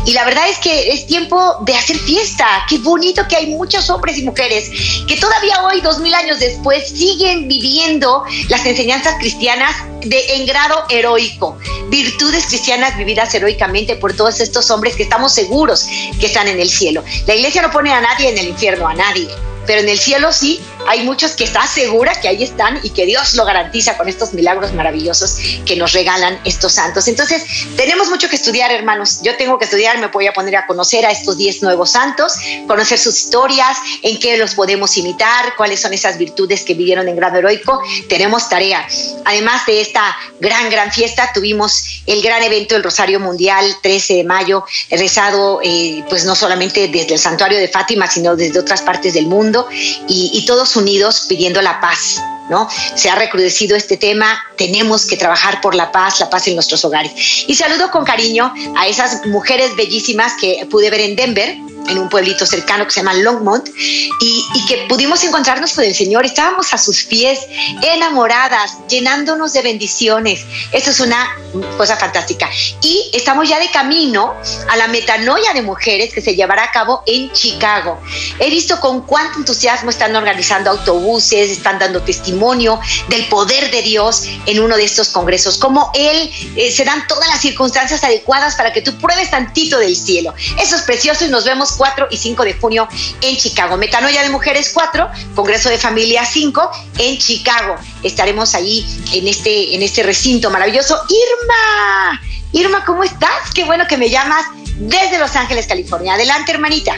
Y 0.07 0.13
la 0.13 0.25
verdad 0.25 0.49
es 0.49 0.59
que 0.59 0.93
es 0.93 1.07
tiempo 1.07 1.57
de 1.63 1.75
hacer 1.75 1.99
fiesta. 1.99 2.47
Qué 2.69 2.79
bonito 2.79 3.27
que 3.29 3.37
hay 3.37 3.47
muchos 3.47 3.89
hombres 3.91 4.19
y 4.19 4.23
mujeres 4.23 4.71
que 5.07 5.17
todavía 5.17 5.63
hoy, 5.65 5.81
dos 5.81 5.99
mil 5.99 6.15
años 6.15 6.39
después, 6.41 6.89
siguen 6.89 7.49
viviendo 7.49 8.25
las 8.49 8.65
enseñanzas 8.67 9.15
cristianas 9.19 9.75
de, 10.03 10.37
en 10.37 10.47
grado 10.47 10.85
heroico. 10.89 11.59
Virtudes 11.89 12.47
cristianas 12.47 12.97
vividas 12.97 13.35
heroicamente 13.35 13.97
por 13.97 14.15
todos 14.15 14.41
estos 14.41 14.71
hombres 14.71 14.74
que 14.81 15.03
estamos 15.03 15.33
seguros 15.33 15.87
que 16.19 16.27
están 16.27 16.49
en 16.49 16.61
el 16.61 16.69
cielo. 16.69 17.03
La 17.27 17.35
iglesia 17.35 17.63
no 17.63 17.71
pone 17.71 17.93
a 17.93 18.01
nadie 18.01 18.31
en 18.31 18.39
el 18.39 18.49
infierno, 18.49 18.87
a 18.87 18.95
nadie. 18.95 19.29
Pero 19.67 19.81
en 19.81 19.89
el 19.89 19.99
cielo 19.99 20.33
sí, 20.33 20.61
hay 20.87 21.03
muchos 21.05 21.33
que 21.33 21.45
está 21.45 21.67
segura 21.67 22.13
que 22.21 22.29
ahí 22.29 22.43
están 22.43 22.81
y 22.83 22.91
que 22.91 23.07
Dios 23.07 23.35
lo 23.35 23.45
garantiza 23.45 23.97
con 23.97 24.09
estos 24.09 24.33
milagros 24.33 24.73
maravillosos 24.73 25.37
que 25.65 25.77
nos 25.77 25.93
regalan 25.93 26.39
estos 26.45 26.73
santos. 26.73 27.09
Entonces, 27.09 27.43
tenemos 27.77 28.09
mucho 28.09 28.29
que 28.29 28.37
estudiar, 28.37 28.71
hermanos. 28.71 29.21
Yo 29.23 29.37
tengo 29.37 29.59
que 29.59 29.65
estudiar, 29.65 29.99
me 29.99 30.09
voy 30.09 30.27
a 30.27 30.33
poner 30.33 30.57
a 30.57 30.67
conocer 30.67 31.07
a 31.07 31.11
estos 31.11 31.37
10 31.37 31.63
nuevos 31.63 31.91
santos, 31.93 32.35
conocer 32.67 32.99
sus 32.99 33.19
historias, 33.19 33.77
en 34.03 34.19
qué 34.19 34.37
los 34.37 34.55
podemos 34.55 34.97
imitar, 34.97 35.55
cuáles 35.57 35.81
son 35.81 35.93
esas 35.93 36.19
virtudes 36.19 36.63
que 36.63 36.75
vivieron 36.75 37.09
en 37.09 37.17
grado 37.17 37.39
heroico. 37.39 37.81
Tenemos 38.09 38.49
tarea. 38.49 38.87
Además 39.25 39.67
de 39.67 39.81
esta 39.81 40.17
gran, 40.41 40.71
gran 40.71 40.93
fiesta, 40.93 41.31
tuvimos 41.35 42.03
el 42.07 42.23
gran 42.23 42.43
evento 42.43 42.75
del 42.75 42.85
Rosario 42.85 43.21
Mundial, 43.21 43.65
13 43.83 44.15
de 44.15 44.25
mayo, 44.25 44.65
rezado 44.91 45.61
eh, 45.63 46.05
pues 46.09 46.25
no 46.25 46.35
solamente 46.35 46.89
desde 46.89 47.15
el 47.15 47.21
santuario 47.21 47.59
de 47.59 47.69
Fátima, 47.69 48.09
sino 48.09 48.37
desde 48.37 48.59
otras 48.59 48.83
partes 48.83 49.15
del 49.15 49.27
mundo 49.27 49.67
y, 50.09 50.31
y 50.33 50.45
todos 50.47 50.74
unidos 50.77 51.27
pidiendo 51.29 51.63
la 51.63 51.81
paz. 51.81 52.21
¿No? 52.51 52.69
Se 52.95 53.09
ha 53.09 53.15
recrudecido 53.15 53.75
este 53.75 53.97
tema, 53.97 54.39
tenemos 54.59 55.07
que 55.07 55.17
trabajar 55.17 55.63
por 55.63 55.75
la 55.75 55.91
paz, 55.91 56.21
la 56.21 56.29
paz 56.29 56.47
en 56.47 56.55
nuestros 56.55 56.85
hogares. 56.85 57.11
Y 57.47 57.55
saludo 57.55 57.91
con 57.91 58.05
cariño 58.05 58.53
a 58.77 58.87
esas 58.87 59.25
mujeres 59.25 59.75
bellísimas 59.77 60.35
que 60.39 60.67
pude 60.71 60.91
ver 60.91 61.01
en 61.01 61.17
Denver, 61.17 61.57
en 61.89 61.99
un 61.99 62.09
pueblito 62.09 62.47
cercano 62.47 62.85
que 62.85 62.91
se 62.91 63.01
llama 63.01 63.15
Longmont, 63.15 63.69
y, 63.69 64.45
y, 64.55 64.67
que 64.67 64.87
pudimos 64.89 65.23
encontrarnos 65.25 65.73
con 65.73 65.85
el 65.85 65.95
Señor. 65.95 66.25
Estábamos 66.25 66.73
a 66.73 66.79
sus 66.79 67.05
pies, 67.05 67.41
enamoradas, 67.83 68.79
llenándonos 68.89 69.53
de 69.53 69.63
bendiciones. 69.63 70.45
Esto 70.73 70.91
es 70.91 71.01
una 71.01 71.37
cosa 71.77 71.97
fantástica. 71.97 72.49
Y 72.81 73.11
estamos 73.13 73.49
ya 73.49 73.59
de 73.59 73.71
camino 73.71 74.35
a 74.69 74.77
la 74.77 74.89
metanoia 74.89 75.53
de 75.53 75.63
mujeres 75.63 76.13
que 76.13 76.21
se 76.21 76.35
llevará 76.35 76.65
a 76.65 76.71
cabo 76.71 77.03
en 77.07 77.31
Chicago. 77.33 78.01
He 78.39 78.51
visto 78.51 78.81
con 78.81 79.03
cuánto 79.03 79.39
entusiasmo 79.39 79.91
están 79.91 80.15
organizando 80.17 80.71
autobuses, 80.71 81.51
están 81.51 81.79
dando 81.79 82.03
testimonio 82.03 82.81
del 83.09 83.27
poder 83.27 83.71
de 83.71 83.83
Dios 83.83 84.25
en 84.47 84.61
uno 84.61 84.77
de 84.77 84.85
estos 84.85 85.09
congresos, 85.09 85.59
como 85.59 85.91
Él 85.95 86.31
eh, 86.57 86.71
se 86.71 86.85
dan 86.85 87.07
todas 87.07 87.29
las 87.29 87.41
circunstancias 87.41 88.03
adecuadas 88.05 88.55
para 88.57 88.73
que 88.73 88.83
tú 88.83 88.95
pruebes 88.99 89.31
tantito 89.31 89.79
del 89.79 89.97
cielo. 89.97 90.35
Eso 90.61 90.77
es 90.77 90.83
precioso 90.83 91.25
y 91.25 91.29
nos 91.29 91.45
vemos 91.45 91.74
4 91.77 92.09
y 92.11 92.17
5 92.17 92.45
de 92.45 92.55
junio 92.55 92.89
en 93.21 93.37
Chicago. 93.37 93.77
Metanoia 93.77 94.23
de 94.23 94.31
Mujeres 94.31 94.71
4, 94.73 95.09
Congreso 95.35 95.69
de 95.69 95.79
Familia 95.79 96.25
5 96.25 96.71
en 96.99 97.19
Chicago. 97.19 97.77
Estaremos 98.03 98.55
ahí 98.55 98.85
en 99.13 99.29
este, 99.29 99.75
en 99.75 99.83
este 99.83 100.03
recinto 100.03 100.51
maravilloso. 100.51 100.97
Irma, 101.09 102.21
Irma, 102.53 102.85
¿cómo 102.85 103.05
estás? 103.05 103.53
Qué 103.55 103.65
bueno 103.65 103.85
que 103.89 103.97
me 103.97 104.09
llamas 104.09 104.45
desde 104.79 105.19
Los 105.19 105.35
Ángeles, 105.37 105.67
California. 105.67 106.15
Adelante, 106.15 106.53
hermanita. 106.53 106.95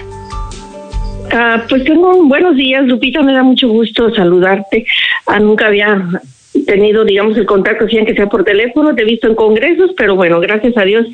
Ah, 1.32 1.64
pues 1.68 1.84
tengo 1.84 2.22
buenos 2.24 2.56
días, 2.56 2.84
Lupita, 2.84 3.22
me 3.22 3.32
da 3.32 3.42
mucho 3.42 3.68
gusto 3.68 4.14
saludarte. 4.14 4.86
Ah, 5.26 5.40
nunca 5.40 5.66
había 5.66 6.20
tenido, 6.66 7.04
digamos, 7.04 7.36
el 7.36 7.46
contacto, 7.46 7.88
si 7.88 8.02
que 8.04 8.14
sea 8.14 8.26
por 8.26 8.44
teléfono, 8.44 8.94
te 8.94 9.02
he 9.02 9.04
visto 9.04 9.26
en 9.26 9.34
congresos, 9.34 9.90
pero 9.96 10.14
bueno, 10.14 10.40
gracias 10.40 10.76
a 10.76 10.82
Dios 10.82 11.06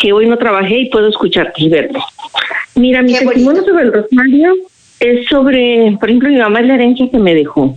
que 0.00 0.12
hoy 0.12 0.26
no 0.26 0.36
trabajé 0.38 0.78
y 0.78 0.88
puedo 0.88 1.08
escucharte 1.08 1.62
y 1.62 1.68
verte. 1.68 1.98
Mira, 2.74 3.02
mi 3.02 3.12
Qué 3.12 3.20
testimonio 3.20 3.62
bonito. 3.62 3.66
sobre 3.72 3.84
el 3.84 3.92
rosario 3.92 4.54
es 4.98 5.26
sobre, 5.28 5.96
por 6.00 6.08
ejemplo, 6.08 6.28
mi 6.30 6.36
mamá 6.38 6.60
es 6.60 6.66
la 6.66 6.74
herencia 6.74 7.08
que 7.10 7.18
me 7.18 7.34
dejó. 7.34 7.76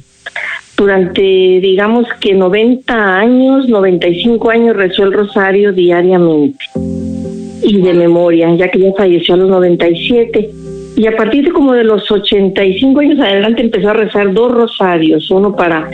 Durante, 0.77 1.21
digamos 1.21 2.07
que 2.19 2.33
90 2.33 3.17
años, 3.19 3.67
95 3.69 4.49
años 4.49 4.75
rezó 4.75 5.03
el 5.03 5.13
rosario 5.13 5.71
diariamente 5.73 6.65
y 7.61 7.81
de 7.81 7.93
memoria, 7.93 8.53
ya 8.55 8.69
que 8.71 8.79
ya 8.79 8.91
falleció 8.97 9.35
a 9.35 9.37
los 9.37 9.49
97. 9.49 10.49
Y 10.95 11.07
a 11.07 11.15
partir 11.15 11.45
de 11.45 11.51
como 11.51 11.73
de 11.73 11.83
los 11.83 12.09
85 12.09 12.99
años 12.99 13.19
adelante 13.19 13.61
empezó 13.61 13.89
a 13.89 13.93
rezar 13.93 14.33
dos 14.33 14.51
rosarios, 14.51 15.29
uno 15.31 15.55
para 15.55 15.89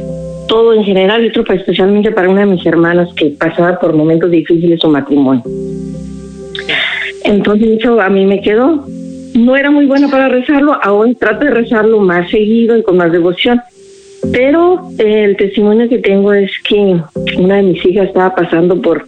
todo 0.50 0.74
en 0.74 0.84
general 0.84 1.24
y 1.24 1.30
otro 1.30 1.46
para, 1.46 1.60
especialmente 1.60 2.12
para 2.12 2.28
una 2.28 2.42
de 2.42 2.48
mis 2.48 2.66
hermanas 2.66 3.08
que 3.16 3.28
pasaba 3.28 3.80
por 3.80 3.94
momentos 3.94 4.30
difíciles 4.30 4.82
su 4.82 4.90
matrimonio. 4.90 5.44
Entonces 7.24 7.80
eso 7.80 8.02
a 8.02 8.10
mí 8.10 8.26
me 8.26 8.42
quedó. 8.42 8.86
No 9.36 9.56
era 9.56 9.70
muy 9.70 9.86
buena 9.86 10.10
para 10.10 10.28
rezarlo, 10.28 10.78
ahora 10.82 11.14
trato 11.18 11.46
de 11.46 11.52
rezarlo 11.52 12.00
más 12.00 12.30
seguido 12.30 12.76
y 12.76 12.84
con 12.84 12.98
más 12.98 13.12
devoción. 13.12 13.62
Pero 14.34 14.90
eh, 14.98 15.24
el 15.24 15.38
testimonio 15.38 15.88
que 15.88 16.00
tengo 16.00 16.34
es 16.34 16.52
que 16.68 16.98
una 17.38 17.58
de 17.58 17.64
mis 17.64 17.86
hijas 17.86 18.08
estaba 18.08 18.36
pasando 18.36 18.82
por 18.82 19.06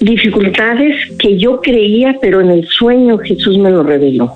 dificultades 0.00 0.94
que 1.18 1.38
yo 1.38 1.60
creía, 1.60 2.16
pero 2.20 2.40
en 2.40 2.50
el 2.50 2.66
sueño 2.66 3.18
Jesús 3.18 3.58
me 3.58 3.70
lo 3.70 3.82
reveló. 3.82 4.32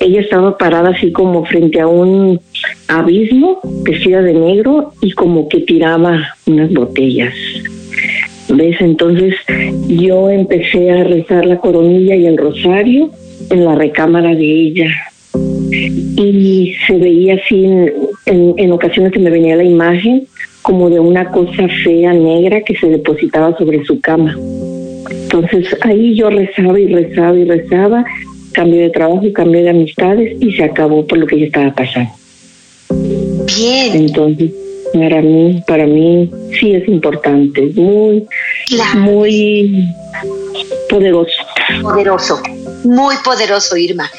Ella 0.00 0.20
estaba 0.20 0.56
parada 0.56 0.90
así 0.90 1.10
como 1.10 1.44
frente 1.44 1.80
a 1.80 1.88
un 1.88 2.40
abismo, 2.88 3.60
vestida 3.82 4.22
de 4.22 4.34
negro 4.34 4.92
y 5.00 5.12
como 5.12 5.48
que 5.48 5.60
tiraba 5.60 6.34
unas 6.46 6.72
botellas. 6.72 7.34
¿Ves? 8.48 8.76
Entonces 8.80 9.34
yo 9.88 10.30
empecé 10.30 10.90
a 10.90 11.04
rezar 11.04 11.46
la 11.46 11.58
coronilla 11.58 12.14
y 12.14 12.26
el 12.26 12.36
rosario 12.36 13.10
en 13.50 13.64
la 13.64 13.74
recámara 13.74 14.34
de 14.34 14.44
ella. 14.44 14.88
Y 16.16 16.74
se 16.86 16.96
veía 16.96 17.34
así, 17.34 17.64
en, 17.64 18.54
en, 18.56 18.72
ocasiones 18.72 19.12
se 19.12 19.18
me 19.18 19.30
venía 19.30 19.56
la 19.56 19.64
imagen 19.64 20.26
como 20.62 20.88
de 20.88 20.98
una 20.98 21.30
cosa 21.30 21.68
fea 21.84 22.12
negra 22.12 22.62
que 22.62 22.76
se 22.76 22.88
depositaba 22.88 23.56
sobre 23.58 23.84
su 23.84 24.00
cama. 24.00 24.36
Entonces 25.10 25.76
ahí 25.82 26.14
yo 26.14 26.30
rezaba 26.30 26.78
y 26.80 26.86
rezaba 26.86 27.36
y 27.36 27.44
rezaba, 27.44 28.04
cambié 28.52 28.82
de 28.82 28.90
trabajo 28.90 29.24
y 29.26 29.32
cambié 29.32 29.62
de 29.62 29.70
amistades 29.70 30.36
y 30.40 30.52
se 30.52 30.64
acabó 30.64 31.06
por 31.06 31.18
lo 31.18 31.26
que 31.26 31.38
yo 31.38 31.46
estaba 31.46 31.74
pasando. 31.74 32.10
Bien, 33.46 33.96
Entonces, 33.96 34.50
para 34.92 35.20
mí, 35.20 35.62
para 35.66 35.86
mí 35.86 36.30
sí 36.58 36.74
es 36.74 36.88
importante, 36.88 37.72
muy, 37.74 38.26
claro. 38.66 39.00
muy 39.00 39.88
poderoso. 40.88 41.32
poderoso, 41.82 42.42
muy 42.84 43.16
poderoso, 43.18 43.76
Irma. 43.76 44.10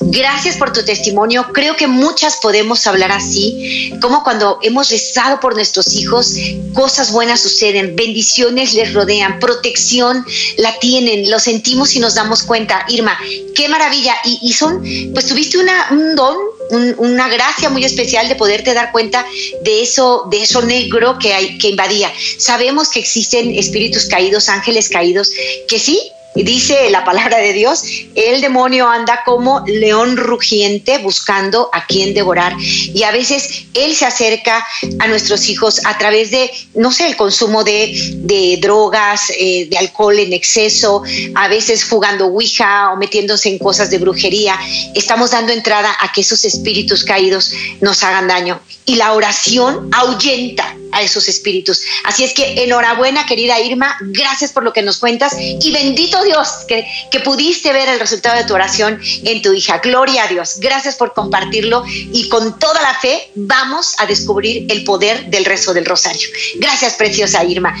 Gracias 0.00 0.56
por 0.56 0.72
tu 0.72 0.84
testimonio. 0.84 1.46
Creo 1.52 1.76
que 1.76 1.86
muchas 1.86 2.38
podemos 2.42 2.86
hablar 2.86 3.12
así, 3.12 3.92
como 4.02 4.22
cuando 4.22 4.58
hemos 4.62 4.90
rezado 4.90 5.40
por 5.40 5.54
nuestros 5.54 5.94
hijos, 5.94 6.36
cosas 6.74 7.12
buenas 7.12 7.40
suceden, 7.40 7.96
bendiciones 7.96 8.74
les 8.74 8.92
rodean, 8.92 9.38
protección 9.38 10.24
la 10.58 10.78
tienen, 10.80 11.30
lo 11.30 11.38
sentimos 11.38 11.96
y 11.96 12.00
nos 12.00 12.14
damos 12.14 12.42
cuenta. 12.42 12.84
Irma, 12.88 13.16
qué 13.54 13.68
maravilla. 13.68 14.14
Y, 14.24 14.38
y 14.42 14.52
son, 14.52 14.82
pues 15.14 15.26
tuviste 15.26 15.58
una, 15.58 15.86
un 15.90 16.14
don, 16.14 16.36
un- 16.70 16.94
una 16.98 17.28
gracia 17.28 17.68
muy 17.70 17.84
especial 17.84 18.28
de 18.28 18.34
poderte 18.36 18.74
dar 18.74 18.92
cuenta 18.92 19.24
de 19.62 19.82
eso, 19.82 20.24
de 20.30 20.42
eso 20.42 20.62
negro 20.62 21.18
que 21.18 21.32
hay, 21.32 21.58
que 21.58 21.68
invadía. 21.68 22.12
Sabemos 22.38 22.88
que 22.90 23.00
existen 23.00 23.54
espíritus 23.54 24.06
caídos, 24.06 24.48
ángeles 24.48 24.88
caídos, 24.88 25.30
que 25.68 25.78
sí, 25.78 26.12
dice 26.44 26.90
la 26.90 27.04
palabra 27.04 27.38
de 27.38 27.52
Dios, 27.52 27.84
el 28.14 28.40
demonio 28.40 28.88
anda 28.88 29.22
como 29.24 29.64
león 29.66 30.16
rugiente 30.16 30.98
buscando 30.98 31.70
a 31.72 31.86
quien 31.86 32.14
devorar. 32.14 32.54
Y 32.58 33.02
a 33.02 33.10
veces 33.10 33.64
él 33.74 33.94
se 33.94 34.06
acerca 34.06 34.66
a 34.98 35.08
nuestros 35.08 35.48
hijos 35.48 35.80
a 35.84 35.96
través 35.98 36.30
de, 36.30 36.50
no 36.74 36.92
sé, 36.92 37.06
el 37.06 37.16
consumo 37.16 37.64
de, 37.64 37.94
de 38.16 38.58
drogas, 38.60 39.30
eh, 39.38 39.66
de 39.68 39.78
alcohol 39.78 40.18
en 40.18 40.32
exceso, 40.32 41.02
a 41.34 41.48
veces 41.48 41.84
jugando 41.84 42.26
ouija 42.26 42.92
o 42.92 42.96
metiéndose 42.96 43.48
en 43.48 43.58
cosas 43.58 43.90
de 43.90 43.98
brujería. 43.98 44.58
Estamos 44.94 45.30
dando 45.30 45.52
entrada 45.52 45.96
a 46.00 46.12
que 46.12 46.20
esos 46.20 46.44
espíritus 46.44 47.04
caídos 47.04 47.52
nos 47.80 48.02
hagan 48.02 48.28
daño. 48.28 48.60
Y 48.84 48.96
la 48.96 49.12
oración 49.12 49.88
ahuyenta 49.92 50.76
a 50.96 51.02
esos 51.02 51.28
espíritus. 51.28 51.82
Así 52.04 52.24
es 52.24 52.32
que 52.32 52.64
enhorabuena, 52.64 53.26
querida 53.26 53.60
Irma, 53.60 53.96
gracias 54.00 54.52
por 54.52 54.64
lo 54.64 54.72
que 54.72 54.82
nos 54.82 54.98
cuentas 54.98 55.36
y 55.38 55.70
bendito 55.70 56.22
Dios 56.24 56.64
que, 56.66 56.86
que 57.10 57.20
pudiste 57.20 57.72
ver 57.72 57.88
el 57.88 58.00
resultado 58.00 58.36
de 58.36 58.44
tu 58.44 58.54
oración 58.54 58.98
en 59.24 59.42
tu 59.42 59.52
hija. 59.52 59.78
Gloria 59.78 60.24
a 60.24 60.28
Dios. 60.28 60.58
Gracias 60.58 60.96
por 60.96 61.12
compartirlo 61.12 61.84
y 61.86 62.28
con 62.30 62.58
toda 62.58 62.80
la 62.80 62.94
fe 62.94 63.30
vamos 63.34 63.94
a 63.98 64.06
descubrir 64.06 64.66
el 64.70 64.84
poder 64.84 65.26
del 65.26 65.44
rezo 65.44 65.74
del 65.74 65.84
rosario. 65.84 66.28
Gracias, 66.56 66.94
preciosa 66.94 67.44
Irma. 67.44 67.76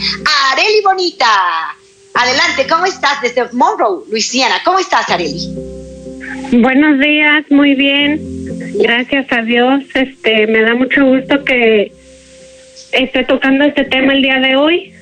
Areli 0.52 0.82
Bonita. 0.82 1.74
Adelante, 2.12 2.66
¿cómo 2.68 2.84
estás 2.84 3.20
desde 3.22 3.48
Monroe, 3.52 4.04
Luisiana? 4.10 4.60
¿Cómo 4.64 4.78
estás, 4.78 5.08
Areli? 5.08 5.54
Buenos 6.52 6.98
días, 7.00 7.44
muy 7.50 7.74
bien. 7.74 8.20
Gracias 8.78 9.26
a 9.32 9.42
Dios. 9.42 9.82
Este, 9.94 10.46
me 10.46 10.62
da 10.62 10.74
mucho 10.74 11.04
gusto 11.04 11.44
que 11.44 11.92
esté 12.92 13.24
tocando 13.24 13.64
este 13.64 13.84
tema 13.84 14.12
el 14.12 14.22
día 14.22 14.40
de 14.40 14.56
hoy. 14.56 14.92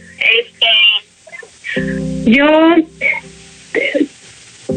Este, 1.75 2.31
yo 2.31 2.77
eh, 3.75 4.07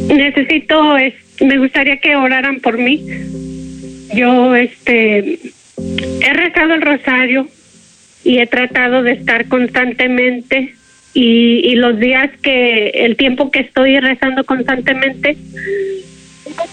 necesito, 0.07 0.97
es- 0.97 1.13
me 1.41 1.57
gustaría 1.57 1.97
que 1.97 2.15
oraran 2.15 2.59
por 2.59 2.77
mí. 2.77 3.05
Yo, 4.13 4.55
este, 4.55 5.39
he 6.21 6.33
rezado 6.33 6.73
el 6.73 6.81
rosario 6.81 7.47
y 8.23 8.39
he 8.39 8.47
tratado 8.47 9.03
de 9.03 9.11
estar 9.11 9.47
constantemente 9.47 10.73
y, 11.13 11.61
y 11.63 11.75
los 11.75 11.99
días 11.99 12.29
que, 12.41 12.89
el 12.89 13.15
tiempo 13.15 13.51
que 13.51 13.59
estoy 13.59 13.99
rezando 13.99 14.43
constantemente, 14.43 15.37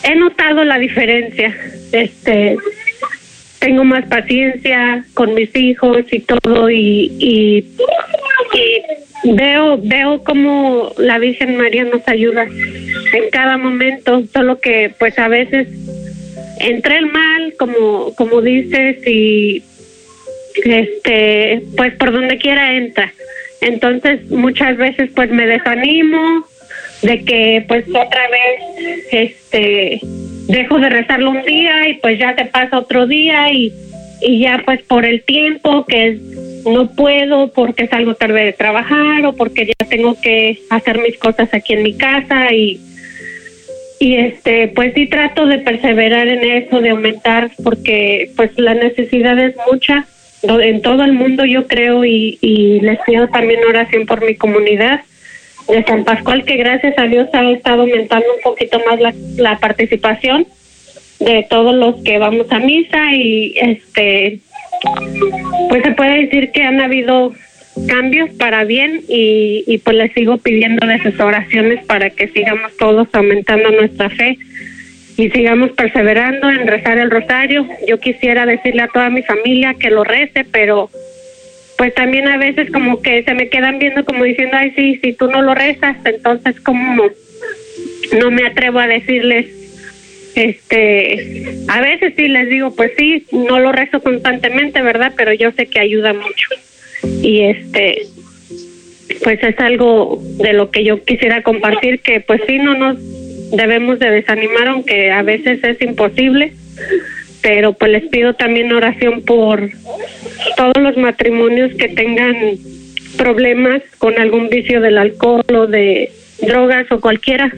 he 0.02 0.14
notado 0.14 0.64
la 0.64 0.78
diferencia. 0.78 1.54
Este, 1.92 2.56
tengo 3.64 3.82
más 3.82 4.04
paciencia 4.04 5.06
con 5.14 5.32
mis 5.32 5.56
hijos 5.56 6.04
y 6.12 6.20
todo 6.20 6.68
y, 6.68 7.10
y, 7.18 7.64
veo 9.24 9.78
veo 9.82 10.22
cómo 10.22 10.92
la 10.98 11.18
Virgen 11.18 11.56
María 11.56 11.84
nos 11.84 12.06
ayuda 12.06 12.42
en 12.44 13.30
cada 13.32 13.56
momento 13.56 14.22
solo 14.34 14.60
que 14.60 14.92
pues 14.98 15.18
a 15.18 15.28
veces 15.28 15.66
entré 16.60 16.98
el 16.98 17.06
mal 17.06 17.54
como 17.58 18.14
como 18.16 18.42
dices 18.42 18.98
y 19.06 19.62
este 20.66 21.62
pues 21.74 21.94
por 21.94 22.12
donde 22.12 22.36
quiera 22.36 22.76
entra. 22.76 23.14
Entonces 23.62 24.30
muchas 24.30 24.76
veces 24.76 25.08
pues 25.16 25.30
me 25.30 25.46
desanimo 25.46 26.46
de 27.00 27.24
que 27.24 27.64
pues 27.66 27.88
otra 27.88 28.28
vez 28.28 29.06
este 29.10 30.00
dejo 30.48 30.78
de 30.78 30.90
rezarlo 30.90 31.30
un 31.30 31.42
día 31.42 31.88
y 31.88 31.94
pues 31.94 32.18
ya 32.18 32.34
te 32.34 32.44
pasa 32.46 32.78
otro 32.78 33.06
día 33.06 33.52
y, 33.52 33.72
y 34.20 34.40
ya 34.40 34.62
pues 34.64 34.82
por 34.82 35.04
el 35.04 35.22
tiempo 35.22 35.84
que 35.86 36.18
no 36.64 36.90
puedo 36.90 37.52
porque 37.52 37.86
salgo 37.86 38.14
tarde 38.14 38.44
de 38.44 38.52
trabajar 38.52 39.24
o 39.26 39.34
porque 39.34 39.66
ya 39.66 39.86
tengo 39.88 40.20
que 40.20 40.58
hacer 40.70 40.98
mis 40.98 41.18
cosas 41.18 41.52
aquí 41.52 41.74
en 41.74 41.82
mi 41.82 41.96
casa 41.96 42.52
y 42.52 42.80
y 44.00 44.16
este 44.16 44.68
pues 44.68 44.92
sí 44.94 45.06
trato 45.06 45.46
de 45.46 45.58
perseverar 45.58 46.26
en 46.28 46.44
eso 46.44 46.80
de 46.80 46.90
aumentar 46.90 47.50
porque 47.62 48.30
pues 48.36 48.50
la 48.58 48.74
necesidad 48.74 49.38
es 49.38 49.54
mucha 49.70 50.06
en 50.42 50.82
todo 50.82 51.04
el 51.04 51.12
mundo 51.12 51.44
yo 51.44 51.66
creo 51.66 52.04
y, 52.04 52.38
y 52.42 52.80
les 52.80 52.98
pido 53.06 53.28
también 53.28 53.60
oración 53.66 54.04
por 54.04 54.24
mi 54.24 54.34
comunidad 54.34 55.00
de 55.68 55.84
San 55.84 56.04
Pascual 56.04 56.44
que 56.44 56.56
gracias 56.56 56.94
a 56.98 57.04
Dios 57.04 57.28
ha 57.32 57.50
estado 57.50 57.82
aumentando 57.82 58.26
un 58.36 58.42
poquito 58.42 58.80
más 58.86 59.00
la, 59.00 59.14
la 59.36 59.58
participación 59.58 60.46
de 61.20 61.46
todos 61.48 61.74
los 61.74 62.02
que 62.02 62.18
vamos 62.18 62.46
a 62.50 62.58
misa 62.58 63.14
y 63.14 63.54
este 63.56 64.40
pues 65.68 65.82
se 65.82 65.92
puede 65.92 66.26
decir 66.26 66.50
que 66.50 66.62
han 66.62 66.80
habido 66.80 67.32
cambios 67.88 68.30
para 68.38 68.64
bien 68.64 69.02
y, 69.08 69.64
y 69.66 69.78
pues 69.78 69.96
les 69.96 70.12
sigo 70.12 70.38
pidiendo 70.38 70.86
de 70.86 70.98
sus 70.98 71.18
oraciones 71.18 71.84
para 71.86 72.10
que 72.10 72.28
sigamos 72.28 72.76
todos 72.76 73.08
aumentando 73.12 73.70
nuestra 73.70 74.10
fe 74.10 74.38
y 75.16 75.30
sigamos 75.30 75.70
perseverando 75.72 76.50
en 76.50 76.66
rezar 76.66 76.98
el 76.98 77.10
rosario. 77.10 77.66
Yo 77.86 78.00
quisiera 78.00 78.46
decirle 78.46 78.82
a 78.82 78.88
toda 78.88 79.10
mi 79.10 79.22
familia 79.22 79.74
que 79.74 79.90
lo 79.90 80.04
rece, 80.04 80.44
pero 80.44 80.90
pues 81.76 81.94
también 81.94 82.28
a 82.28 82.36
veces 82.36 82.70
como 82.70 83.02
que 83.02 83.24
se 83.24 83.34
me 83.34 83.48
quedan 83.48 83.78
viendo 83.78 84.04
como 84.04 84.24
diciendo, 84.24 84.56
ay, 84.58 84.72
sí, 84.76 85.00
si 85.02 85.12
tú 85.12 85.28
no 85.28 85.42
lo 85.42 85.54
rezas, 85.54 85.96
entonces 86.04 86.60
como 86.60 87.10
no 88.18 88.30
me 88.30 88.46
atrevo 88.46 88.78
a 88.78 88.86
decirles, 88.86 89.46
este, 90.34 91.46
a 91.68 91.80
veces 91.80 92.14
sí 92.16 92.28
les 92.28 92.48
digo, 92.48 92.74
pues 92.74 92.92
sí, 92.96 93.26
no 93.32 93.58
lo 93.60 93.72
rezo 93.72 94.02
constantemente, 94.02 94.82
¿verdad? 94.82 95.12
Pero 95.16 95.32
yo 95.32 95.52
sé 95.52 95.66
que 95.66 95.80
ayuda 95.80 96.12
mucho. 96.12 96.48
Y 97.22 97.42
este, 97.42 98.06
pues 99.22 99.42
es 99.42 99.58
algo 99.58 100.20
de 100.38 100.52
lo 100.52 100.70
que 100.70 100.84
yo 100.84 101.04
quisiera 101.04 101.42
compartir, 101.42 102.00
que 102.00 102.20
pues 102.20 102.40
sí, 102.46 102.58
no 102.58 102.74
nos 102.74 102.98
debemos 103.50 103.98
de 103.98 104.10
desanimar, 104.10 104.68
aunque 104.68 105.10
a 105.10 105.22
veces 105.22 105.62
es 105.62 105.80
imposible, 105.82 106.52
pero 107.44 107.74
pues 107.74 107.92
les 107.92 108.04
pido 108.04 108.32
también 108.32 108.72
oración 108.72 109.20
por 109.20 109.68
todos 110.56 110.78
los 110.80 110.96
matrimonios 110.96 111.74
que 111.74 111.90
tengan 111.90 112.34
problemas 113.18 113.82
con 113.98 114.18
algún 114.18 114.48
vicio 114.48 114.80
del 114.80 114.96
alcohol 114.96 115.44
o 115.54 115.66
de 115.66 116.10
drogas 116.40 116.90
o 116.90 117.00
cualquiera. 117.00 117.52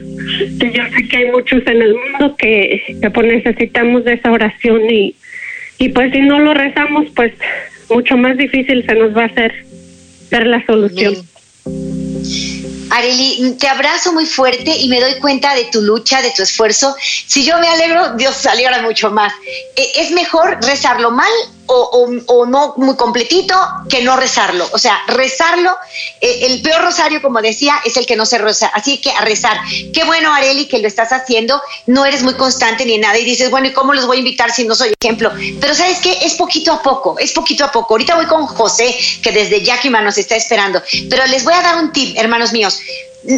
Que 0.59 0.71
Yo 0.73 0.83
sé 0.93 1.07
que 1.07 1.17
hay 1.17 1.31
muchos 1.31 1.65
en 1.67 1.81
el 1.81 1.95
mundo 1.95 2.35
que, 2.35 2.97
pues 3.13 3.27
necesitamos 3.27 4.03
de 4.03 4.15
esa 4.15 4.29
oración 4.29 4.81
y, 4.91 5.15
y 5.77 5.87
pues 5.89 6.11
si 6.11 6.19
no 6.19 6.39
lo 6.39 6.53
rezamos, 6.53 7.07
pues 7.15 7.31
mucho 7.89 8.17
más 8.17 8.35
difícil 8.35 8.85
se 8.85 8.93
nos 8.93 9.15
va 9.15 9.21
a 9.21 9.27
hacer 9.27 9.53
ver 10.29 10.47
la 10.47 10.65
solución. 10.65 11.15
Areli, 12.89 13.55
te 13.59 13.67
abrazo 13.67 14.13
muy 14.13 14.25
fuerte 14.25 14.75
y 14.77 14.87
me 14.87 14.99
doy 14.99 15.19
cuenta 15.19 15.53
de 15.55 15.65
tu 15.65 15.81
lucha, 15.81 16.21
de 16.21 16.31
tu 16.31 16.43
esfuerzo. 16.43 16.95
Si 16.99 17.45
yo 17.45 17.57
me 17.59 17.67
alegro, 17.67 18.11
Dios 18.15 18.35
se 18.35 18.49
mucho 18.81 19.11
más. 19.11 19.33
Eh, 19.75 19.91
Es 19.95 20.11
mejor 20.11 20.57
rezarlo 20.63 21.11
mal 21.11 21.31
o, 21.67 22.09
o- 22.27 22.45
no 22.45 22.73
muy 22.77 22.95
completito 22.95 23.55
que 23.89 24.01
no 24.01 24.15
rezarlo. 24.15 24.67
O 24.71 24.77
sea, 24.77 24.99
rezarlo, 25.07 25.75
eh, 26.21 26.39
el 26.47 26.61
peor 26.61 26.81
rosario, 26.81 27.21
como 27.21 27.41
decía, 27.41 27.75
es 27.85 27.97
el 27.97 28.05
que 28.05 28.15
no 28.15 28.25
se 28.25 28.37
reza. 28.37 28.67
Así 28.73 28.99
que 29.01 29.11
a 29.11 29.21
rezar. 29.21 29.59
Qué 29.93 30.03
bueno, 30.05 30.33
Areli, 30.33 30.67
que 30.67 30.79
lo 30.79 30.87
estás 30.87 31.11
haciendo. 31.11 31.61
No 31.85 32.05
eres 32.05 32.23
muy 32.23 32.33
constante 32.35 32.85
ni 32.85 32.97
nada 32.97 33.17
y 33.17 33.25
dices, 33.25 33.49
bueno, 33.51 33.67
¿y 33.67 33.73
cómo 33.73 33.93
los 33.93 34.05
voy 34.07 34.17
a 34.17 34.19
invitar 34.19 34.51
si 34.51 34.65
no 34.65 34.75
soy 34.75 34.93
ejemplo? 34.99 35.31
Pero 35.59 35.73
¿sabes 35.75 35.99
qué? 35.99 36.17
Es 36.23 36.33
poquito 36.35 36.71
a 36.71 36.81
poco, 36.81 37.17
es 37.19 37.31
poquito 37.33 37.65
a 37.65 37.71
poco. 37.71 37.93
Ahorita 37.95 38.15
voy 38.15 38.25
con 38.25 38.45
José, 38.47 38.95
que 39.21 39.31
desde 39.31 39.61
Yakima 39.61 40.01
nos 40.01 40.17
está 40.17 40.35
esperando. 40.35 40.81
Pero 41.09 41.25
les 41.27 41.43
voy 41.43 41.53
a 41.53 41.61
dar 41.61 41.77
un 41.77 41.91
tip, 41.91 42.17
hermanos 42.17 42.51
míos 42.53 42.79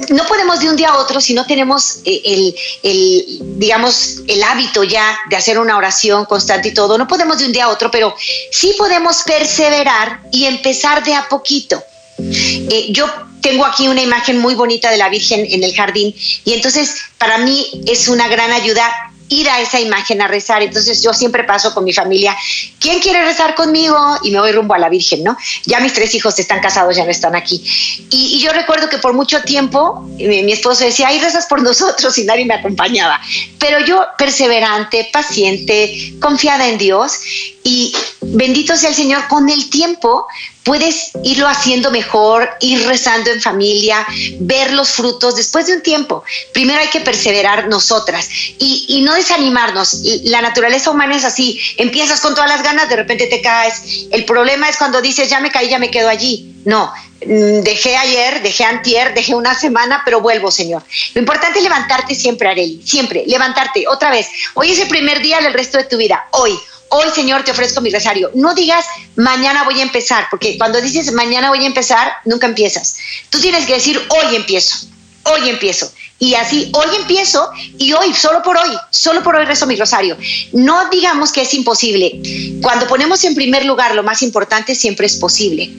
no 0.09 0.25
podemos 0.25 0.59
de 0.59 0.69
un 0.69 0.75
día 0.75 0.89
a 0.89 0.97
otro 0.97 1.19
si 1.19 1.33
no 1.33 1.45
tenemos 1.45 1.99
eh, 2.05 2.21
el, 2.23 2.55
el, 2.83 3.39
digamos, 3.57 4.21
el 4.27 4.43
hábito 4.43 4.83
ya 4.83 5.17
de 5.29 5.35
hacer 5.35 5.57
una 5.57 5.77
oración 5.77 6.25
constante 6.25 6.69
y 6.69 6.73
todo. 6.73 6.97
No 6.97 7.07
podemos 7.07 7.39
de 7.39 7.45
un 7.45 7.51
día 7.51 7.65
a 7.65 7.69
otro, 7.69 7.89
pero 7.89 8.15
sí 8.51 8.75
podemos 8.77 9.23
perseverar 9.23 10.21
y 10.31 10.45
empezar 10.45 11.03
de 11.03 11.15
a 11.15 11.27
poquito. 11.27 11.83
Eh, 12.19 12.87
yo 12.91 13.07
tengo 13.41 13.65
aquí 13.65 13.87
una 13.87 14.01
imagen 14.01 14.37
muy 14.39 14.53
bonita 14.53 14.91
de 14.91 14.97
la 14.97 15.09
Virgen 15.09 15.47
en 15.49 15.63
el 15.63 15.73
jardín 15.73 16.13
y 16.43 16.53
entonces 16.53 16.97
para 17.17 17.37
mí 17.37 17.65
es 17.87 18.09
una 18.09 18.27
gran 18.27 18.51
ayuda 18.51 19.11
ir 19.29 19.49
a 19.49 19.61
esa 19.61 19.79
imagen 19.79 20.21
a 20.21 20.27
rezar. 20.27 20.61
Entonces 20.61 21.01
yo 21.01 21.13
siempre 21.13 21.43
paso 21.43 21.73
con 21.73 21.83
mi 21.83 21.93
familia, 21.93 22.35
¿quién 22.79 22.99
quiere 22.99 23.23
rezar 23.23 23.55
conmigo? 23.55 23.97
Y 24.23 24.31
me 24.31 24.39
voy 24.39 24.51
rumbo 24.51 24.73
a 24.73 24.79
la 24.79 24.89
Virgen, 24.89 25.23
¿no? 25.23 25.37
Ya 25.65 25.79
mis 25.79 25.93
tres 25.93 26.13
hijos 26.15 26.37
están 26.39 26.59
casados, 26.59 26.95
ya 26.95 27.05
no 27.05 27.11
están 27.11 27.35
aquí. 27.35 27.63
Y, 28.09 28.39
yo 28.39 28.53
recuerdo 28.53 28.87
que 28.89 28.97
por 28.97 29.13
mucho 29.13 29.41
tiempo 29.41 30.01
mi, 30.17 30.43
mi 30.43 30.53
esposo 30.53 30.85
decía, 30.85 31.09
ay, 31.09 31.19
rezas 31.19 31.45
por 31.45 31.61
nosotros 31.61 32.17
y 32.17 32.23
nadie 32.23 32.45
me 32.45 32.53
acompañaba. 32.53 33.19
Pero 33.59 33.85
yo 33.85 34.05
perseverante, 34.17 35.09
paciente, 35.11 36.13
confiada 36.19 36.67
en 36.67 36.77
Dios 36.77 37.19
y 37.63 37.93
bendito 38.21 38.75
sea 38.77 38.89
el 38.89 38.95
Señor, 38.95 39.27
con 39.27 39.49
el 39.49 39.69
tiempo 39.69 40.25
puedes 40.69 41.13
irlo 41.23 41.47
haciendo 41.47 41.89
mejor, 41.89 42.47
ir 42.59 42.85
rezando 42.85 43.31
en 43.31 43.41
familia, 43.41 44.05
ver 44.39 44.71
los 44.71 44.91
frutos 44.91 45.35
después 45.35 45.65
de 45.65 45.73
un 45.73 45.81
tiempo. 45.81 46.23
Primero 46.53 46.79
hay 46.79 46.89
que 46.89 46.99
perseverar 46.99 47.67
nosotras 47.67 48.29
y, 48.59 49.01
no 49.03 49.15
desanimarnos. 49.15 50.03
La 50.25 50.43
naturaleza 50.43 50.91
humana 50.91 51.15
es 51.15 51.25
así, 51.25 51.59
empiezas 51.77 52.21
con 52.21 52.35
todas 52.35 52.51
las 52.51 52.61
ganas, 52.61 52.87
de 52.87 52.97
repente 52.97 53.25
te 53.25 53.41
caes. 53.41 53.81
El 54.11 54.25
problema 54.25 54.69
es 54.69 54.77
cuando 54.77 55.01
dices, 55.01 55.27
ya 55.27 55.39
me 55.39 55.49
caí, 55.49 55.69
ya 55.69 55.79
me 55.79 55.89
quedo 55.89 56.07
allí. 56.07 56.53
No, 56.65 56.93
mm, 57.25 57.61
dejé 57.61 57.97
ayer, 57.97 58.43
dejé 58.43 58.63
antier, 58.63 59.15
dejé 59.15 59.33
una 59.33 59.57
semana, 59.57 60.03
pero 60.05 60.21
vuelvo, 60.21 60.51
Señor. 60.51 60.83
Lo 61.15 61.21
importante 61.21 61.57
es 61.57 61.63
levantarte 61.63 62.13
siempre, 62.13 62.47
Areli, 62.47 62.79
siempre, 62.85 63.23
levantarte 63.25 63.87
otra 63.87 64.11
vez. 64.11 64.27
Hoy 64.53 64.69
es 64.69 64.79
el 64.79 64.87
primer 64.87 65.19
día 65.19 65.39
del 65.39 65.53
resto 65.53 65.79
de 65.79 65.85
tu 65.85 65.97
vida, 65.97 66.27
hoy. 66.29 66.59
Hoy, 66.89 67.09
Señor, 67.13 67.43
te 67.43 67.51
ofrezco 67.51 67.81
mi 67.81 67.91
rosario. 67.91 68.31
No 68.33 68.55
digas 68.55 68.85
mañana 69.15 69.63
voy 69.63 69.79
a 69.79 69.83
empezar, 69.83 70.27
porque 70.31 70.57
cuando 70.57 70.81
dices 70.81 71.11
mañana 71.11 71.49
voy 71.49 71.63
a 71.63 71.67
empezar, 71.67 72.13
nunca 72.25 72.47
empiezas. 72.47 72.95
Tú 73.29 73.39
tienes 73.39 73.65
que 73.65 73.73
decir 73.73 74.01
hoy 74.09 74.35
empiezo, 74.35 74.87
hoy 75.23 75.49
empiezo. 75.49 75.91
Y 76.17 76.33
así, 76.33 76.69
hoy 76.73 76.95
empiezo 76.97 77.49
y 77.77 77.93
hoy, 77.93 78.13
solo 78.13 78.41
por 78.43 78.57
hoy, 78.57 78.71
solo 78.89 79.23
por 79.23 79.35
hoy 79.35 79.45
rezo 79.45 79.65
mi 79.67 79.75
rosario. 79.75 80.17
No 80.51 80.89
digamos 80.89 81.31
que 81.31 81.43
es 81.43 81.53
imposible. 81.53 82.19
Cuando 82.61 82.87
ponemos 82.87 83.23
en 83.23 83.35
primer 83.35 83.65
lugar 83.65 83.95
lo 83.95 84.03
más 84.03 84.21
importante, 84.21 84.75
siempre 84.75 85.05
es 85.05 85.15
posible. 85.15 85.69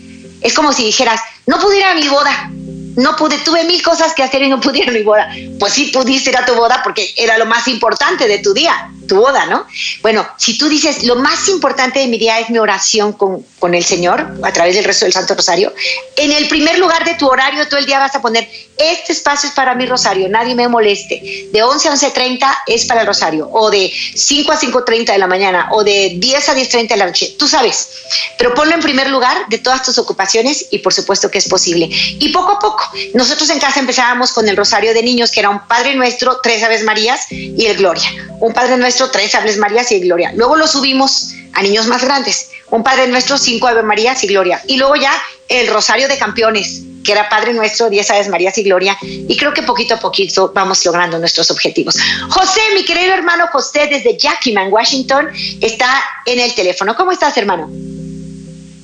Es 0.40 0.54
como 0.54 0.72
si 0.72 0.84
dijeras, 0.84 1.20
no 1.46 1.60
pude 1.60 1.78
ir 1.78 1.84
a 1.84 1.94
mi 1.94 2.08
boda, 2.08 2.50
no 2.96 3.16
pude, 3.16 3.36
tuve 3.38 3.64
mil 3.64 3.82
cosas 3.82 4.14
que 4.14 4.22
hacer 4.22 4.42
y 4.42 4.48
no 4.48 4.60
pude 4.60 4.90
mi 4.90 5.02
boda. 5.02 5.28
Pues 5.58 5.74
sí 5.74 5.90
pudiste 5.92 6.30
ir 6.30 6.38
a 6.38 6.46
tu 6.46 6.54
boda 6.54 6.80
porque 6.82 7.12
era 7.16 7.36
lo 7.36 7.44
más 7.44 7.68
importante 7.68 8.26
de 8.26 8.38
tu 8.38 8.54
día, 8.54 8.90
tu 9.10 9.16
boda, 9.16 9.44
¿no? 9.46 9.66
Bueno, 10.02 10.24
si 10.36 10.56
tú 10.56 10.68
dices, 10.68 11.02
lo 11.02 11.16
más 11.16 11.48
importante 11.48 11.98
de 11.98 12.06
mi 12.06 12.16
día 12.16 12.38
es 12.38 12.48
mi 12.48 12.58
oración 12.58 13.12
con, 13.12 13.44
con 13.58 13.74
el 13.74 13.84
Señor 13.84 14.24
a 14.40 14.52
través 14.52 14.76
del 14.76 14.84
resto 14.84 15.04
del 15.04 15.12
Santo 15.12 15.34
Rosario, 15.34 15.74
en 16.14 16.30
el 16.30 16.46
primer 16.46 16.78
lugar 16.78 17.04
de 17.04 17.14
tu 17.14 17.26
horario 17.26 17.66
todo 17.66 17.80
el 17.80 17.86
día 17.86 17.98
vas 17.98 18.14
a 18.14 18.22
poner, 18.22 18.48
este 18.78 19.12
espacio 19.12 19.48
es 19.48 19.54
para 19.54 19.74
mi 19.74 19.84
rosario, 19.86 20.28
nadie 20.28 20.54
me 20.54 20.68
moleste. 20.68 21.48
De 21.52 21.62
11 21.62 21.88
a 21.88 21.92
11.30 21.92 22.56
es 22.68 22.86
para 22.86 23.00
el 23.00 23.06
rosario, 23.06 23.48
o 23.50 23.68
de 23.70 23.92
5 24.14 24.52
a 24.52 24.60
5.30 24.60 25.12
de 25.12 25.18
la 25.18 25.26
mañana, 25.26 25.68
o 25.72 25.82
de 25.82 26.14
10 26.16 26.48
a 26.48 26.54
10.30 26.54 26.88
de 26.88 26.96
la 26.96 27.06
noche, 27.06 27.34
tú 27.36 27.48
sabes. 27.48 27.90
Pero 28.38 28.54
ponlo 28.54 28.74
en 28.74 28.80
primer 28.80 29.10
lugar 29.10 29.36
de 29.48 29.58
todas 29.58 29.82
tus 29.82 29.98
ocupaciones 29.98 30.66
y 30.70 30.78
por 30.78 30.94
supuesto 30.94 31.30
que 31.30 31.38
es 31.38 31.48
posible. 31.48 31.88
Y 31.90 32.28
poco 32.28 32.52
a 32.52 32.58
poco, 32.60 32.84
nosotros 33.14 33.50
en 33.50 33.58
casa 33.58 33.80
empezábamos 33.80 34.32
con 34.32 34.48
el 34.48 34.56
rosario 34.56 34.94
de 34.94 35.02
niños, 35.02 35.32
que 35.32 35.40
era 35.40 35.50
un 35.50 35.66
Padre 35.66 35.96
Nuestro, 35.96 36.40
tres 36.40 36.62
Aves 36.62 36.84
Marías 36.84 37.26
y 37.30 37.66
el 37.66 37.76
Gloria. 37.76 38.08
Un 38.38 38.52
Padre 38.54 38.76
Nuestro, 38.76 38.99
tres 39.08 39.34
Aves 39.34 39.56
Marías 39.56 39.90
y 39.92 40.00
Gloria. 40.00 40.32
Luego 40.34 40.56
lo 40.56 40.66
subimos 40.66 41.32
a 41.52 41.62
niños 41.62 41.86
más 41.86 42.04
grandes. 42.04 42.50
Un 42.70 42.82
Padre 42.82 43.08
Nuestro, 43.08 43.38
cinco 43.38 43.66
Ave 43.66 43.82
Marías 43.82 44.22
y 44.24 44.26
Gloria. 44.26 44.60
Y 44.66 44.76
luego 44.76 44.96
ya 44.96 45.12
el 45.48 45.68
Rosario 45.68 46.08
de 46.08 46.18
Campeones. 46.18 46.82
que 47.02 47.12
era 47.12 47.30
Padre 47.30 47.54
Nuestro, 47.54 47.88
10 47.88 48.10
Aves 48.10 48.28
Marías 48.28 48.58
y 48.58 48.62
Gloria, 48.62 48.94
y 49.00 49.34
creo 49.34 49.54
que 49.54 49.62
poquito 49.62 49.94
a 49.94 49.98
poquito 49.98 50.52
vamos 50.54 50.84
logrando 50.84 51.18
nuestros 51.18 51.50
objetivos. 51.50 51.96
José, 52.28 52.60
mi 52.74 52.84
querido 52.84 53.14
hermano 53.14 53.46
José, 53.50 53.88
desde 53.90 54.18
Yakima, 54.18 54.68
Washington, 54.68 55.28
está 55.62 55.88
en 56.26 56.40
el 56.40 56.54
teléfono. 56.54 56.94
¿Cómo 56.94 57.10
estás, 57.10 57.34
hermano? 57.38 57.70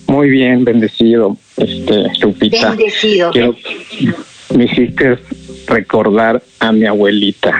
Muy 0.06 0.30
bien, 0.30 0.64
bendecido, 0.64 1.36
este, 1.58 2.04
Lupita. 2.20 2.70
Bendecido. 2.70 3.32
Quiero, 3.32 3.54
me 4.54 4.64
hiciste 4.64 5.18
recordar 5.66 6.42
a 6.60 6.72
mi 6.72 6.86
abuelita. 6.86 7.52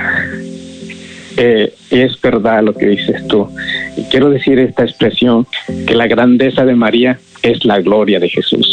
Eh, 1.36 1.74
es 1.90 2.20
verdad 2.20 2.62
lo 2.62 2.74
que 2.74 2.86
dices 2.86 3.26
tú. 3.28 3.48
Y 3.96 4.02
quiero 4.04 4.30
decir 4.30 4.58
esta 4.58 4.84
expresión, 4.84 5.46
que 5.86 5.94
la 5.94 6.06
grandeza 6.06 6.64
de 6.64 6.74
María 6.74 7.18
es 7.42 7.64
la 7.64 7.80
gloria 7.80 8.18
de 8.18 8.28
Jesús. 8.28 8.66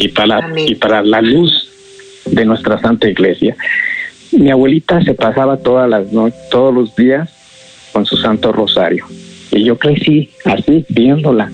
Y 0.00 0.08
para, 0.08 0.50
y 0.56 0.74
para 0.76 1.02
la 1.02 1.20
luz 1.20 1.68
de 2.26 2.44
nuestra 2.44 2.78
Santa 2.80 3.08
Iglesia. 3.08 3.56
Mi 4.32 4.50
abuelita 4.50 5.02
se 5.02 5.14
pasaba 5.14 5.56
todas 5.58 5.88
las 5.88 6.12
no- 6.12 6.30
todos 6.50 6.74
los 6.74 6.94
días 6.96 7.30
con 7.92 8.04
su 8.06 8.16
Santo 8.16 8.52
Rosario. 8.52 9.06
Y 9.50 9.64
yo 9.64 9.78
crecí 9.78 10.30
así, 10.44 10.84
viéndola. 10.90 11.50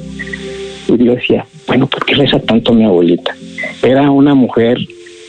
Y 0.88 1.04
yo 1.04 1.14
decía, 1.14 1.46
bueno, 1.66 1.86
¿por 1.86 2.04
qué 2.04 2.14
reza 2.14 2.38
tanto 2.40 2.72
mi 2.74 2.84
abuelita? 2.84 3.34
Era 3.82 4.10
una 4.10 4.34
mujer 4.34 4.78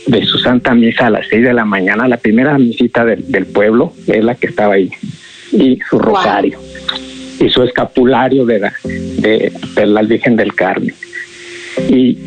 de 0.08 0.26
su 0.26 0.38
Santa 0.40 0.74
Misa 0.74 1.08
a 1.08 1.10
las 1.10 1.28
seis 1.28 1.44
de 1.44 1.54
la 1.54 1.66
mañana, 1.66 2.08
la 2.08 2.18
primera 2.18 2.58
misita 2.58 3.06
del, 3.06 3.30
del 3.32 3.46
pueblo, 3.46 3.94
es 4.08 4.24
la 4.24 4.36
que 4.36 4.48
estaba 4.48 4.76
ahí. 4.76 4.90
Y 5.52 5.80
su 5.90 6.00
rosario. 6.00 6.60
Y 7.40 7.50
su 7.50 7.64
escapulario 7.64 8.46
de 8.46 8.60
la, 8.60 8.74
de, 8.84 9.52
de 9.76 9.86
la 9.86 10.02
Virgen 10.04 10.36
del 10.36 10.54
Carmen. 10.54 10.94
Y 11.90 12.18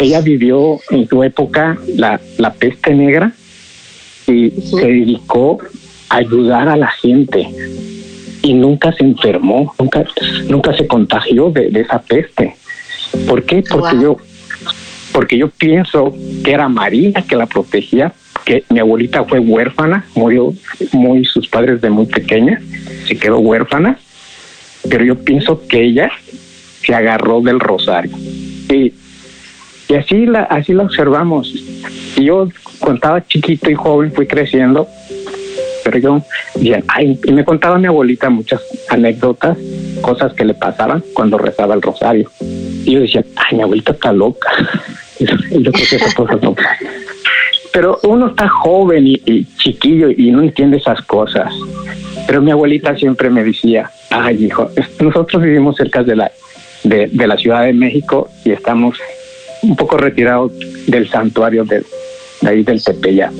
ella 0.00 0.20
vivió 0.20 0.78
en 0.90 1.08
su 1.08 1.22
época 1.22 1.76
la, 1.96 2.20
la 2.38 2.52
peste 2.52 2.94
negra 2.94 3.32
y 4.26 4.50
se 4.50 4.86
dedicó 4.86 5.58
a 6.08 6.16
ayudar 6.16 6.68
a 6.68 6.76
la 6.76 6.88
gente 6.88 7.48
y 8.42 8.54
nunca 8.54 8.92
se 8.92 9.04
enfermó, 9.04 9.74
nunca, 9.78 10.04
nunca 10.48 10.76
se 10.76 10.86
contagió 10.86 11.50
de, 11.50 11.70
de 11.70 11.80
esa 11.80 12.00
peste. 12.00 12.54
¿Por 13.26 13.42
qué? 13.44 13.62
Porque 13.68 13.96
yo, 14.00 14.16
porque 15.18 15.36
yo 15.36 15.48
pienso 15.48 16.14
que 16.44 16.52
era 16.52 16.68
María 16.68 17.24
que 17.28 17.34
la 17.34 17.46
protegía, 17.46 18.12
que 18.44 18.62
mi 18.70 18.78
abuelita 18.78 19.24
fue 19.24 19.40
huérfana, 19.40 20.04
murió 20.14 20.54
muy 20.92 21.24
sus 21.24 21.48
padres 21.48 21.80
de 21.80 21.90
muy 21.90 22.06
pequeña, 22.06 22.62
se 23.04 23.18
quedó 23.18 23.40
huérfana, 23.40 23.98
pero 24.88 25.04
yo 25.04 25.16
pienso 25.16 25.66
que 25.66 25.82
ella 25.82 26.12
se 26.86 26.94
agarró 26.94 27.40
del 27.40 27.58
rosario. 27.58 28.16
Y, 28.16 28.92
y 29.88 29.94
así 29.96 30.24
la, 30.24 30.44
así 30.44 30.72
la 30.72 30.84
observamos. 30.84 31.52
Y 32.14 32.26
yo 32.26 32.48
cuando 32.78 32.98
estaba 32.98 33.26
chiquito 33.26 33.70
y 33.72 33.74
joven 33.74 34.12
fui 34.12 34.28
creciendo, 34.28 34.86
pero 35.82 35.98
yo 35.98 36.22
ay, 36.86 37.18
y 37.24 37.32
me 37.32 37.44
contaba 37.44 37.76
mi 37.76 37.88
abuelita 37.88 38.30
muchas 38.30 38.62
anécdotas, 38.88 39.58
cosas 40.00 40.32
que 40.34 40.44
le 40.44 40.54
pasaban 40.54 41.02
cuando 41.12 41.38
rezaba 41.38 41.74
el 41.74 41.82
rosario. 41.82 42.30
Y 42.40 42.92
yo 42.92 43.00
decía, 43.00 43.24
ay, 43.34 43.56
mi 43.56 43.62
abuelita 43.64 43.90
está 43.90 44.12
loca. 44.12 44.48
Y 45.18 45.26
yo 45.62 45.72
creo 45.72 45.72
que 45.72 45.96
esas 45.96 46.14
cosas 46.14 46.42
no. 46.42 46.54
Pero 47.72 47.98
uno 48.04 48.28
está 48.28 48.48
joven 48.48 49.06
y, 49.06 49.22
y 49.24 49.44
chiquillo 49.56 50.10
y 50.10 50.30
no 50.30 50.42
entiende 50.42 50.78
esas 50.78 51.02
cosas. 51.02 51.52
Pero 52.26 52.42
mi 52.42 52.50
abuelita 52.50 52.96
siempre 52.96 53.30
me 53.30 53.44
decía, 53.44 53.90
ay, 54.10 54.44
hijo, 54.44 54.70
nosotros 55.00 55.42
vivimos 55.42 55.76
cerca 55.76 56.02
de 56.02 56.16
la, 56.16 56.32
de, 56.84 57.08
de 57.08 57.26
la 57.26 57.36
Ciudad 57.36 57.64
de 57.64 57.72
México 57.72 58.28
y 58.44 58.52
estamos 58.52 58.98
un 59.62 59.76
poco 59.76 59.96
retirados 59.96 60.52
del 60.86 61.08
santuario 61.08 61.64
de, 61.64 61.82
de 62.40 62.48
ahí 62.48 62.62
del 62.62 62.82
Tepeyac. 62.82 63.32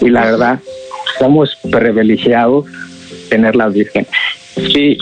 Y 0.00 0.08
la 0.08 0.24
verdad, 0.24 0.60
somos 1.18 1.56
privilegiados 1.70 2.66
tener 3.28 3.56
la 3.56 3.68
Virgen. 3.68 4.06
Sí, 4.54 4.98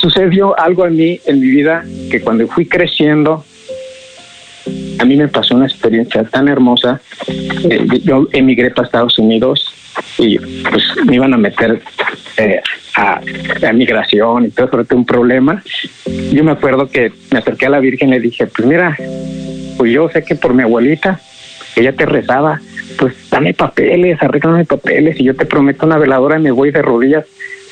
sucedió 0.00 0.58
algo 0.58 0.86
en 0.86 0.96
mí, 0.96 1.20
en 1.26 1.40
mi 1.40 1.48
vida, 1.48 1.84
que 2.10 2.20
cuando 2.20 2.46
fui 2.48 2.66
creciendo, 2.66 3.44
a 4.98 5.04
mí 5.04 5.16
me 5.16 5.28
pasó 5.28 5.54
una 5.54 5.66
experiencia 5.66 6.24
tan 6.24 6.48
hermosa. 6.48 7.00
Eh, 7.28 7.86
yo 8.02 8.28
emigré 8.32 8.70
para 8.70 8.86
Estados 8.86 9.18
Unidos 9.18 9.72
y 10.18 10.38
pues 10.38 10.84
me 11.06 11.16
iban 11.16 11.32
a 11.34 11.36
meter 11.36 11.80
eh, 12.36 12.60
a, 12.96 13.20
a 13.68 13.72
migración 13.72 14.46
y 14.46 14.48
todo 14.50 14.68
fue 14.68 14.96
un 14.96 15.04
problema. 15.06 15.62
Yo 16.32 16.44
me 16.44 16.52
acuerdo 16.52 16.88
que 16.88 17.12
me 17.32 17.38
acerqué 17.38 17.66
a 17.66 17.70
la 17.70 17.80
Virgen 17.80 18.08
y 18.10 18.12
le 18.12 18.20
dije, 18.20 18.46
pues 18.46 18.66
mira, 18.66 18.96
pues 19.76 19.92
yo 19.92 20.08
sé 20.10 20.22
que 20.24 20.34
por 20.34 20.54
mi 20.54 20.62
abuelita, 20.62 21.20
ella 21.76 21.92
te 21.92 22.06
rezaba, 22.06 22.60
pues 22.98 23.14
dame 23.30 23.54
papeles, 23.54 24.20
arréglame 24.22 24.64
papeles 24.64 25.18
y 25.18 25.24
yo 25.24 25.34
te 25.34 25.46
prometo 25.46 25.86
una 25.86 25.98
veladora 25.98 26.38
y 26.38 26.42
me 26.42 26.50
voy 26.50 26.70
de 26.70 26.82
rodillas 26.82 27.24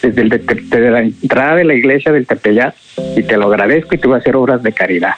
desde, 0.02 0.22
el 0.22 0.28
de- 0.28 0.38
desde 0.38 0.90
la 0.90 1.00
entrada 1.02 1.56
de 1.56 1.64
la 1.64 1.74
iglesia 1.74 2.10
del 2.10 2.26
Tepeyac 2.26 2.74
y 3.16 3.22
te 3.22 3.36
lo 3.36 3.46
agradezco 3.46 3.94
y 3.94 3.98
te 3.98 4.06
voy 4.08 4.16
a 4.16 4.18
hacer 4.18 4.34
obras 4.36 4.62
de 4.62 4.72
caridad. 4.72 5.14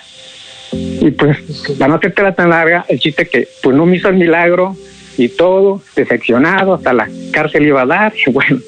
Y 1.05 1.11
pues, 1.11 1.37
la 1.79 1.87
no 1.87 1.97
hacértela 1.97 2.35
tan 2.35 2.49
larga, 2.49 2.87
el 2.89 2.99
chiste 2.99 3.27
que 3.27 3.47
pues 3.63 3.77
no 3.77 3.85
me 3.85 3.97
hizo 3.97 4.09
el 4.09 4.17
milagro 4.17 4.75
y 5.19 5.29
todo, 5.29 5.83
decepcionado, 5.95 6.73
hasta 6.73 6.95
la 6.95 7.11
cárcel 7.31 7.67
iba 7.67 7.83
a 7.83 7.87
dar, 7.87 8.15
y 8.27 8.31
bueno, 8.31 8.59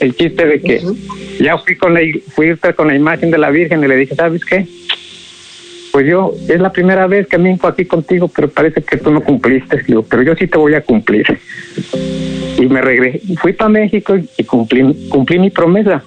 el 0.00 0.16
chiste 0.16 0.46
de 0.46 0.60
que 0.62 0.80
ya 1.38 1.58
fui 1.58 1.76
con 1.76 1.92
la, 1.92 2.00
fui 2.34 2.56
con 2.74 2.88
la 2.88 2.94
imagen 2.94 3.30
de 3.30 3.36
la 3.36 3.50
Virgen 3.50 3.84
y 3.84 3.88
le 3.88 3.96
dije, 3.96 4.14
¿sabes 4.14 4.42
qué? 4.42 4.66
Pues 5.92 6.06
yo, 6.06 6.32
es 6.48 6.60
la 6.60 6.72
primera 6.72 7.06
vez 7.06 7.26
que 7.26 7.36
me 7.36 7.58
aquí 7.62 7.84
contigo, 7.84 8.28
pero 8.34 8.48
parece 8.48 8.82
que 8.82 8.96
tú 8.96 9.10
no 9.10 9.22
cumpliste, 9.22 9.82
digo, 9.86 10.02
pero 10.02 10.22
yo 10.22 10.34
sí 10.34 10.46
te 10.46 10.56
voy 10.56 10.72
a 10.72 10.80
cumplir. 10.80 11.26
Y 12.58 12.66
me 12.68 12.80
regresé, 12.80 13.20
fui 13.36 13.52
para 13.52 13.68
México 13.68 14.16
y 14.16 14.44
cumplí, 14.44 15.08
cumplí 15.10 15.38
mi 15.38 15.50
promesa. 15.50 16.02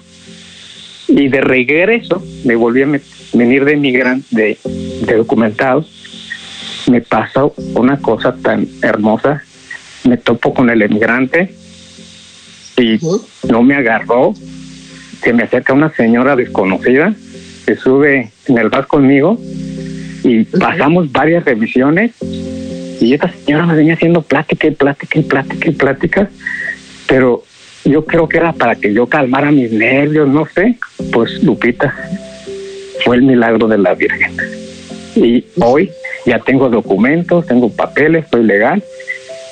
Y 1.10 1.28
de 1.28 1.40
regreso 1.40 2.22
me 2.44 2.56
volví 2.56 2.82
a 2.82 3.00
venir 3.32 3.64
de 3.64 3.76
migrante, 3.76 4.26
de, 4.30 4.58
de 5.06 5.16
documentado. 5.16 5.84
Me 6.88 7.00
pasó 7.00 7.54
una 7.74 7.98
cosa 7.98 8.34
tan 8.36 8.66
hermosa. 8.82 9.42
Me 10.04 10.16
topo 10.16 10.54
con 10.54 10.70
el 10.70 10.82
emigrante 10.82 11.54
y 12.76 12.98
no 13.48 13.62
me 13.62 13.76
agarró. 13.76 14.34
Se 15.22 15.32
me 15.32 15.42
acerca 15.42 15.74
una 15.74 15.92
señora 15.94 16.34
desconocida, 16.34 17.14
se 17.66 17.76
sube 17.76 18.30
en 18.46 18.58
el 18.58 18.70
bus 18.70 18.86
conmigo 18.86 19.38
y 20.22 20.44
pasamos 20.44 21.12
varias 21.12 21.44
revisiones 21.44 22.12
y 23.00 23.14
esta 23.14 23.30
señora 23.32 23.66
me 23.66 23.74
venía 23.74 23.94
haciendo 23.94 24.22
plática 24.22 24.66
y 24.66 24.70
plática 24.72 25.18
y 25.18 25.22
plática 25.22 25.70
y 25.70 25.72
plática, 25.72 26.30
pero 27.06 27.42
yo 27.84 28.04
creo 28.04 28.28
que 28.28 28.38
era 28.38 28.52
para 28.52 28.74
que 28.74 28.92
yo 28.92 29.06
calmara 29.06 29.50
mis 29.50 29.72
nervios, 29.72 30.28
no 30.28 30.46
sé, 30.46 30.76
pues 31.12 31.42
Lupita, 31.42 31.94
fue 33.04 33.16
el 33.16 33.22
milagro 33.22 33.68
de 33.68 33.78
la 33.78 33.94
Virgen. 33.94 34.36
Y 35.16 35.44
hoy 35.60 35.90
ya 36.26 36.38
tengo 36.38 36.68
documentos, 36.68 37.46
tengo 37.46 37.70
papeles, 37.70 38.24
estoy 38.24 38.44
legal. 38.44 38.82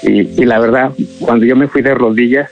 Y, 0.03 0.41
y 0.41 0.45
la 0.45 0.59
verdad, 0.59 0.93
cuando 1.20 1.45
yo 1.45 1.57
me 1.57 1.68
fui 1.68 1.83
de 1.83 1.95
rodillas, 1.95 2.51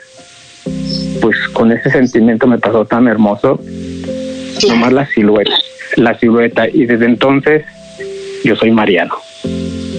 pues 1.20 1.36
con 1.52 1.72
ese 1.72 1.90
sentimiento 1.90 2.46
me 2.46 2.58
pasó 2.58 2.84
tan 2.84 3.06
hermoso, 3.08 3.60
nomás 4.68 4.92
la 4.92 5.06
silueta, 5.06 5.52
la 5.96 6.18
silueta. 6.18 6.68
Y 6.68 6.86
desde 6.86 7.06
entonces 7.06 7.64
yo 8.44 8.56
soy 8.56 8.70
Mariano. 8.70 9.14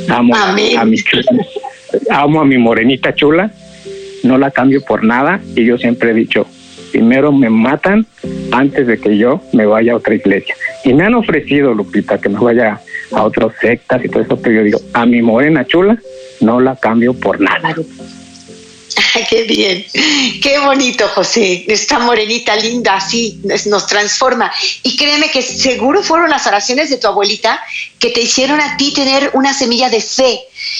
Amo 0.09 0.35
a 0.35 0.85
mis 0.85 1.05
amo 2.09 2.41
a 2.41 2.45
mi 2.45 2.57
morenita 2.57 3.13
chula, 3.13 3.51
no 4.23 4.37
la 4.37 4.51
cambio 4.51 4.81
por 4.81 5.03
nada 5.03 5.39
y 5.55 5.65
yo 5.65 5.77
siempre 5.77 6.11
he 6.11 6.13
dicho, 6.13 6.45
primero 6.91 7.31
me 7.31 7.49
matan 7.49 8.05
antes 8.51 8.87
de 8.87 8.99
que 8.99 9.17
yo 9.17 9.41
me 9.53 9.65
vaya 9.65 9.93
a 9.93 9.95
otra 9.97 10.15
iglesia. 10.15 10.55
Y 10.83 10.93
me 10.93 11.05
han 11.05 11.15
ofrecido, 11.15 11.73
Lupita, 11.73 12.19
que 12.19 12.29
me 12.29 12.39
vaya 12.39 12.79
a 13.11 13.23
otras 13.23 13.53
sectas 13.59 14.03
y 14.03 14.09
todo 14.09 14.23
eso, 14.23 14.39
pero 14.41 14.55
yo 14.55 14.63
digo, 14.63 14.79
a 14.93 15.05
mi 15.05 15.21
morena 15.21 15.65
chula 15.65 15.97
no 16.41 16.59
la 16.59 16.75
cambio 16.75 17.13
por 17.13 17.39
nada. 17.39 17.75
Qué 19.29 19.43
bien, 19.43 19.85
qué 20.41 20.59
bonito, 20.59 21.07
José. 21.07 21.65
Esta 21.67 21.99
morenita 21.99 22.55
linda 22.55 22.95
así 22.95 23.41
nos 23.65 23.87
transforma. 23.87 24.51
Y 24.83 24.95
créeme 24.95 25.29
que 25.31 25.41
seguro 25.41 26.03
fueron 26.03 26.29
las 26.29 26.45
oraciones 26.47 26.89
de 26.89 26.97
tu 26.97 27.07
abuelita 27.07 27.59
que 27.99 28.09
te 28.09 28.21
hicieron 28.21 28.59
a 28.61 28.77
ti 28.77 28.93
tener 28.93 29.31
una 29.33 29.53
semilla 29.53 29.89
de 29.89 30.01
fe. 30.01 30.39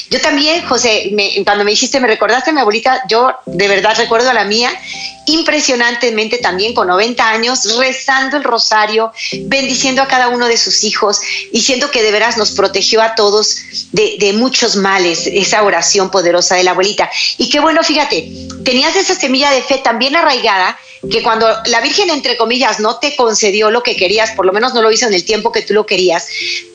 Yo 0.10 0.22
también, 0.22 0.66
José, 0.66 1.10
me- 1.14 1.44
cuando 1.44 1.64
me 1.64 1.72
dijiste, 1.72 2.00
me 2.00 2.08
recordaste 2.08 2.50
a 2.50 2.54
mi 2.54 2.60
abuelita, 2.62 3.04
yo 3.10 3.32
de 3.46 3.68
verdad 3.68 3.96
recuerdo 3.98 4.30
a 4.30 4.34
la 4.34 4.46
mía, 4.46 4.72
impresionantemente 5.26 6.38
también 6.38 6.74
con 6.74 6.88
90 6.88 7.30
años, 7.30 7.78
rezando 7.78 8.38
el 8.38 8.44
rosario, 8.44 9.12
bendiciendo 9.42 10.02
a 10.02 10.08
cada 10.08 10.30
uno 10.30 10.48
de 10.48 10.58
sus 10.58 10.84
hijos, 10.84 11.20
y 11.52 11.62
que 11.92 12.02
de 12.02 12.12
veras 12.12 12.38
nos 12.38 12.52
protegió 12.52 13.02
a 13.02 13.16
todos 13.16 13.58
de, 13.92 14.34
muchos 14.34 14.76
males, 14.76 15.28
esa 15.28 15.64
oración 15.64 16.10
poderosa 16.10 16.56
de 16.56 16.64
la 16.64 16.72
abuelita. 16.72 17.10
Y 17.38 17.50
qué 17.50 17.60
bueno, 17.60 17.84
fíjate, 17.84 18.30
tenías 18.64 18.96
esa 18.96 19.16
semilla 19.16 19.52
de 19.52 19.62
fe 19.62 19.80
tan 19.84 20.00
bien 20.00 20.16
arraigada 20.16 20.78
que 21.12 21.22
cuando 21.22 21.48
la 21.66 21.82
Virgen, 21.82 22.10
entre 22.10 22.38
comillas, 22.38 22.80
no 22.80 22.98
te 22.98 23.16
concedió 23.16 23.70
lo 23.70 23.84
que 23.84 23.96
querías, 23.96 24.32
por 24.32 24.46
lo 24.46 24.54
menos 24.54 24.74
no 24.74 24.82
lo 24.82 24.92
hizo 24.92 25.06
en 25.08 25.14
el 25.14 25.24
tiempo 25.24 25.52
que 25.52 25.62
tú 25.62 25.74
lo 25.74 25.86
querías, 25.86 26.28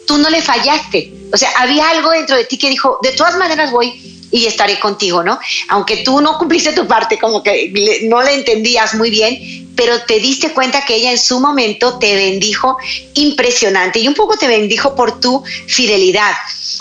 tú 0.07 0.19
no 0.19 0.31
le 0.31 0.43
fallaste. 0.43 1.13
O 1.33 1.37
sea, 1.37 1.51
había 1.59 1.89
algo 1.91 2.11
dentro 2.11 2.37
de 2.37 2.45
ti 2.45 2.59
que 2.59 2.69
dijo, 2.69 2.99
de 3.03 3.13
todas 3.13 3.37
maneras 3.37 3.71
voy 3.71 4.13
y 4.31 4.47
estaré 4.47 4.81
contigo, 4.81 5.23
¿no? 5.23 5.39
Aunque 5.69 5.99
tú 5.99 6.21
no 6.21 6.39
cumpliste 6.39 6.73
tu 6.73 6.87
parte, 6.87 7.19
como 7.19 7.43
que 7.43 8.01
no 8.05 8.23
le 8.23 8.35
entendías 8.35 8.95
muy 8.95 9.11
bien, 9.11 9.73
pero 9.77 10.03
te 10.03 10.21
diste 10.21 10.53
cuenta 10.53 10.85
que 10.85 10.97
ella 10.97 11.13
en 11.13 11.19
su 11.19 11.39
momento 11.39 11.99
te 11.99 12.15
bendijo 12.15 12.79
impresionante 13.15 13.99
y 13.99 14.09
un 14.09 14.15
poco 14.15 14.37
te 14.37 14.49
bendijo 14.49 14.95
por 14.95 15.21
tu 15.21 15.45
fidelidad. 15.67 16.33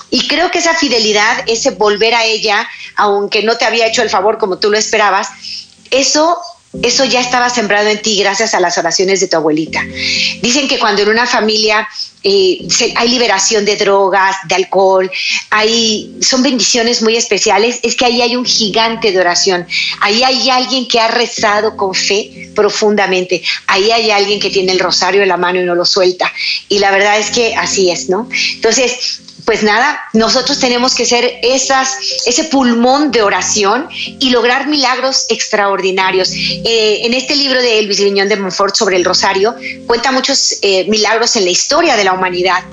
Y 0.10 0.28
creo 0.28 0.50
que 0.50 0.60
esa 0.60 0.74
fidelidad, 0.76 1.44
ese 1.48 1.72
volver 1.72 2.14
a 2.14 2.26
ella, 2.26 2.68
aunque 2.96 3.44
no 3.44 3.58
te 3.58 3.66
había 3.66 3.88
hecho 3.88 4.02
el 4.02 4.10
favor 4.10 4.38
como 4.38 4.58
tú 4.58 4.72
lo 4.72 4.78
esperabas, 4.78 5.30
eso 5.90 6.38
eso 6.82 7.04
ya 7.06 7.20
estaba 7.22 7.50
sembrado 7.50 7.90
en 7.90 8.02
ti 8.02 8.18
gracias 8.18 8.54
a 8.54 8.60
las 8.60 8.78
oraciones 8.78 9.20
de 9.20 9.28
tu 9.28 9.36
abuelita. 9.38 9.82
Dicen 10.42 10.68
que 10.68 10.80
cuando 10.80 11.02
en 11.02 11.10
una 11.10 11.26
familia 11.28 11.88
eh, 12.24 12.66
se- 12.70 12.94
hay 12.96 13.10
liberación 13.10 13.66
de 13.66 13.76
drogas, 13.78 14.36
de 14.48 14.56
alcohol, 14.56 15.12
hay, 15.50 16.16
son 16.22 16.44
bendiciones 16.44 17.02
muy 17.02 17.18
especiales, 17.18 17.80
es 17.84 17.96
que 17.96 18.06
ahí 18.06 18.22
hay 18.22 18.36
un 18.36 18.46
gigante 18.46 19.12
de 19.12 19.20
oración. 19.20 19.68
Ahí 20.02 20.24
hay 20.24 20.50
alguien 20.50 20.88
que 20.88 21.00
ha 21.00 21.08
rezado 21.08 21.76
con 21.76 21.94
fe 21.94 22.52
profundamente. 22.56 23.42
Ahí 23.68 23.92
hay 23.92 24.12
alguien 24.12 24.40
que 24.40 24.50
tiene 24.50 24.72
el 24.72 24.80
rosario 24.80 25.22
en 25.24 25.30
la 25.30 25.38
mano 25.38 25.60
y 25.60 25.66
no 25.66 25.76
lo 25.76 25.84
suelta. 25.86 26.32
Y 26.70 26.80
la 26.80 26.92
verdad 26.92 27.20
es 27.20 27.32
que 27.32 27.56
así 27.56 27.90
es, 27.92 28.08
¿no? 28.08 28.30
Entonces, 28.56 29.22
pues 29.46 29.64
nada, 29.64 30.00
nosotros 30.14 30.60
tenemos 30.60 30.94
que 30.96 31.06
ser 31.06 31.39
esas, 31.42 31.98
ese 32.26 32.46
pulmón 32.46 33.12
de 33.12 33.22
oración 33.22 33.88
y 33.92 34.30
lograr 34.30 34.68
milagros 34.68 35.26
extraordinarios. 35.30 36.32
Eh, 36.32 37.02
en 37.04 37.14
este 37.14 37.36
libro 37.36 37.62
de 37.62 37.80
Elvis 37.80 38.00
Griñón 38.00 38.30
de 38.30 38.38
Montfort 38.38 38.76
sobre 38.76 38.98
el 38.98 39.06
rosario, 39.06 39.56
cuenta 39.88 40.12
muchos 40.12 40.58
eh, 40.62 40.86
milagros 40.89 41.36
en 41.36 41.46
la 41.46 41.52
historia 41.52 41.96
de 41.96 42.04
la 42.04 42.14
humanidad, 42.14 42.64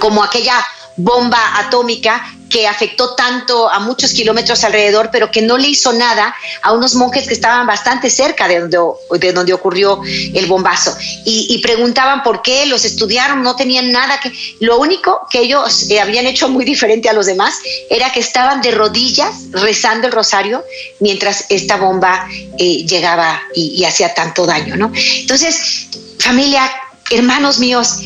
como 0.00 0.22
aquella 0.22 0.64
bomba 0.96 1.58
atómica 1.58 2.37
que 2.48 2.66
afectó 2.66 3.14
tanto 3.14 3.68
a 3.70 3.80
muchos 3.80 4.12
kilómetros 4.12 4.64
alrededor, 4.64 5.10
pero 5.12 5.30
que 5.30 5.42
no 5.42 5.58
le 5.58 5.68
hizo 5.68 5.92
nada 5.92 6.34
a 6.62 6.72
unos 6.72 6.94
monjes 6.94 7.26
que 7.26 7.34
estaban 7.34 7.66
bastante 7.66 8.10
cerca 8.10 8.48
de 8.48 8.60
donde, 8.60 8.78
de 9.18 9.32
donde 9.32 9.52
ocurrió 9.52 10.00
el 10.04 10.46
bombazo. 10.46 10.96
Y, 11.24 11.58
preguntaban 11.58 12.22
por 12.22 12.42
qué, 12.42 12.66
los 12.66 12.84
estudiaron, 12.84 13.42
no 13.42 13.56
tenían 13.56 13.90
nada 13.92 14.20
que... 14.20 14.32
Lo 14.60 14.78
único 14.78 15.26
que 15.30 15.40
ellos 15.40 15.90
eh, 15.90 16.00
habían 16.00 16.26
hecho 16.26 16.48
muy 16.48 16.64
diferente 16.64 17.08
a 17.08 17.12
los 17.12 17.26
demás 17.26 17.54
era 17.90 18.10
que 18.10 18.20
estaban 18.20 18.62
de 18.62 18.70
rodillas 18.70 19.50
rezando 19.50 20.06
el 20.06 20.12
rosario 20.12 20.64
mientras 21.00 21.44
esta 21.48 21.76
bomba 21.76 22.28
eh, 22.58 22.86
llegaba 22.86 23.42
y, 23.54 23.80
y 23.80 23.84
hacía 23.84 24.14
tanto 24.14 24.46
daño, 24.46 24.76
¿no? 24.76 24.90
Entonces, 24.94 25.88
familia, 26.18 26.70
hermanos 27.10 27.58
míos, 27.58 27.98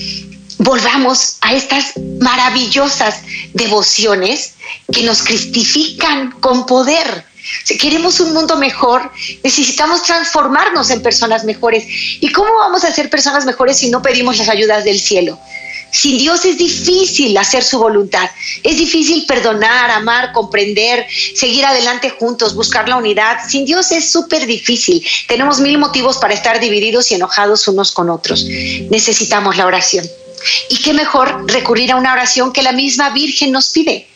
volvamos 0.63 1.37
a 1.41 1.55
estas 1.55 1.93
maravillosas 2.21 3.17
devociones 3.53 4.55
que 4.93 5.03
nos 5.03 5.23
cristifican 5.23 6.33
con 6.41 6.67
poder. 6.67 7.25
Si 7.65 7.77
queremos 7.77 8.21
un 8.21 8.33
mundo 8.33 8.57
mejor, 8.57 9.11
necesitamos 9.43 10.05
transformarnos 10.05 10.91
en 10.91 11.03
personas 11.03 11.45
mejores. 11.45 11.85
¿Y 12.21 12.31
cómo 12.31 12.55
vamos 12.55 12.85
a 12.85 12.93
ser 12.93 13.11
personas 13.11 13.45
mejores 13.45 13.79
si 13.79 13.91
no 13.91 14.01
pedimos 14.01 14.39
las 14.39 14.49
ayudas 14.49 14.85
del 14.85 15.01
cielo? 15.01 15.39
Sin 15.91 16.17
Dios 16.17 16.45
es 16.47 16.57
difícil 16.57 17.37
hacer 17.37 17.63
su 17.63 17.79
voluntad. 17.79 18.31
Es 18.63 18.79
difícil 18.79 19.27
perdonar, 19.27 19.91
amar, 19.91 20.33
comprender, 20.33 21.07
seguir 21.35 21.67
adelante 21.67 22.09
juntos, 22.11 22.55
buscar 22.55 22.89
la 22.89 22.97
unidad. 22.97 23.39
Sin 23.47 23.67
Dios 23.67 23.93
es 23.93 24.11
súper 24.11 24.47
difícil. 24.47 25.05
Tenemos 25.29 25.61
mil 25.61 25.77
motivos 25.77 26.17
para 26.17 26.33
estar 26.33 26.61
divididos 26.61 27.11
y 27.11 27.17
enojados 27.17 27.69
unos 27.69 27.93
con 27.93 28.09
otros. 28.09 28.47
Necesitamos 28.89 29.57
la 29.59 29.67
oración. 29.67 30.07
Y 30.69 30.79
qué 30.83 30.93
mejor 30.93 31.51
recurrir 31.51 31.93
a 31.93 31.97
una 31.97 32.13
oración 32.13 32.53
que 32.53 32.63
la 32.63 32.73
misma 32.73 33.11
Virgen 33.11 33.53
nos 33.53 33.71
pide. 33.71 34.09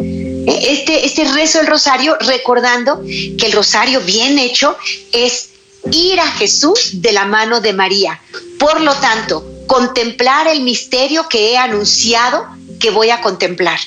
Este, 0.46 1.04
este 1.04 1.24
rezo 1.24 1.58
del 1.58 1.66
rosario, 1.66 2.16
recordando 2.20 3.02
que 3.04 3.46
el 3.46 3.52
rosario 3.52 4.00
bien 4.00 4.38
hecho 4.38 4.76
es 5.12 5.50
ir 5.90 6.20
a 6.20 6.30
Jesús 6.32 7.02
de 7.02 7.12
la 7.12 7.24
mano 7.24 7.60
de 7.60 7.72
María. 7.72 8.20
Por 8.58 8.80
lo 8.80 8.94
tanto, 8.94 9.44
contemplar 9.66 10.46
el 10.48 10.62
misterio 10.62 11.28
que 11.28 11.52
he 11.52 11.58
anunciado 11.58 12.46
que 12.80 12.90
voy 12.90 13.10
a 13.10 13.20
contemplar. 13.20 13.78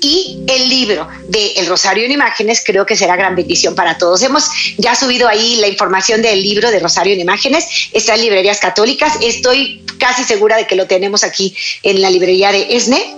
Y 0.00 0.38
el 0.46 0.68
libro 0.68 1.08
de 1.28 1.52
El 1.56 1.66
Rosario 1.66 2.04
en 2.04 2.12
Imágenes 2.12 2.62
creo 2.64 2.86
que 2.86 2.96
será 2.96 3.16
gran 3.16 3.36
bendición 3.36 3.74
para 3.74 3.98
todos. 3.98 4.22
Hemos 4.22 4.44
ya 4.76 4.94
subido 4.94 5.28
ahí 5.28 5.56
la 5.56 5.68
información 5.68 6.22
del 6.22 6.42
libro 6.42 6.70
de 6.70 6.80
Rosario 6.80 7.12
en 7.14 7.20
Imágenes. 7.20 7.66
Está 7.92 8.14
en 8.14 8.22
librerías 8.22 8.60
católicas. 8.60 9.14
Estoy 9.20 9.82
casi 9.98 10.24
segura 10.24 10.56
de 10.56 10.66
que 10.66 10.76
lo 10.76 10.86
tenemos 10.86 11.24
aquí 11.24 11.54
en 11.82 12.00
la 12.00 12.10
librería 12.10 12.52
de 12.52 12.76
ESNE. 12.76 13.14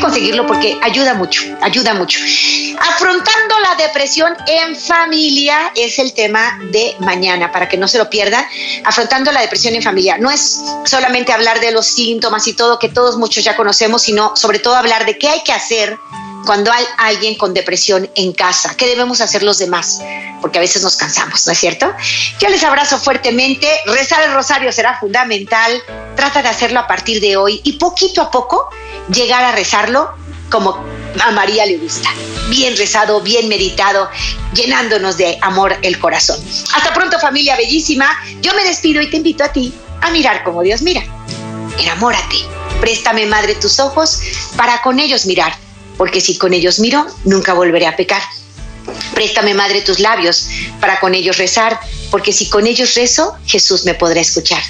Conseguirlo 0.00 0.46
porque 0.46 0.78
ayuda 0.82 1.14
mucho, 1.14 1.42
ayuda 1.62 1.94
mucho. 1.94 2.18
Afrontando 2.78 3.58
la 3.60 3.74
depresión 3.76 4.36
en 4.46 4.76
familia 4.76 5.72
es 5.74 5.98
el 5.98 6.12
tema 6.12 6.58
de 6.70 6.94
mañana, 7.00 7.50
para 7.50 7.68
que 7.68 7.76
no 7.76 7.88
se 7.88 7.98
lo 7.98 8.08
pierdan. 8.10 8.44
Afrontando 8.84 9.32
la 9.32 9.40
depresión 9.40 9.74
en 9.74 9.82
familia. 9.82 10.18
No 10.18 10.30
es 10.30 10.60
solamente 10.84 11.32
hablar 11.32 11.60
de 11.60 11.70
los 11.72 11.86
síntomas 11.86 12.46
y 12.46 12.54
todo, 12.54 12.78
que 12.78 12.88
todos 12.88 13.16
muchos 13.16 13.44
ya 13.44 13.56
conocemos, 13.56 14.02
sino 14.02 14.36
sobre 14.36 14.58
todo 14.58 14.76
hablar 14.76 15.06
de 15.06 15.18
qué 15.18 15.28
hay 15.28 15.42
que 15.42 15.52
hacer 15.52 15.98
cuando 16.46 16.72
hay 16.72 16.84
alguien 16.96 17.36
con 17.36 17.52
depresión 17.52 18.08
en 18.14 18.32
casa. 18.32 18.74
¿Qué 18.76 18.86
debemos 18.86 19.20
hacer 19.20 19.42
los 19.42 19.58
demás? 19.58 20.00
Porque 20.40 20.58
a 20.58 20.60
veces 20.60 20.82
nos 20.82 20.96
cansamos, 20.96 21.46
¿no 21.46 21.52
es 21.52 21.58
cierto? 21.58 21.92
Yo 22.38 22.48
les 22.48 22.62
abrazo 22.62 22.98
fuertemente. 22.98 23.68
Rezar 23.86 24.22
el 24.22 24.32
rosario 24.32 24.70
será 24.72 24.98
fundamental. 24.98 25.82
Trata 26.14 26.42
de 26.42 26.48
hacerlo 26.48 26.80
a 26.80 26.86
partir 26.86 27.20
de 27.20 27.36
hoy 27.36 27.60
y 27.64 27.72
poquito 27.72 28.22
a 28.22 28.30
poco 28.30 28.70
llegar 29.12 29.44
a 29.44 29.52
rezarlo 29.52 30.10
como 30.50 30.84
a 31.20 31.30
María 31.32 31.66
le 31.66 31.78
gusta. 31.78 32.10
Bien 32.48 32.76
rezado, 32.76 33.20
bien 33.20 33.48
meditado, 33.48 34.08
llenándonos 34.54 35.16
de 35.16 35.38
amor 35.42 35.76
el 35.82 35.98
corazón. 35.98 36.38
Hasta 36.74 36.94
pronto 36.94 37.18
familia 37.18 37.56
bellísima. 37.56 38.08
Yo 38.40 38.54
me 38.54 38.64
despido 38.64 39.02
y 39.02 39.10
te 39.10 39.16
invito 39.16 39.44
a 39.44 39.52
ti 39.52 39.72
a 40.00 40.10
mirar 40.10 40.44
como 40.44 40.62
Dios 40.62 40.82
mira. 40.82 41.02
Enamórate. 41.78 42.36
Préstame, 42.80 43.26
Madre, 43.26 43.54
tus 43.54 43.80
ojos 43.80 44.20
para 44.56 44.82
con 44.82 45.00
ellos 45.00 45.26
mirar, 45.26 45.54
porque 45.96 46.20
si 46.20 46.36
con 46.36 46.52
ellos 46.52 46.78
miro, 46.78 47.06
nunca 47.24 47.54
volveré 47.54 47.86
a 47.86 47.96
pecar. 47.96 48.22
Préstame, 49.14 49.54
Madre, 49.54 49.80
tus 49.80 49.98
labios 49.98 50.48
para 50.80 51.00
con 51.00 51.14
ellos 51.14 51.38
rezar, 51.38 51.80
porque 52.10 52.32
si 52.32 52.48
con 52.48 52.66
ellos 52.66 52.94
rezo, 52.94 53.34
Jesús 53.46 53.84
me 53.84 53.94
podrá 53.94 54.20
escuchar. 54.20 54.62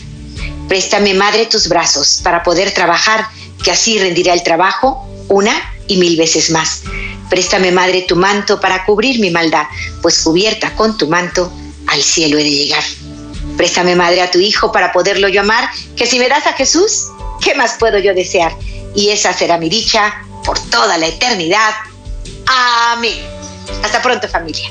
Préstame, 0.68 1.14
Madre, 1.14 1.46
tus 1.46 1.68
brazos 1.68 2.20
para 2.22 2.42
poder 2.42 2.72
trabajar, 2.72 3.26
que 3.66 3.72
así 3.72 3.98
rendirá 3.98 4.32
el 4.32 4.44
trabajo 4.44 5.04
una 5.28 5.52
y 5.88 5.96
mil 5.96 6.16
veces 6.16 6.50
más. 6.50 6.84
Préstame, 7.28 7.72
Madre, 7.72 8.02
tu 8.02 8.14
manto 8.14 8.60
para 8.60 8.84
cubrir 8.84 9.18
mi 9.18 9.28
maldad, 9.30 9.64
pues 10.02 10.22
cubierta 10.22 10.72
con 10.76 10.96
tu 10.96 11.08
manto 11.08 11.52
al 11.88 12.00
cielo 12.00 12.38
he 12.38 12.44
de 12.44 12.50
llegar. 12.50 12.84
Préstame, 13.56 13.96
Madre, 13.96 14.22
a 14.22 14.30
tu 14.30 14.38
Hijo 14.38 14.70
para 14.70 14.92
poderlo 14.92 15.26
yo 15.26 15.40
amar, 15.40 15.68
que 15.96 16.06
si 16.06 16.20
me 16.20 16.28
das 16.28 16.46
a 16.46 16.52
Jesús, 16.52 17.08
¿qué 17.42 17.56
más 17.56 17.74
puedo 17.76 17.98
yo 17.98 18.14
desear? 18.14 18.52
Y 18.94 19.08
esa 19.08 19.32
será 19.32 19.58
mi 19.58 19.68
dicha 19.68 20.14
por 20.44 20.60
toda 20.70 20.96
la 20.96 21.08
eternidad. 21.08 21.74
Amén. 22.46 23.18
Hasta 23.82 24.00
pronto, 24.00 24.28
familia. 24.28 24.70